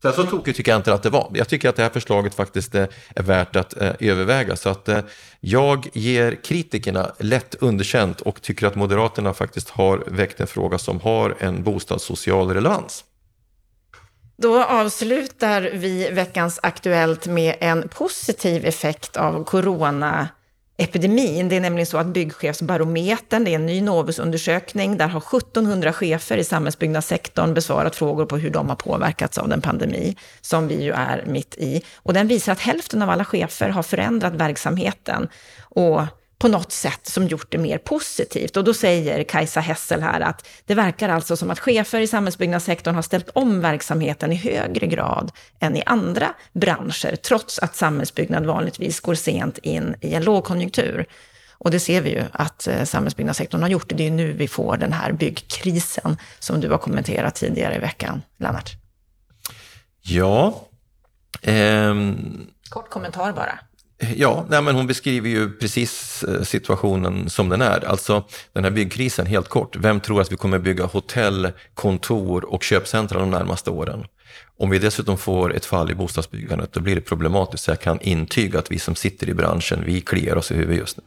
Sen 0.02 0.14
så 0.14 0.24
tokigt 0.24 0.58
tycker 0.58 0.72
jag 0.72 0.80
inte 0.80 0.94
att 0.94 1.04
det 1.04 1.10
var. 1.10 1.32
Jag 1.34 1.48
tycker 1.48 1.70
att 1.70 1.76
det 1.76 1.84
här 1.84 1.90
förslaget 1.90 2.36
faktiskt 2.36 2.76
eh, 2.76 2.86
är 3.16 3.24
värt 3.24 3.56
att 3.56 3.82
eh, 3.82 3.92
överväga. 4.00 4.56
Så 4.56 4.70
att 4.70 4.90
eh, 4.90 5.00
jag 5.40 5.88
ger 5.94 6.36
kritikerna 6.44 7.12
lätt 7.20 7.56
underkänt 7.56 8.22
och 8.22 8.42
tycker 8.42 8.68
att 8.68 8.76
Moderaterna 8.76 9.34
faktiskt 9.34 9.70
har 9.70 10.04
väckt 10.08 10.40
en 10.40 10.48
fråga 10.48 10.78
som 10.78 11.00
har 11.00 11.36
en 11.40 11.64
bostadssocial 11.64 12.54
relevans. 12.54 13.04
Då 14.38 14.64
avslutar 14.64 15.62
vi 15.62 16.10
veckans 16.10 16.60
Aktuellt 16.64 17.28
med 17.28 17.56
en 17.60 17.90
positiv 17.90 18.66
effekt 18.66 19.18
av 19.18 19.44
corona 19.44 20.28
epidemin. 20.80 21.50
Det 21.50 21.56
är 21.56 21.62
nämligen 21.62 21.86
så 21.86 21.98
att 21.98 22.08
Byggchefsbarometern, 22.08 23.44
det 23.44 23.52
är 23.52 23.56
en 23.56 23.66
ny 23.66 23.82
Novusundersökning, 23.82 24.98
där 24.98 25.08
har 25.08 25.38
1700 25.38 25.94
chefer 25.94 26.38
i 26.38 26.44
samhällsbyggnadssektorn 26.44 27.54
besvarat 27.54 27.96
frågor 27.96 28.26
på 28.26 28.38
hur 28.38 28.50
de 28.50 28.70
har 28.70 28.76
påverkats 28.76 29.38
av 29.38 29.50
den 29.50 29.62
pandemi 29.62 30.16
som 30.42 30.68
vi 30.68 30.84
ju 30.84 30.92
är 30.92 31.24
mitt 31.28 31.56
i. 31.56 31.84
Och 31.96 32.14
den 32.14 32.28
visar 32.28 32.52
att 32.52 32.60
hälften 32.60 33.02
av 33.02 33.10
alla 33.10 33.26
chefer 33.26 33.70
har 33.70 33.84
förändrat 33.84 34.34
verksamheten 34.34 35.28
och 35.62 36.02
på 36.40 36.48
något 36.48 36.72
sätt 36.72 37.08
som 37.08 37.28
gjort 37.28 37.52
det 37.52 37.58
mer 37.58 37.78
positivt. 37.78 38.58
Och 38.58 38.64
då 38.64 38.74
säger 38.74 39.24
Kajsa 39.24 39.60
Hessel 39.60 40.02
här 40.02 40.22
att 40.22 40.48
det 40.66 40.76
verkar 40.76 41.10
alltså 41.10 41.38
som 41.38 41.50
att 41.50 41.60
chefer 41.60 42.00
i 42.00 42.08
samhällsbyggnadssektorn 42.08 42.96
har 42.96 43.02
ställt 43.02 43.30
om 43.30 43.62
verksamheten 43.62 44.32
i 44.32 44.36
högre 44.36 44.88
grad 44.88 45.32
än 45.60 45.78
i 45.78 45.84
andra 45.86 46.34
branscher, 46.54 47.16
trots 47.16 47.60
att 47.60 47.76
samhällsbyggnad 47.76 48.46
vanligtvis 48.46 49.00
går 49.00 49.16
sent 49.16 49.58
in 49.58 49.96
i 50.02 50.14
en 50.14 50.24
lågkonjunktur. 50.24 51.06
Och 51.58 51.72
det 51.72 51.80
ser 51.80 52.02
vi 52.02 52.10
ju 52.10 52.24
att 52.32 52.68
eh, 52.68 52.84
samhällsbyggnadssektorn 52.84 53.62
har 53.62 53.70
gjort. 53.70 53.92
Det 53.96 54.08
är 54.08 54.12
nu 54.12 54.34
vi 54.34 54.48
får 54.48 54.78
den 54.78 54.94
här 54.94 55.12
byggkrisen 55.12 56.18
som 56.40 56.62
du 56.62 56.70
har 56.70 56.78
kommenterat 56.78 57.36
tidigare 57.36 57.76
i 57.76 57.80
veckan, 57.80 58.22
Lennart. 58.38 58.72
Ja. 60.02 60.68
Ehm... 61.42 62.48
Kort 62.70 62.90
kommentar 62.90 63.34
bara. 63.34 63.60
Ja, 64.16 64.46
nej, 64.50 64.62
men 64.62 64.76
hon 64.76 64.88
beskriver 64.88 65.30
ju 65.30 65.52
precis 65.52 66.24
eh, 66.24 66.42
situationen 66.42 67.30
som 67.30 67.50
den 67.50 67.62
är. 67.62 67.86
Alltså 67.86 68.24
den 68.54 68.64
här 68.64 68.72
byggkrisen, 68.72 69.26
helt 69.26 69.48
kort. 69.48 69.76
Vem 69.76 70.00
tror 70.00 70.22
att 70.22 70.32
vi 70.32 70.36
kommer 70.36 70.60
bygga 70.60 70.86
hotell, 70.86 71.52
kontor 71.74 72.54
och 72.54 72.64
köpcentra 72.64 73.20
de 73.20 73.32
närmaste 73.32 73.70
åren? 73.70 74.06
Om 74.58 74.70
vi 74.70 74.80
dessutom 74.80 75.18
får 75.18 75.56
ett 75.56 75.66
fall 75.66 75.92
i 75.92 75.96
bostadsbyggandet, 75.96 76.74
då 76.74 76.80
blir 76.80 76.96
det 76.96 77.02
problematiskt. 77.02 77.64
Så 77.64 77.72
jag 77.72 77.80
kan 77.80 78.02
intyga 78.02 78.60
att 78.60 78.72
vi 78.72 78.80
som 78.80 78.96
sitter 78.96 79.30
i 79.30 79.34
branschen, 79.34 79.84
vi 79.86 80.02
kliar 80.02 80.36
oss 80.36 80.52
i 80.52 80.56
huvudet 80.56 80.78
just 80.78 80.98
nu. 80.98 81.04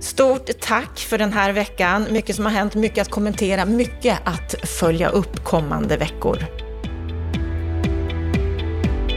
Stort 0.00 0.50
tack 0.60 0.98
för 0.98 1.18
den 1.18 1.32
här 1.32 1.52
veckan. 1.52 2.06
Mycket 2.10 2.36
som 2.36 2.44
har 2.44 2.52
hänt, 2.52 2.74
mycket 2.74 3.02
att 3.02 3.10
kommentera, 3.10 3.64
mycket 3.64 4.18
att 4.24 4.54
följa 4.64 5.08
upp 5.08 5.44
kommande 5.44 5.96
veckor. 5.96 6.65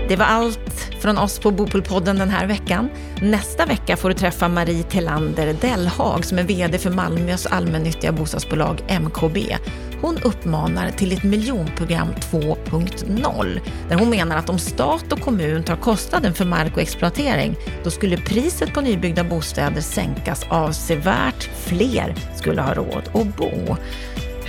Det 0.10 0.16
var 0.16 0.26
allt 0.26 0.94
från 1.00 1.18
oss 1.18 1.40
på 1.40 1.52
Bopolpodden 1.52 2.18
den 2.18 2.30
här 2.30 2.48
veckan. 2.48 2.90
Nästa 3.22 3.66
vecka 3.66 3.98
får 3.98 4.10
du 4.10 4.16
träffa 4.16 4.48
Marie 4.48 4.84
Telander 4.84 5.56
Dellhag 5.62 6.26
som 6.26 6.40
är 6.40 6.44
VD 6.44 6.78
för 6.78 6.90
Malmös 6.90 7.46
allmännyttiga 7.46 8.12
bostadsbolag 8.12 8.82
MKB. 8.88 9.58
Hon 10.02 10.18
uppmanar 10.18 10.92
till 10.92 11.12
ett 11.12 11.24
miljonprogram 11.24 12.08
2.0 12.32 13.60
där 13.90 13.96
hon 13.96 14.10
menar 14.10 14.38
att 14.38 14.50
om 14.50 14.60
stat 14.60 15.12
och 15.12 15.20
kommun 15.20 15.64
tar 15.64 15.76
kostnaden 15.76 16.34
för 16.34 16.46
mark 16.46 16.74
och 16.74 16.82
exploatering, 16.82 17.56
då 17.84 17.92
skulle 17.92 18.18
priset 18.18 18.74
på 18.74 18.82
nybyggda 18.82 19.24
bostäder 19.24 19.82
sänkas 19.82 20.46
avsevärt. 20.50 21.50
Fler 21.56 22.16
skulle 22.36 22.62
ha 22.62 22.74
råd 22.74 23.10
att 23.14 23.38
bo. 23.38 23.76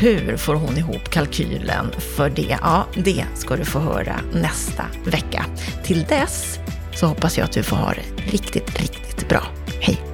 Hur 0.01 0.37
får 0.37 0.55
hon 0.55 0.77
ihop 0.79 1.11
kalkylen 1.11 1.93
för 2.17 2.31
det? 2.31 2.59
Ja, 2.63 2.87
det 2.95 3.25
ska 3.35 3.57
du 3.57 3.65
få 3.65 3.79
höra 3.79 4.21
nästa 4.33 4.85
vecka. 5.05 5.45
Till 5.85 6.05
dess 6.05 6.59
så 6.95 7.07
hoppas 7.07 7.39
jag 7.39 7.45
att 7.45 7.53
du 7.53 7.63
får 7.63 7.77
ha 7.77 7.93
det 7.93 8.33
riktigt, 8.33 8.81
riktigt 8.81 9.29
bra. 9.29 9.43
Hej! 9.81 10.10